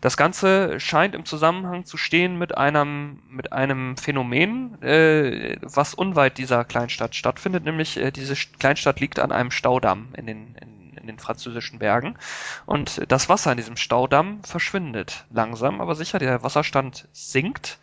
[0.00, 6.38] Das Ganze scheint im Zusammenhang zu stehen mit einem, mit einem Phänomen, äh, was unweit
[6.38, 10.71] dieser Kleinstadt stattfindet, nämlich äh, diese Kleinstadt liegt an einem Staudamm in den, in,
[11.02, 12.16] in den französischen Bergen
[12.64, 17.78] und das Wasser in diesem Staudamm verschwindet langsam, aber sicher, der Wasserstand sinkt.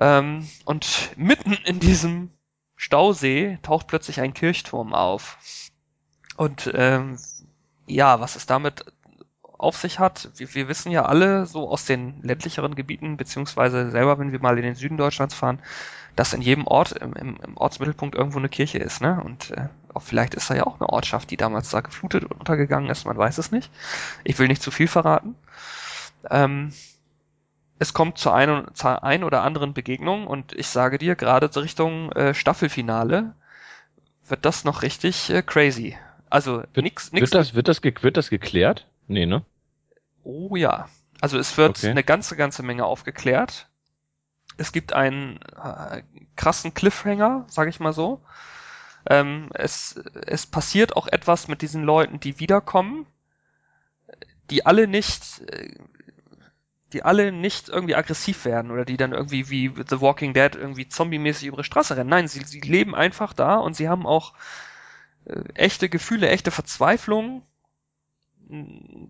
[0.00, 2.30] Ähm, und mitten in diesem
[2.76, 5.38] Stausee taucht plötzlich ein Kirchturm auf.
[6.36, 7.18] Und ähm,
[7.86, 8.86] ja, was es damit
[9.42, 14.18] auf sich hat, wir, wir wissen ja alle so aus den ländlicheren Gebieten, beziehungsweise selber,
[14.18, 15.60] wenn wir mal in den Süden Deutschlands fahren,
[16.16, 19.22] dass in jedem Ort, im, im, Ortsmittelpunkt irgendwo eine Kirche ist, ne?
[19.24, 22.90] Und äh, vielleicht ist da ja auch eine Ortschaft, die damals da geflutet und untergegangen
[22.90, 23.70] ist, man weiß es nicht.
[24.24, 25.34] Ich will nicht zu viel verraten.
[26.30, 26.72] Ähm,
[27.78, 32.12] es kommt zu ein, zur ein oder anderen Begegnung und ich sage dir, gerade Richtung
[32.12, 33.34] äh, Staffelfinale
[34.28, 35.96] wird das noch richtig äh, crazy.
[36.30, 37.22] Also Wird, nix, nix.
[37.22, 38.86] wird, das, wird, das wird das geklärt?
[39.08, 39.44] Nee, ne?
[40.22, 40.88] Oh ja.
[41.20, 41.90] Also es wird Okay.
[41.90, 43.68] eine ganze, ganze Menge aufgeklärt.
[44.56, 46.02] Es gibt einen äh,
[46.36, 48.22] krassen Cliffhanger, sage ich mal so.
[49.08, 49.96] Ähm, es,
[50.26, 53.06] es passiert auch etwas mit diesen Leuten, die wiederkommen,
[54.50, 55.74] die alle nicht, äh,
[56.92, 60.88] die alle nicht irgendwie aggressiv werden oder die dann irgendwie wie The Walking Dead irgendwie
[60.88, 62.10] zombie-mäßig über die Straße rennen.
[62.10, 64.34] Nein, sie, sie leben einfach da und sie haben auch
[65.24, 67.42] äh, echte Gefühle, echte Verzweiflung,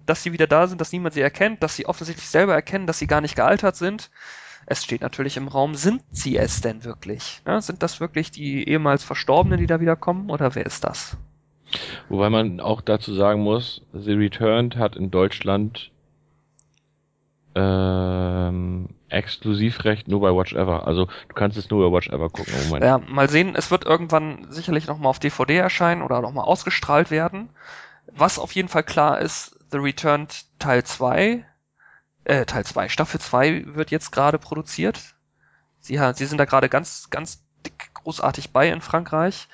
[0.07, 2.99] dass sie wieder da sind, dass niemand sie erkennt, dass sie offensichtlich selber erkennen, dass
[2.99, 4.11] sie gar nicht gealtert sind.
[4.67, 7.43] Es steht natürlich im Raum, sind sie es denn wirklich?
[7.47, 11.17] Ja, sind das wirklich die ehemals Verstorbenen, die da wiederkommen oder wer ist das?
[12.09, 15.91] Wobei man auch dazu sagen muss, The Returned hat in Deutschland
[17.55, 20.87] ähm, Exklusivrecht nur bei Watch Ever.
[20.87, 22.85] Also du kannst es nur bei Watch Ever gucken Moment.
[22.85, 27.51] Ja, mal sehen, es wird irgendwann sicherlich nochmal auf DVD erscheinen oder nochmal ausgestrahlt werden.
[28.07, 31.45] Was auf jeden Fall klar ist, The Returned Teil 2,
[32.25, 35.01] äh, Teil 2, Staffel 2 wird jetzt gerade produziert.
[35.81, 39.49] Sie, sie sind da gerade ganz, ganz dick großartig bei in Frankreich.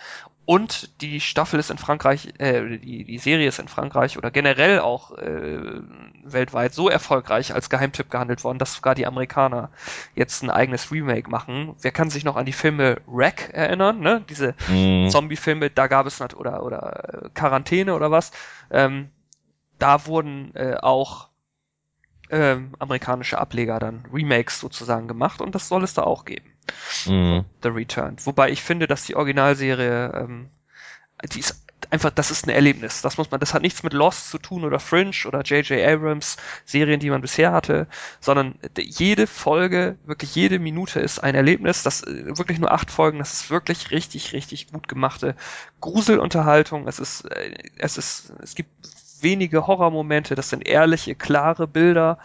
[0.45, 4.81] Und die Staffel ist in Frankreich, äh, die, die Serie ist in Frankreich oder generell
[4.81, 5.83] auch äh,
[6.25, 9.71] weltweit so erfolgreich als Geheimtipp gehandelt worden, dass sogar die Amerikaner
[10.15, 11.77] jetzt ein eigenes Remake machen.
[11.83, 14.25] Wer kann sich noch an die Filme Wreck erinnern, ne?
[14.31, 15.11] Diese Mhm.
[15.11, 18.33] Zombie-Filme, da gab es oder oder äh, Quarantäne oder was.
[18.71, 19.11] Ähm,
[19.79, 21.29] da wurden äh, auch
[22.31, 26.53] ähm, amerikanische Ableger dann Remakes sozusagen gemacht und das soll es da auch geben.
[27.07, 27.45] Mhm.
[27.63, 28.27] The Returned.
[28.27, 30.51] Wobei ich finde, dass die Originalserie, ähm,
[31.33, 33.03] die ist einfach, das ist ein Erlebnis.
[33.03, 35.87] Das muss man, das hat nichts mit Lost zu tun oder Fringe oder J.J.
[35.87, 37.87] Abrams Serien, die man bisher hatte,
[38.21, 41.83] sondern jede Folge, wirklich jede Minute ist ein Erlebnis.
[41.83, 43.19] Das äh, wirklich nur acht Folgen.
[43.19, 45.35] Das ist wirklich richtig, richtig gut gemachte
[45.81, 46.89] Gruselunterhaltung.
[46.89, 48.71] Es ist, äh, es ist, es gibt
[49.23, 50.35] wenige Horrormomente.
[50.35, 52.19] Das sind ehrliche, klare Bilder.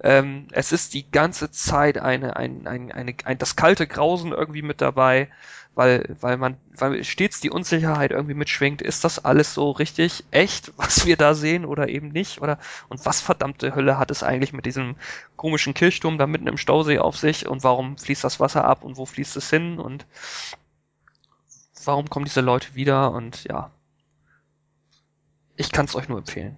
[0.00, 4.62] Ähm, es ist die ganze Zeit eine, ein, ein, eine, ein, das kalte Grausen irgendwie
[4.62, 5.28] mit dabei,
[5.74, 10.72] weil, weil man, weil stets die Unsicherheit irgendwie mitschwingt, ist das alles so richtig echt,
[10.76, 12.40] was wir da sehen oder eben nicht?
[12.40, 12.58] Oder
[12.88, 14.96] und was verdammte Hölle hat es eigentlich mit diesem
[15.36, 18.96] komischen Kirchturm da mitten im Stausee auf sich und warum fließt das Wasser ab und
[18.96, 20.06] wo fließt es hin und
[21.84, 23.70] warum kommen diese Leute wieder und ja.
[25.58, 26.56] Ich kann es euch nur empfehlen.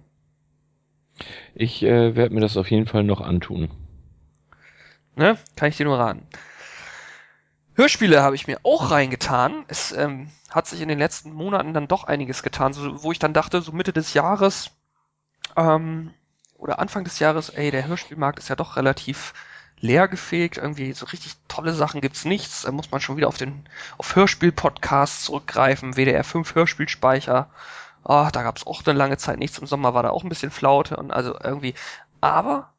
[1.55, 3.71] Ich äh, werde mir das auf jeden Fall noch antun.
[5.15, 5.39] Ne?
[5.55, 6.27] Kann ich dir nur raten.
[7.73, 9.65] Hörspiele habe ich mir auch reingetan.
[9.67, 13.17] Es ähm, hat sich in den letzten Monaten dann doch einiges getan, so, wo ich
[13.17, 14.69] dann dachte, so Mitte des Jahres
[15.57, 16.13] ähm,
[16.59, 19.33] oder Anfang des Jahres, ey, der Hörspielmarkt ist ja doch relativ
[19.79, 20.57] leergefegt.
[20.57, 22.61] Irgendwie so richtig tolle Sachen gibt's nichts.
[22.61, 25.95] Da muss man schon wieder auf den auf Hörspiel-Podcasts zurückgreifen.
[25.95, 27.49] WDR 5 Hörspielspeicher.
[28.03, 29.59] Oh, da gab's auch eine lange Zeit nichts.
[29.59, 31.75] Im Sommer war da auch ein bisschen Flaute und also irgendwie.
[32.19, 32.73] Aber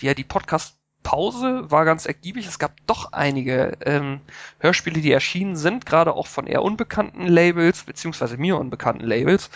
[0.00, 2.46] ja, die Podcast Pause war ganz ergiebig.
[2.46, 4.20] Es gab doch einige ähm,
[4.58, 9.50] Hörspiele, die erschienen sind, gerade auch von eher unbekannten Labels, beziehungsweise mir unbekannten Labels.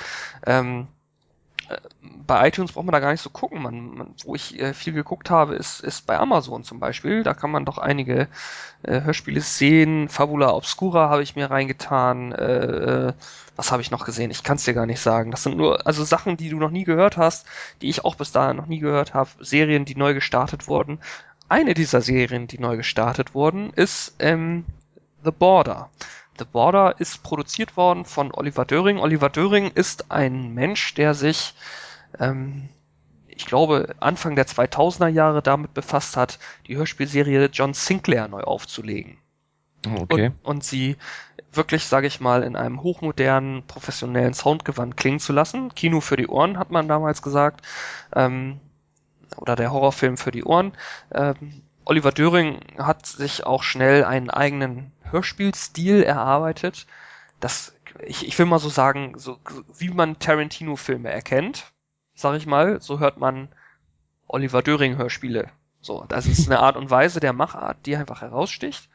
[0.46, 0.86] Ähm,
[2.26, 3.62] bei iTunes braucht man da gar nicht so gucken.
[3.62, 7.22] Man, man, wo ich äh, viel geguckt habe, ist, ist bei Amazon zum Beispiel.
[7.22, 8.28] Da kann man doch einige
[8.82, 10.08] äh, Hörspiele sehen.
[10.08, 12.32] Fabula Obscura habe ich mir reingetan.
[12.32, 13.12] Äh, äh
[13.56, 14.30] was habe ich noch gesehen?
[14.30, 15.32] Ich kann es dir gar nicht sagen.
[15.32, 17.44] Das sind nur also Sachen, die du noch nie gehört hast,
[17.82, 19.30] die ich auch bis dahin noch nie gehört habe.
[19.40, 21.00] Serien, die neu gestartet wurden.
[21.48, 24.64] Eine dieser Serien, die neu gestartet wurden, ist ähm,
[25.24, 25.90] The Border.
[26.38, 28.98] The Border ist produziert worden von Oliver Döring.
[28.98, 31.54] Oliver Döring ist ein Mensch, der sich,
[32.18, 32.68] ähm,
[33.26, 39.18] ich glaube, Anfang der 2000er Jahre damit befasst hat, die Hörspielserie John Sinclair neu aufzulegen.
[39.86, 40.26] Oh, okay.
[40.42, 40.96] Und, und sie
[41.52, 45.74] wirklich, sage ich mal, in einem hochmodernen, professionellen Soundgewand klingen zu lassen.
[45.74, 47.66] Kino für die Ohren, hat man damals gesagt.
[48.14, 48.60] Ähm,
[49.36, 50.72] oder der Horrorfilm für die Ohren.
[51.12, 56.86] Ähm, Oliver Döring hat sich auch schnell einen eigenen Hörspielstil erarbeitet.
[57.40, 59.38] Das, ich, ich will mal so sagen, so,
[59.76, 61.72] wie man Tarantino-Filme erkennt,
[62.14, 63.48] sag ich mal, so hört man
[64.26, 65.50] Oliver Döring-Hörspiele.
[65.80, 68.88] So, das ist eine Art und Weise der Machart, die einfach heraussticht.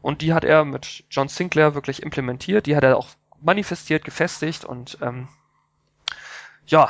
[0.00, 2.66] Und die hat er mit John Sinclair wirklich implementiert.
[2.66, 3.08] Die hat er auch
[3.40, 5.28] manifestiert, gefestigt und ähm,
[6.66, 6.88] ja,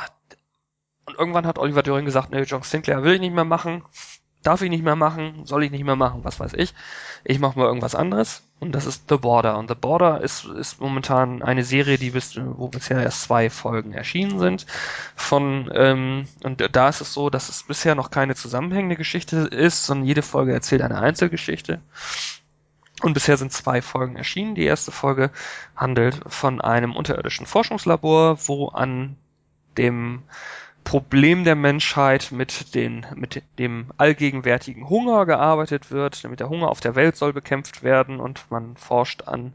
[1.05, 3.83] und irgendwann hat Oliver Döring gesagt, nee, John Sinclair will ich nicht mehr machen
[4.43, 6.73] darf ich nicht mehr machen, soll ich nicht mehr machen, was weiß ich.
[7.23, 9.57] Ich mache mal irgendwas anderes und das ist The Border.
[9.57, 13.93] Und The Border ist, ist momentan eine Serie, die bis, wo bisher erst zwei Folgen
[13.93, 14.65] erschienen sind.
[15.15, 19.85] Von ähm, und da ist es so, dass es bisher noch keine zusammenhängende Geschichte ist,
[19.85, 21.81] sondern jede Folge erzählt eine Einzelgeschichte.
[23.01, 24.55] Und bisher sind zwei Folgen erschienen.
[24.55, 25.31] Die erste Folge
[25.75, 29.17] handelt von einem unterirdischen Forschungslabor, wo an
[29.77, 30.23] dem
[30.83, 36.23] Problem der Menschheit mit, den, mit dem allgegenwärtigen Hunger gearbeitet wird.
[36.23, 39.53] Damit der Hunger auf der Welt soll bekämpft werden und man forscht an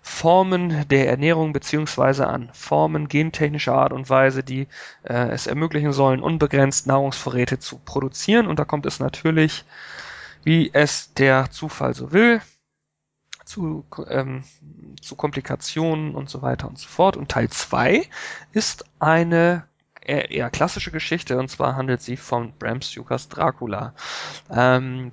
[0.00, 4.66] Formen der Ernährung beziehungsweise an Formen gentechnischer Art und Weise, die
[5.04, 8.46] äh, es ermöglichen sollen, unbegrenzt Nahrungsvorräte zu produzieren.
[8.46, 9.64] Und da kommt es natürlich,
[10.42, 12.40] wie es der Zufall so will,
[13.44, 14.44] zu, ähm,
[15.00, 17.16] zu Komplikationen und so weiter und so fort.
[17.16, 18.08] Und Teil zwei
[18.52, 19.64] ist eine
[20.04, 23.94] eher, klassische Geschichte und zwar handelt sie von Bram Stokers Dracula.
[24.50, 25.10] Ähm,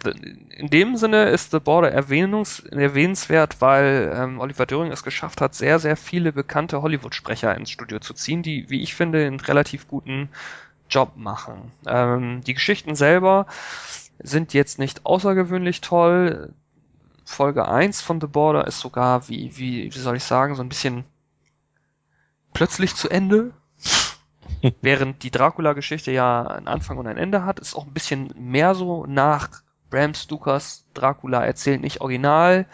[0.49, 5.79] in dem Sinne ist The Border erwähnenswert, weil ähm, Oliver Döring es geschafft hat, sehr,
[5.79, 10.29] sehr viele bekannte Hollywood-Sprecher ins Studio zu ziehen, die, wie ich finde, einen relativ guten
[10.89, 11.71] Job machen.
[11.85, 13.45] Ähm, die Geschichten selber
[14.19, 16.53] sind jetzt nicht außergewöhnlich toll.
[17.23, 20.69] Folge 1 von The Border ist sogar, wie, wie, wie soll ich sagen, so ein
[20.69, 21.05] bisschen
[22.53, 23.53] plötzlich zu Ende.
[24.81, 28.75] Während die Dracula-Geschichte ja einen Anfang und ein Ende hat, ist auch ein bisschen mehr
[28.75, 29.49] so nach
[29.89, 32.67] Bram Stokers Dracula erzählt nicht original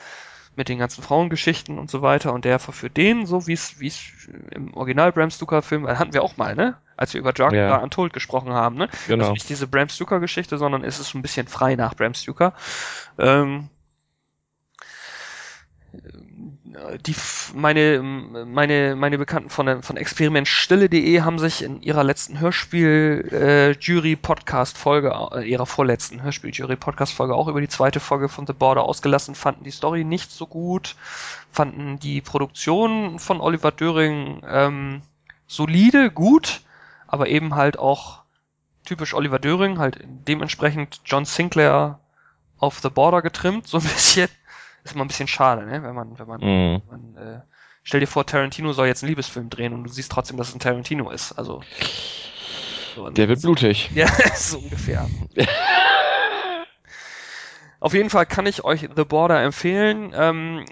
[0.58, 3.88] mit den ganzen Frauengeschichten und so weiter und der verführt den, so wie es wie
[3.88, 4.00] es
[4.52, 6.78] im Original Bram Stoker Film hatten wir auch mal, ne?
[6.98, 7.78] Als wir über Dracula ja.
[7.78, 8.90] Untold gesprochen haben, ne?
[9.08, 9.24] Genau.
[9.24, 12.54] Also nicht diese Bram Stoker Geschichte, sondern es ist ein bisschen frei nach Bram Stoker.
[13.18, 13.70] Ähm,
[17.06, 17.16] die
[17.54, 24.16] meine meine meine Bekannten von von experimentstille.de haben sich in ihrer letzten Hörspiel äh, Jury
[24.16, 28.48] Podcast Folge äh, ihrer vorletzten Hörspiel Jury Podcast Folge auch über die zweite Folge von
[28.48, 30.96] The Border ausgelassen, fanden die Story nicht so gut,
[31.52, 35.02] fanden die Produktion von Oliver Döring ähm,
[35.48, 36.62] solide, gut,
[37.08, 38.24] aber eben halt auch
[38.86, 42.00] typisch Oliver Döring, halt dementsprechend John Sinclair
[42.58, 44.30] auf The Border getrimmt, so ein bisschen
[44.86, 45.84] ist immer ein bisschen schade, ne?
[45.84, 46.82] wenn man, wenn man, mhm.
[46.90, 47.42] man äh,
[47.84, 50.56] stell dir vor, Tarantino soll jetzt einen Liebesfilm drehen und du siehst trotzdem, dass es
[50.56, 51.34] ein Tarantino ist.
[51.34, 51.62] Also
[52.96, 53.90] so, der wird blutig.
[53.96, 55.10] Ja, so ungefähr.
[57.80, 60.66] Auf jeden Fall kann ich euch The Border empfehlen, ähm,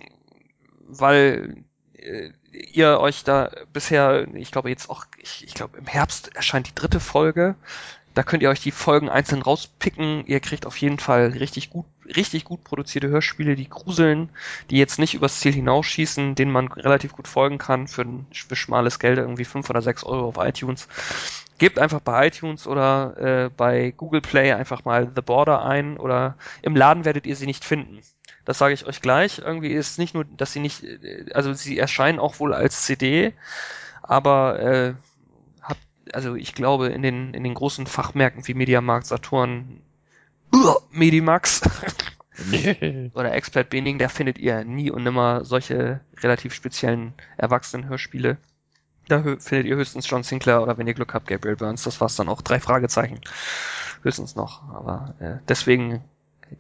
[0.88, 6.36] weil äh, ihr euch da bisher, ich glaube jetzt auch, ich, ich glaube im Herbst
[6.36, 7.56] erscheint die dritte Folge.
[8.14, 10.26] Da könnt ihr euch die Folgen einzeln rauspicken.
[10.28, 11.86] Ihr kriegt auf jeden Fall richtig gut,
[12.16, 14.30] richtig gut produzierte Hörspiele, die gruseln,
[14.70, 18.56] die jetzt nicht übers Ziel hinausschießen, denen man relativ gut folgen kann für, ein, für
[18.56, 20.88] schmales Geld, irgendwie fünf oder sechs Euro auf iTunes.
[21.58, 26.36] Gebt einfach bei iTunes oder äh, bei Google Play einfach mal The Border ein oder
[26.62, 28.02] im Laden werdet ihr sie nicht finden.
[28.46, 29.40] Das sage ich euch gleich.
[29.40, 33.34] Irgendwie ist nicht nur, dass sie nicht, äh, also sie erscheinen auch wohl als CD,
[34.02, 34.94] aber äh,
[36.12, 39.82] also ich glaube, in den, in den großen Fachmärkten wie Mediamarkt, Saturn,
[40.54, 41.62] uh, Medimax
[43.14, 48.38] oder Expert Bening, da findet ihr nie und nimmer solche relativ speziellen Erwachsenen-Hörspiele.
[49.08, 51.84] Da findet ihr höchstens John Sinclair oder wenn ihr Glück habt, Gabriel Burns.
[51.84, 52.42] Das war's dann auch.
[52.42, 53.20] Drei Fragezeichen.
[54.02, 54.64] Höchstens noch.
[54.70, 56.04] Aber äh, deswegen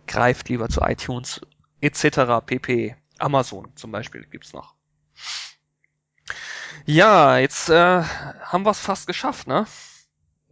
[0.08, 1.42] greift lieber zu iTunes
[1.82, 2.46] etc.
[2.46, 2.96] pp.
[3.20, 4.76] Amazon zum Beispiel gibt's noch.
[6.86, 9.66] Ja, jetzt äh, haben wir's fast geschafft, ne?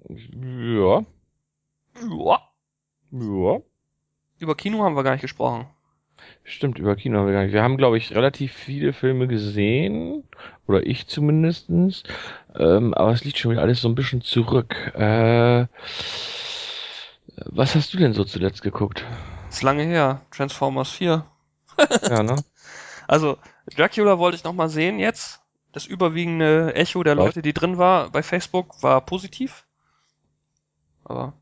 [0.07, 1.05] ja,
[2.09, 2.39] Ja.
[3.11, 3.61] ja.
[4.39, 5.67] Über Kino haben wir gar nicht gesprochen.
[6.43, 7.53] Stimmt, über Kino haben wir gar nicht.
[7.53, 10.23] Wir haben, glaube ich, relativ viele Filme gesehen.
[10.67, 12.03] Oder ich zumindestens.
[12.55, 14.75] Ähm, aber es liegt schon wieder alles so ein bisschen zurück.
[14.95, 15.67] Äh,
[17.45, 19.05] was hast du denn so zuletzt geguckt?
[19.49, 20.21] Ist lange her.
[20.31, 21.25] Transformers 4.
[22.09, 22.35] ja, ne?
[23.07, 23.37] Also,
[23.75, 25.40] Dracula wollte ich noch mal sehen jetzt.
[25.71, 27.15] Das überwiegende Echo der?
[27.15, 29.65] Leute, die drin war bei Facebook, war positiv.
[31.03, 31.33] Aber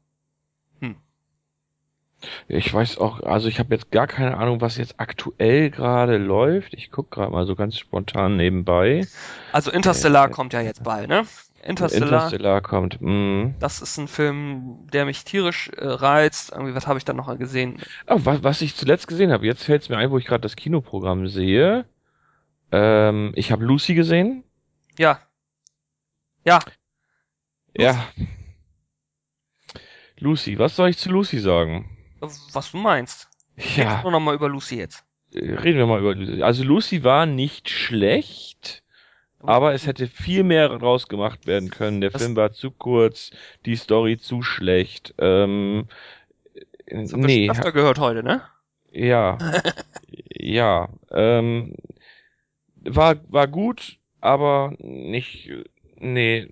[2.47, 6.73] Ich weiß auch, also ich habe jetzt gar keine Ahnung, was jetzt aktuell gerade läuft.
[6.73, 9.07] Ich guck gerade mal so ganz spontan nebenbei.
[9.51, 11.25] Also Interstellar Äh, kommt ja jetzt bald, ne?
[11.61, 13.01] Interstellar, Interstellar kommt.
[13.01, 13.55] Mm.
[13.59, 16.51] das ist ein Film, der mich tierisch äh, reizt.
[16.51, 17.81] Irgendwie, was habe ich da noch gesehen?
[18.07, 20.41] Oh, was, was ich zuletzt gesehen habe, jetzt fällt es mir ein, wo ich gerade
[20.41, 21.85] das Kinoprogramm sehe.
[22.71, 24.43] Ähm, ich habe Lucy gesehen.
[24.97, 25.19] Ja.
[26.45, 26.59] Ja,
[27.77, 28.07] Ja.
[30.19, 31.89] Lucy, was soll ich zu Lucy sagen?
[32.21, 33.29] was du meinst.
[33.75, 35.05] Ja, Nur noch mal über Lucy jetzt.
[35.33, 36.41] äh, reden wir mal über Lucy.
[36.43, 38.83] Also Lucy war nicht schlecht,
[39.41, 42.01] aber es hätte viel mehr draus gemacht werden können.
[42.01, 43.31] Der Das- Film war zu kurz,
[43.65, 45.13] die Story zu schlecht.
[45.17, 45.87] Ähm,
[46.87, 48.41] Das wir nee, öfter gehört heute, ne?
[48.91, 49.37] ja,
[50.35, 50.89] ja.
[51.11, 51.75] Ähm,
[52.95, 55.51] war war gut, aber nicht.
[55.97, 56.47] Nee.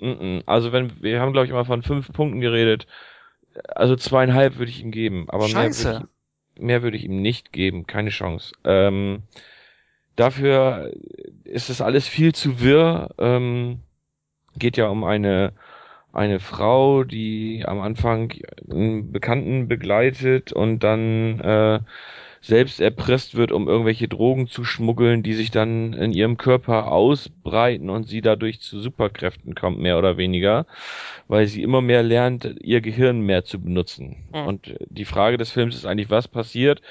[0.00, 0.42] mm, mm.
[0.46, 2.86] Also wenn wir haben glaube ich mal von fünf Punkten geredet.
[3.68, 5.84] Also zweieinhalb würde ich ihm geben, aber mehr Scheiße.
[5.84, 6.08] würde
[6.54, 8.54] ich, mehr würde ich ihm nicht geben, keine Chance.
[8.64, 9.22] Ähm,
[10.14, 10.92] dafür
[11.44, 13.14] ist es alles viel zu wirr.
[13.18, 13.80] Ähm,
[14.58, 15.54] geht ja um eine
[16.16, 18.32] eine Frau, die am Anfang
[18.70, 21.80] einen Bekannten begleitet und dann äh,
[22.40, 27.90] selbst erpresst wird, um irgendwelche Drogen zu schmuggeln, die sich dann in ihrem Körper ausbreiten
[27.90, 30.66] und sie dadurch zu Superkräften kommt, mehr oder weniger,
[31.28, 34.28] weil sie immer mehr lernt, ihr Gehirn mehr zu benutzen.
[34.32, 34.46] Mhm.
[34.46, 36.82] Und die Frage des Films ist eigentlich, was passiert,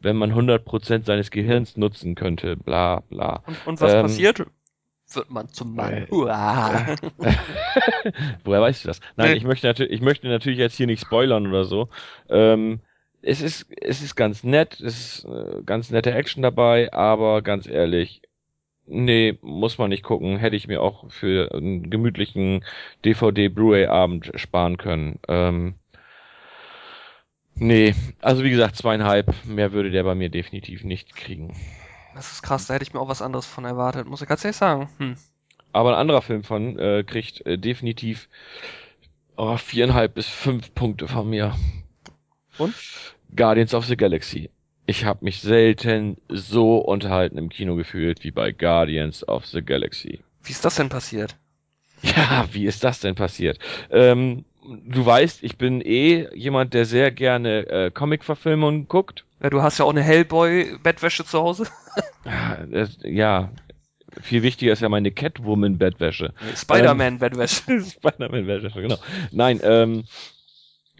[0.00, 3.42] wenn man 100% seines Gehirns nutzen könnte, bla bla.
[3.46, 4.46] Und, und was Ähm, passiert?
[5.12, 5.92] Wird man zum Mann.
[5.92, 6.06] äh.
[8.44, 9.00] Woher weißt du das?
[9.16, 9.38] Nein, Nee.
[9.38, 11.88] ich möchte natürlich, ich möchte natürlich jetzt hier nicht spoilern oder so.
[12.28, 12.80] Ähm,
[13.22, 17.66] es ist, es ist ganz nett, es ist äh, ganz nette Action dabei, aber ganz
[17.66, 18.22] ehrlich,
[18.86, 20.38] nee, muss man nicht gucken.
[20.38, 22.64] Hätte ich mir auch für einen gemütlichen
[23.04, 25.18] DVD-Blu-ray-Abend sparen können.
[25.28, 25.74] Ähm,
[27.54, 31.54] nee, also wie gesagt, zweieinhalb, mehr würde der bei mir definitiv nicht kriegen.
[32.14, 34.44] Das ist krass, da hätte ich mir auch was anderes von erwartet, muss ich ganz
[34.44, 34.88] ehrlich sagen.
[34.98, 35.16] Hm.
[35.72, 38.28] Aber ein anderer Film von äh, kriegt äh, definitiv
[39.36, 41.54] oh, viereinhalb bis fünf Punkte von mir.
[42.58, 42.74] Und?
[43.34, 44.50] Guardians of the Galaxy.
[44.86, 50.20] Ich habe mich selten so unterhalten im Kino gefühlt wie bei Guardians of the Galaxy.
[50.42, 51.36] Wie ist das denn passiert?
[52.02, 53.58] Ja, wie ist das denn passiert?
[53.90, 54.46] Ähm,
[54.86, 59.26] du weißt, ich bin eh jemand, der sehr gerne äh, Comic-Verfilmungen guckt.
[59.42, 61.66] Ja, du hast ja auch eine Hellboy-Bettwäsche zu Hause.
[62.24, 63.50] Ja, das, ja,
[64.20, 66.32] viel wichtiger ist ja meine Catwoman-Bettwäsche.
[66.56, 67.80] Spider-Man-Bettwäsche.
[67.80, 68.98] Spider-Man-Bettwäsche, genau.
[69.30, 70.04] Nein, ähm,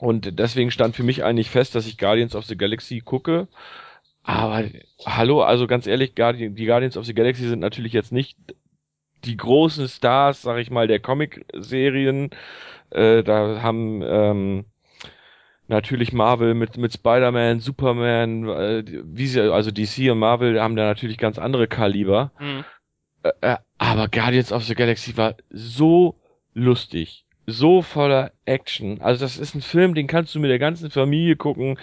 [0.00, 3.48] und deswegen stand für mich eigentlich fest, dass ich Guardians of the Galaxy gucke.
[4.22, 4.64] Aber
[5.04, 8.38] hallo, also ganz ehrlich, die Guardians of the Galaxy sind natürlich jetzt nicht
[9.24, 12.30] die großen Stars, sag ich mal, der Comic-Serien.
[12.90, 14.64] Äh, da haben ähm,
[15.68, 20.84] natürlich Marvel mit mit Spider-Man, Superman, äh, wie sie also DC und Marvel haben da
[20.84, 22.32] natürlich ganz andere Kaliber.
[22.36, 22.64] Hm.
[23.22, 26.16] Äh, äh, aber Guardians of the Galaxy war so
[26.54, 29.00] lustig, so voller Action.
[29.00, 31.78] Also das ist ein Film, den kannst du mit der ganzen Familie gucken.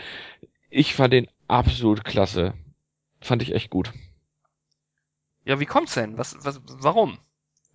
[0.69, 2.53] Ich fand den absolut klasse.
[3.21, 3.91] Fand ich echt gut.
[5.45, 6.17] Ja, wie kommt's denn?
[6.17, 7.17] Was, was, warum?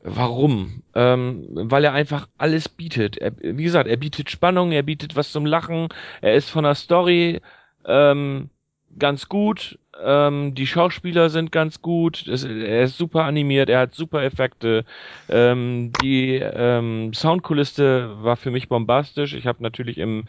[0.02, 0.82] Warum?
[0.94, 3.16] Ähm, weil er einfach alles bietet.
[3.19, 5.89] Er, wie gesagt, er bietet Spannung, er bietet was zum Lachen,
[6.20, 7.40] er ist von der Story
[7.85, 8.51] ähm,
[8.98, 13.94] ganz gut, ähm, die Schauspieler sind ganz gut, es, er ist super animiert, er hat
[13.94, 14.85] super Effekte,
[15.28, 19.35] ähm, die ähm, Soundkulisse war für mich bombastisch.
[19.35, 20.24] Ich habe natürlich im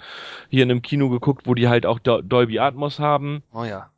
[0.50, 3.90] hier in einem Kino geguckt, wo die halt auch Do Dolby Atmos haben Oh ja.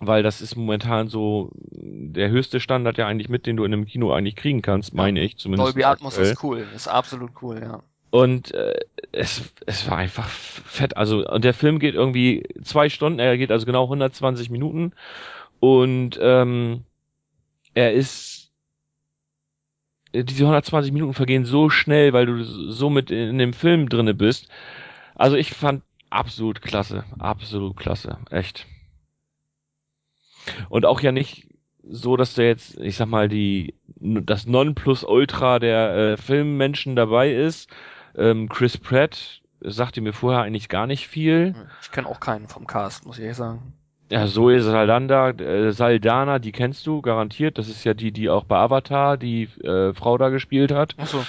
[0.00, 3.86] weil das ist momentan so der höchste Standard ja eigentlich mit, den du in einem
[3.86, 5.68] Kino eigentlich kriegen kannst, meine ich zumindest.
[5.68, 6.32] Dolby Atmos aktuell.
[6.32, 6.66] ist cool.
[6.74, 7.82] Ist absolut cool, ja.
[8.12, 8.78] Und äh,
[9.10, 10.98] es, es war einfach fett.
[10.98, 14.92] Also, und der Film geht irgendwie zwei Stunden, er geht also genau 120 Minuten.
[15.60, 16.84] Und ähm,
[17.72, 18.52] er ist.
[20.12, 24.50] Diese 120 Minuten vergehen so schnell, weil du so mit in dem Film drinne bist.
[25.14, 27.04] Also ich fand absolut klasse.
[27.18, 28.18] Absolut klasse.
[28.30, 28.66] Echt.
[30.68, 31.46] Und auch ja nicht
[31.82, 37.70] so, dass der jetzt, ich sag mal, die das Nonplusultra der äh, Filmmenschen dabei ist.
[38.16, 41.54] Ähm, Chris Pratt sagte mir vorher eigentlich gar nicht viel.
[41.80, 43.74] Ich kenne auch keinen vom Cast, muss ich ehrlich sagen.
[44.10, 47.56] Ja, Zoe Saldana, äh, Saldana, die kennst du garantiert.
[47.56, 50.94] Das ist ja die, die auch bei Avatar die äh, Frau da gespielt hat.
[50.98, 51.24] Ach so.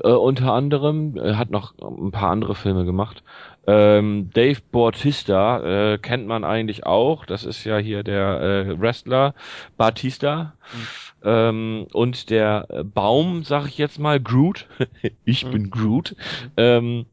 [0.00, 3.24] Äh, unter anderem, äh, hat noch ein paar andere Filme gemacht.
[3.66, 7.26] Ähm, Dave Bautista äh, kennt man eigentlich auch.
[7.26, 9.34] Das ist ja hier der äh, Wrestler
[9.76, 10.54] Batista.
[10.72, 10.86] Mhm.
[11.24, 14.66] Ähm, und der äh, Baum, sag ich jetzt mal, Groot,
[15.24, 15.50] ich Mhm.
[15.50, 16.16] bin Groot,
[16.56, 17.06] ähm,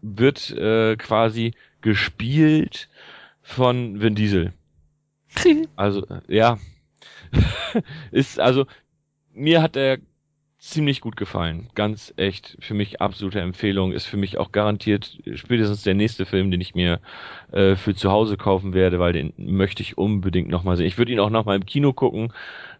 [0.00, 2.88] wird äh, quasi gespielt
[3.42, 4.52] von Vin Diesel.
[5.76, 6.58] Also, äh, ja.
[8.10, 8.66] ist, also,
[9.32, 9.98] mir hat er
[10.58, 11.68] ziemlich gut gefallen.
[11.74, 12.56] Ganz echt.
[12.60, 13.92] Für mich absolute Empfehlung.
[13.92, 17.00] Ist für mich auch garantiert spätestens der nächste Film, den ich mir
[17.52, 20.86] äh, für zu Hause kaufen werde, weil den möchte ich unbedingt nochmal sehen.
[20.86, 22.32] Ich würde ihn auch nochmal im Kino gucken,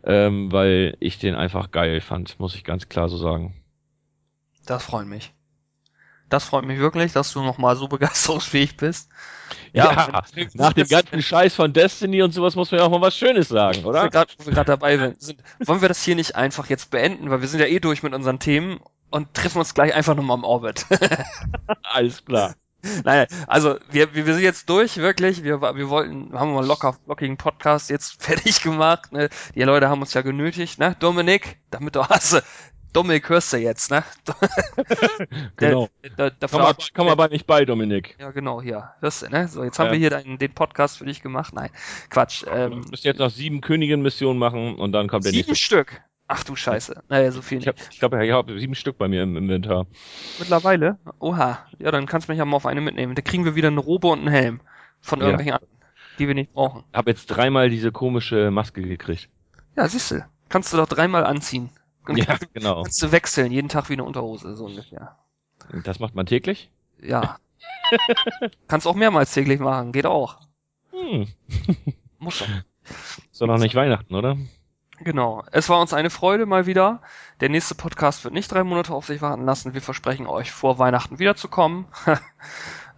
[0.05, 3.55] ähm, weil ich den einfach geil fand, muss ich ganz klar so sagen.
[4.67, 5.33] Das freut mich.
[6.29, 9.09] Das freut mich wirklich, dass du nochmal so begeisterungsfähig bist.
[9.73, 13.01] Ja, wenn- nach dem ganzen Scheiß von Destiny und sowas muss man ja auch mal
[13.01, 14.09] was Schönes sagen, wir oder?
[14.11, 17.41] grad- wo wir gerade dabei sind, wollen wir das hier nicht einfach jetzt beenden, weil
[17.41, 18.81] wir sind ja eh durch mit unseren Themen
[19.11, 20.85] und treffen uns gleich einfach nochmal im Orbit.
[21.83, 22.55] Alles klar.
[23.05, 25.43] Nein, also wir, wir, wir sind jetzt durch, wirklich.
[25.43, 29.13] Wir, wir wollten, haben mal locker, lockigen Podcast jetzt fertig gemacht.
[29.13, 29.29] Ne?
[29.55, 30.95] Die Leute haben uns ja genötigt, ne?
[31.01, 32.43] Dominik, damit du hast.
[32.93, 34.03] Dominik hörst du jetzt, ne?
[35.57, 35.89] Genau.
[36.17, 38.17] Da, dafür Komm aber, komm aber nicht bei, Dominik.
[38.19, 38.91] Ja, genau, hier.
[39.01, 39.49] Hörst du, ne?
[39.49, 39.93] So, jetzt haben Ja.
[39.93, 41.53] wir hier deinen, den Podcast für dich gemacht.
[41.55, 41.71] Nein,
[42.11, 42.43] Quatsch.
[42.45, 45.65] Du Ähm, musst jetzt noch sieben Königinnen-Missionen machen und dann kommt der sieben nächste.
[45.65, 46.01] Stück.
[46.29, 47.03] Ach du Scheiße.
[47.09, 47.79] Naja, so viel Ich nicht.
[47.81, 49.87] habe ich glaub, ich hab sieben Stück bei mir im Inventar.
[50.39, 50.99] Mittlerweile?
[51.21, 51.67] Oha.
[51.79, 53.15] Ja, dann kannst du mich ja mal auf eine mitnehmen.
[53.15, 54.61] Da kriegen wir wieder eine Robe und einen Helm.
[55.01, 55.27] Von Ja.
[55.27, 55.79] irgendwelchen anderen,
[56.19, 56.85] die wir nicht brauchen.
[56.93, 59.31] Hab jetzt dreimal diese komische Maske gekriegt.
[59.77, 60.25] Ja, siehst du.
[60.51, 61.71] Kannst du doch dreimal anziehen.
[62.17, 62.83] Ja, genau.
[62.83, 65.17] Kannst du wechseln, jeden Tag wie eine Unterhose, so ungefähr.
[65.85, 66.71] Das macht man täglich?
[67.03, 67.39] Ja.
[68.69, 70.39] kannst auch mehrmals täglich machen, geht auch.
[70.93, 71.29] Hm.
[72.19, 72.49] Muss doch.
[73.31, 74.37] Ist doch noch nicht Weihnachten, oder?
[75.01, 75.45] Genau.
[75.53, 77.01] Es war uns eine Freude mal wieder.
[77.41, 79.75] Der nächste Podcast wird nicht drei Monate auf sich warten lassen.
[79.75, 81.87] Wir versprechen euch vor Weihnachten wiederzukommen.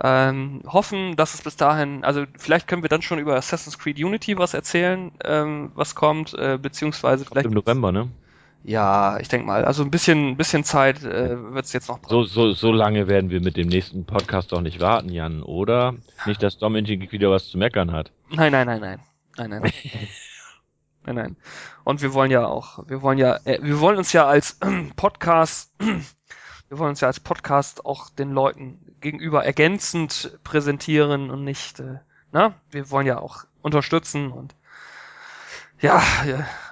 [0.02, 3.98] ähm, hoffen, dass es bis dahin, also vielleicht können wir dann schon über Assassin's Creed
[3.98, 7.46] Unity was erzählen, ähm, was kommt, äh, beziehungsweise Kommt vielleicht.
[7.46, 8.08] im November, ne?
[8.62, 9.64] Ja, ich denke mal.
[9.64, 13.08] Also ein bisschen, ein bisschen Zeit äh, wird es jetzt noch So, so, so lange
[13.08, 15.94] werden wir mit dem nächsten Podcast doch nicht warten, Jan, oder?
[16.26, 18.12] Nicht, dass Dominik wieder was zu meckern hat.
[18.30, 19.00] Nein, nein, nein, nein.
[19.38, 19.62] Nein, nein.
[21.04, 21.36] nein, nein.
[21.84, 24.58] Und wir wollen ja auch, wir wollen ja, äh, wir wollen uns ja als
[24.96, 25.72] Podcast,
[26.68, 32.00] wir wollen uns ja als Podcast auch den Leuten gegenüber ergänzend präsentieren und nicht, äh,
[32.32, 34.54] na, wir wollen ja auch unterstützen und
[35.80, 36.02] ja,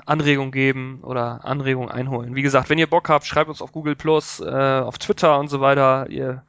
[0.06, 2.34] Anregung geben oder Anregung einholen.
[2.34, 5.48] Wie gesagt, wenn ihr Bock habt, schreibt uns auf Google Plus, äh, auf Twitter und
[5.48, 6.08] so weiter.
[6.08, 6.44] Ihr,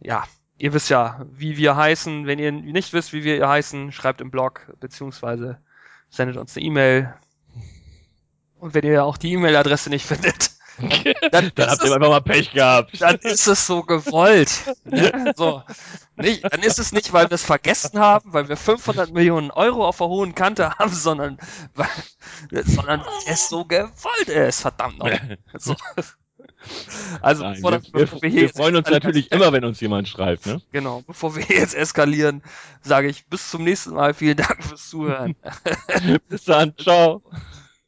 [0.00, 0.24] ja,
[0.58, 2.26] ihr wisst ja, wie wir heißen.
[2.26, 5.58] Wenn ihr nicht wisst, wie wir heißen, schreibt im Blog, beziehungsweise
[6.10, 7.14] sendet uns eine E-Mail.
[8.58, 10.55] Und wenn ihr auch die E-Mail-Adresse nicht findet,
[11.32, 13.00] dann, Dann habt ihr es, einfach mal Pech gehabt.
[13.00, 14.50] dann ist es so gewollt.
[15.36, 15.62] So.
[16.16, 19.86] Nicht, dann ist es nicht, weil wir es vergessen haben, weil wir 500 Millionen Euro
[19.86, 21.38] auf der hohen Kante haben, sondern,
[21.74, 21.88] weil,
[22.64, 25.10] sondern es so gewollt ist, verdammt noch.
[25.58, 25.76] So.
[27.20, 29.80] Also, Nein, bevor, wir, das, bevor wir, hier wir freuen uns natürlich immer, wenn uns
[29.80, 30.60] jemand schreibt, ne?
[30.72, 32.42] Genau, bevor wir jetzt eskalieren,
[32.82, 34.14] sage ich bis zum nächsten Mal.
[34.14, 35.36] Vielen Dank fürs Zuhören.
[36.28, 37.22] Bis dann, ciao.